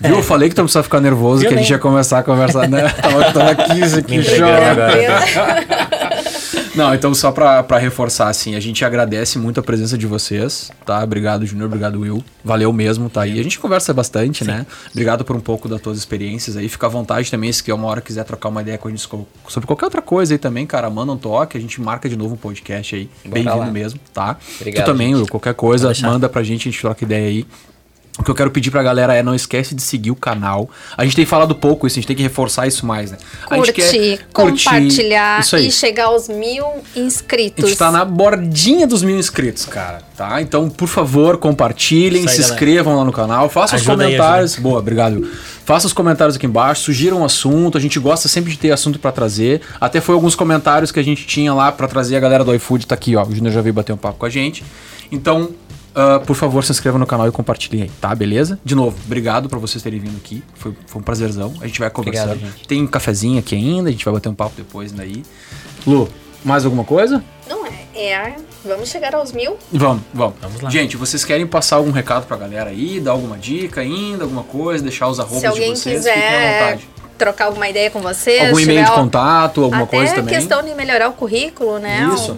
Viu? 0.00 0.16
Eu 0.16 0.22
falei 0.22 0.48
que 0.48 0.54
tu 0.54 0.58
não 0.58 0.64
precisa 0.66 0.82
ficar 0.82 1.00
nervoso, 1.00 1.40
Viu 1.40 1.48
que 1.48 1.54
a 1.54 1.56
nem? 1.56 1.64
gente 1.64 1.72
ia 1.72 1.78
começar 1.78 2.18
a 2.18 2.22
conversar, 2.22 2.68
né? 2.68 2.88
Tava, 2.90 3.32
tava 3.32 3.50
aqui, 3.52 3.80
isso 3.80 3.98
aqui, 3.98 4.18
Me 4.18 4.24
chora. 4.24 4.70
agora. 4.72 5.87
Não, 6.78 6.94
então 6.94 7.12
só 7.12 7.32
pra, 7.32 7.62
pra 7.62 7.76
reforçar, 7.78 8.28
assim, 8.28 8.54
a 8.54 8.60
gente 8.60 8.84
agradece 8.84 9.38
muito 9.38 9.58
a 9.60 9.62
presença 9.62 9.98
de 9.98 10.06
vocês, 10.06 10.70
tá? 10.86 11.02
Obrigado, 11.02 11.44
Junior, 11.44 11.66
obrigado, 11.66 12.00
Will. 12.00 12.24
Valeu 12.44 12.72
mesmo, 12.72 13.10
tá 13.10 13.22
aí. 13.22 13.38
A 13.38 13.42
gente 13.42 13.58
conversa 13.58 13.92
bastante, 13.92 14.44
né? 14.44 14.64
Obrigado 14.90 15.24
por 15.24 15.34
um 15.36 15.40
pouco 15.40 15.68
das 15.68 15.80
tuas 15.80 15.98
experiências 15.98 16.56
aí. 16.56 16.68
Fica 16.68 16.86
à 16.86 16.88
vontade 16.88 17.30
também, 17.30 17.52
se 17.52 17.70
uma 17.72 17.88
hora 17.88 18.00
quiser 18.00 18.24
trocar 18.24 18.48
uma 18.48 18.62
ideia 18.62 18.78
com 18.78 18.88
a 18.88 18.90
gente 18.90 19.00
so- 19.02 19.26
sobre 19.48 19.66
qualquer 19.66 19.86
outra 19.86 20.00
coisa 20.00 20.32
aí 20.34 20.38
também, 20.38 20.64
cara, 20.66 20.88
manda 20.88 21.12
um 21.12 21.16
toque, 21.18 21.58
a 21.58 21.60
gente 21.60 21.80
marca 21.80 22.08
de 22.08 22.16
novo 22.16 22.34
um 22.34 22.38
podcast 22.38 22.94
aí. 22.94 23.10
Bem-vindo 23.24 23.72
mesmo, 23.72 24.00
tá? 24.14 24.36
Obrigado, 24.60 24.84
tu 24.84 24.86
também, 24.86 25.08
gente. 25.08 25.16
Will, 25.18 25.26
qualquer 25.26 25.54
coisa, 25.54 25.92
manda 26.02 26.28
pra 26.28 26.42
gente, 26.42 26.68
a 26.68 26.70
gente 26.70 26.80
troca 26.80 27.04
ideia 27.04 27.28
aí. 27.28 27.46
O 28.18 28.24
que 28.24 28.30
eu 28.30 28.34
quero 28.34 28.50
pedir 28.50 28.70
pra 28.72 28.82
galera 28.82 29.14
é 29.14 29.22
não 29.22 29.34
esquece 29.34 29.74
de 29.74 29.80
seguir 29.82 30.10
o 30.10 30.16
canal. 30.16 30.68
A 30.96 31.04
gente 31.04 31.14
tem 31.14 31.24
falado 31.24 31.54
pouco 31.54 31.86
isso, 31.86 31.94
a 31.94 31.98
gente 32.00 32.06
tem 32.08 32.16
que 32.16 32.22
reforçar 32.22 32.66
isso 32.66 32.84
mais, 32.84 33.12
né? 33.12 33.18
A 33.48 33.56
gente 33.56 33.72
quer 33.72 33.82
Curtir, 33.84 34.20
curtir, 34.32 34.64
compartilhar 34.64 35.44
aí. 35.54 35.66
e 35.68 35.70
chegar 35.70 36.06
aos 36.06 36.28
mil 36.28 36.66
A 36.66 36.98
inscritos. 36.98 37.68
gente 37.68 37.78
tá 37.78 37.92
na 37.92 38.04
bordinha 38.04 38.86
dos 38.86 39.02
mil 39.04 39.16
inscritos, 39.18 39.64
cara, 39.66 40.02
tá? 40.16 40.42
Então, 40.42 40.68
por 40.68 40.88
favor, 40.88 41.38
compartilhem, 41.38 42.22
aí, 42.22 42.28
se 42.28 42.38
galera. 42.38 42.52
inscrevam 42.54 42.96
lá 42.96 43.04
no 43.04 43.12
canal, 43.12 43.48
façam 43.48 43.76
os 43.76 43.82
Ajuda 43.82 44.02
aí, 44.04 44.12
comentários. 44.16 44.56
Boa, 44.56 44.78
obrigado. 44.80 45.30
Faça 45.64 45.86
os 45.86 45.92
comentários 45.92 46.34
aqui 46.36 46.46
embaixo, 46.46 46.82
sugiram 46.84 47.20
um 47.20 47.24
assunto, 47.24 47.78
a 47.78 47.80
gente 47.80 47.98
gosta 48.00 48.26
sempre 48.26 48.50
de 48.50 48.58
ter 48.58 48.72
assunto 48.72 48.98
pra 48.98 49.12
trazer. 49.12 49.60
Até 49.80 50.00
foi 50.00 50.14
alguns 50.14 50.34
comentários 50.34 50.90
que 50.90 50.98
a 50.98 51.04
gente 51.04 51.26
tinha 51.26 51.52
lá 51.54 51.70
pra 51.70 51.86
trazer 51.86 52.16
a 52.16 52.20
galera 52.20 52.42
do 52.42 52.54
iFood, 52.54 52.86
tá 52.86 52.94
aqui, 52.94 53.14
ó. 53.14 53.22
O 53.24 53.34
Júnior 53.34 53.52
já 53.52 53.60
veio 53.60 53.74
bater 53.74 53.92
um 53.92 53.96
papo 53.96 54.18
com 54.18 54.26
a 54.26 54.30
gente. 54.30 54.64
Então, 55.12 55.50
ah, 56.00 56.20
por 56.20 56.36
favor, 56.36 56.62
se 56.62 56.70
inscreva 56.70 56.96
no 56.96 57.06
canal 57.06 57.26
e 57.26 57.32
compartilhem 57.32 57.82
aí, 57.82 57.90
tá? 58.00 58.14
Beleza? 58.14 58.58
De 58.64 58.74
novo, 58.74 58.96
obrigado 59.04 59.48
pra 59.48 59.58
vocês 59.58 59.82
terem 59.82 59.98
vindo 59.98 60.16
aqui. 60.16 60.44
Foi, 60.54 60.72
foi 60.86 61.00
um 61.00 61.04
prazerzão. 61.04 61.52
A 61.60 61.66
gente 61.66 61.80
vai 61.80 61.90
conversando. 61.90 62.32
Obrigado, 62.32 62.52
gente. 62.54 62.68
Tem 62.68 62.82
um 62.82 62.86
cafezinho 62.86 63.38
aqui 63.40 63.56
ainda, 63.56 63.88
a 63.88 63.92
gente 63.92 64.04
vai 64.04 64.14
bater 64.14 64.28
um 64.28 64.34
papo 64.34 64.52
depois 64.56 64.92
daí. 64.92 65.24
Lu, 65.84 66.08
mais 66.44 66.64
alguma 66.64 66.84
coisa? 66.84 67.22
Não 67.48 67.66
é, 67.66 67.72
é. 67.96 68.36
Vamos 68.64 68.88
chegar 68.88 69.14
aos 69.14 69.32
mil? 69.32 69.56
Vamos, 69.72 70.02
vamos. 70.14 70.34
Vamos 70.40 70.60
lá. 70.60 70.70
Gente, 70.70 70.96
vocês 70.96 71.24
querem 71.24 71.46
passar 71.46 71.76
algum 71.76 71.90
recado 71.90 72.26
pra 72.26 72.36
galera 72.36 72.70
aí? 72.70 73.00
Dar 73.00 73.12
alguma 73.12 73.36
dica 73.36 73.80
ainda, 73.80 74.22
alguma 74.24 74.42
coisa? 74.44 74.82
Deixar 74.84 75.08
os 75.08 75.18
arrobas 75.18 75.40
Se 75.40 75.46
alguém 75.46 75.72
de 75.72 75.80
vocês? 75.80 76.04
Fiquem 76.04 76.12
à 76.12 76.26
quiser 76.26 76.60
vontade. 76.64 76.88
trocar 77.16 77.44
alguma 77.46 77.68
ideia 77.68 77.90
com 77.90 78.00
vocês. 78.00 78.46
Algum 78.46 78.60
e-mail 78.60 78.84
de 78.84 78.92
contato, 78.92 79.64
alguma 79.64 79.82
Até 79.82 79.96
coisa 79.96 80.14
também? 80.14 80.34
questão 80.34 80.62
de 80.62 80.74
melhorar 80.74 81.08
o 81.08 81.12
currículo, 81.12 81.78
né? 81.78 82.08
Isso. 82.14 82.36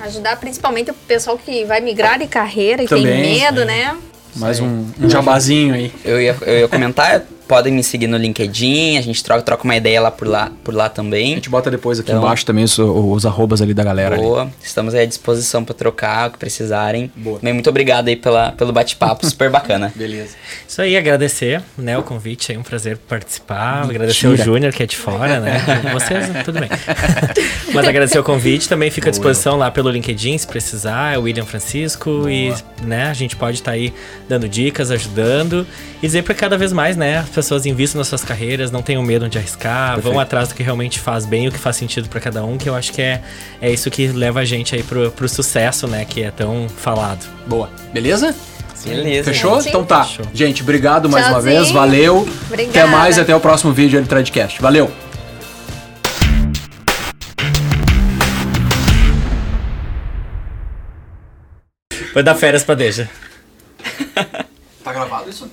Ajudar 0.00 0.36
principalmente 0.36 0.90
o 0.90 0.94
pessoal 0.94 1.38
que 1.38 1.64
vai 1.64 1.80
migrar 1.80 2.18
de 2.18 2.26
carreira 2.26 2.82
e 2.82 2.86
Também, 2.86 3.04
tem 3.06 3.40
medo, 3.40 3.64
né? 3.64 3.96
Mais 4.34 4.60
um, 4.60 4.86
um 5.00 5.08
jabazinho 5.08 5.74
aí. 5.74 5.92
eu 6.04 6.20
ia, 6.20 6.36
eu 6.42 6.58
ia 6.60 6.68
comentar, 6.68 7.22
podem 7.46 7.72
me 7.72 7.82
seguir 7.82 8.06
no 8.06 8.16
LinkedIn, 8.16 8.98
a 8.98 9.00
gente 9.00 9.22
troca, 9.22 9.42
troca 9.42 9.64
uma 9.64 9.76
ideia 9.76 10.00
lá 10.00 10.10
por 10.10 10.26
lá, 10.26 10.50
por 10.64 10.74
lá 10.74 10.86
A 10.86 10.88
também. 10.88 11.34
gente 11.34 11.48
bota 11.48 11.70
depois 11.70 12.00
aqui 12.00 12.10
Então- 12.10 12.22
embaixo 12.22 12.44
também 12.44 12.64
os, 12.64 12.76
os 12.78 13.24
arrobas 13.24 13.62
ali 13.62 13.72
da 13.72 13.84
galera. 13.84 14.14
ali. 14.16 14.22
Boa, 14.24 14.50
estamos 14.62 14.94
aí 14.94 15.02
à 15.02 15.06
disposição 15.06 15.64
para 15.64 15.74
trocar 15.74 16.28
o 16.28 16.32
que 16.32 16.38
precisarem. 16.38 17.10
Boa. 17.16 17.38
Bem, 17.42 17.52
muito 17.52 17.68
obrigado 17.70 18.08
aí 18.08 18.16
pela, 18.16 18.52
pelo 18.52 18.72
bate-papo, 18.72 19.24
super 19.30 19.48
bacana. 19.50 19.92
Beleza. 19.94 20.34
Isso 20.66 20.82
aí, 20.82 20.96
agradecer 20.96 21.62
né, 21.78 21.96
o 21.96 22.02
convite, 22.02 22.52
é 22.52 22.58
um 22.58 22.62
prazer 22.62 22.96
participar. 22.98 23.82
Agradecer 23.84 24.26
Mentira. 24.26 24.42
o 24.42 24.44
Júnior, 24.54 24.72
que 24.72 24.82
é 24.82 24.86
de 24.86 24.96
fora, 24.96 25.40
né? 25.40 25.62
Vocês, 25.92 26.26
tudo 26.44 26.60
bem. 26.60 26.68
Mas 27.72 27.86
agradecer 27.86 28.18
o 28.18 28.24
convite, 28.24 28.68
também 28.68 28.90
fica 28.90 29.08
à 29.08 29.10
disposição 29.10 29.56
lá 29.56 29.70
pelo 29.70 29.90
LinkedIn, 29.90 30.36
se 30.38 30.46
precisar, 30.46 31.14
é 31.14 31.18
o 31.18 31.22
William 31.22 31.44
Francisco. 31.44 32.28
E 32.28 32.52
né, 32.82 33.08
a 33.08 33.14
gente 33.14 33.36
pode 33.36 33.58
estar 33.58 33.72
aí 33.72 33.92
dando 34.28 34.48
dicas, 34.48 34.90
ajudando. 34.90 35.66
E 36.02 36.06
dizer 36.06 36.22
para 36.22 36.34
cada 36.34 36.56
vez 36.58 36.72
mais, 36.72 36.96
né? 36.96 37.24
As 37.36 37.44
pessoas 37.44 37.66
invistam 37.66 37.98
nas 37.98 38.08
suas 38.08 38.24
carreiras, 38.24 38.70
não 38.70 38.80
tenham 38.80 39.02
medo 39.02 39.28
de 39.28 39.36
arriscar, 39.36 39.96
Perfeito. 39.96 40.10
vão 40.10 40.18
atrás 40.18 40.48
do 40.48 40.54
que 40.54 40.62
realmente 40.62 40.98
faz 40.98 41.26
bem 41.26 41.44
e 41.44 41.48
o 41.48 41.52
que 41.52 41.58
faz 41.58 41.76
sentido 41.76 42.08
para 42.08 42.18
cada 42.18 42.42
um, 42.42 42.56
que 42.56 42.66
eu 42.66 42.74
acho 42.74 42.90
que 42.90 43.02
é, 43.02 43.20
é 43.60 43.70
isso 43.70 43.90
que 43.90 44.06
leva 44.08 44.40
a 44.40 44.44
gente 44.46 44.74
aí 44.74 44.82
pro, 44.82 45.10
pro 45.10 45.28
sucesso, 45.28 45.86
né? 45.86 46.06
Que 46.06 46.22
é 46.22 46.30
tão 46.30 46.66
falado. 46.66 47.26
Boa. 47.46 47.68
Beleza? 47.92 48.34
Beleza. 48.86 49.24
Fechou? 49.24 49.60
Sim. 49.60 49.68
Então 49.68 49.84
tá. 49.84 50.02
Fechou. 50.04 50.24
Gente, 50.32 50.62
obrigado 50.62 51.10
mais 51.10 51.26
uma 51.26 51.34
Tchauzinho. 51.34 51.58
vez. 51.58 51.70
Valeu. 51.70 52.28
Obrigada. 52.46 52.78
Até 52.78 52.86
mais 52.86 53.18
e 53.18 53.20
até 53.20 53.36
o 53.36 53.40
próximo 53.40 53.70
vídeo 53.70 53.98
aí 53.98 54.02
do 54.02 54.08
Threadcast. 54.08 54.62
Valeu. 54.62 54.90
Vai 62.14 62.22
dar 62.22 62.34
férias 62.34 62.64
pra 62.64 62.74
Deja. 62.74 63.10
Tá 64.82 64.90
gravado 64.90 65.28
isso? 65.28 65.50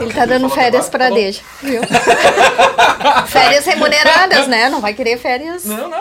Ele 0.00 0.12
tá 0.12 0.26
dando 0.26 0.48
férias 0.48 0.88
pra 0.88 1.10
Deja, 1.10 1.40
viu? 1.62 1.82
férias 3.28 3.64
remuneradas, 3.64 4.46
né? 4.48 4.68
Não 4.68 4.80
vai 4.80 4.94
querer 4.94 5.18
férias. 5.18 5.64
Não, 5.64 5.88
não. 5.88 5.98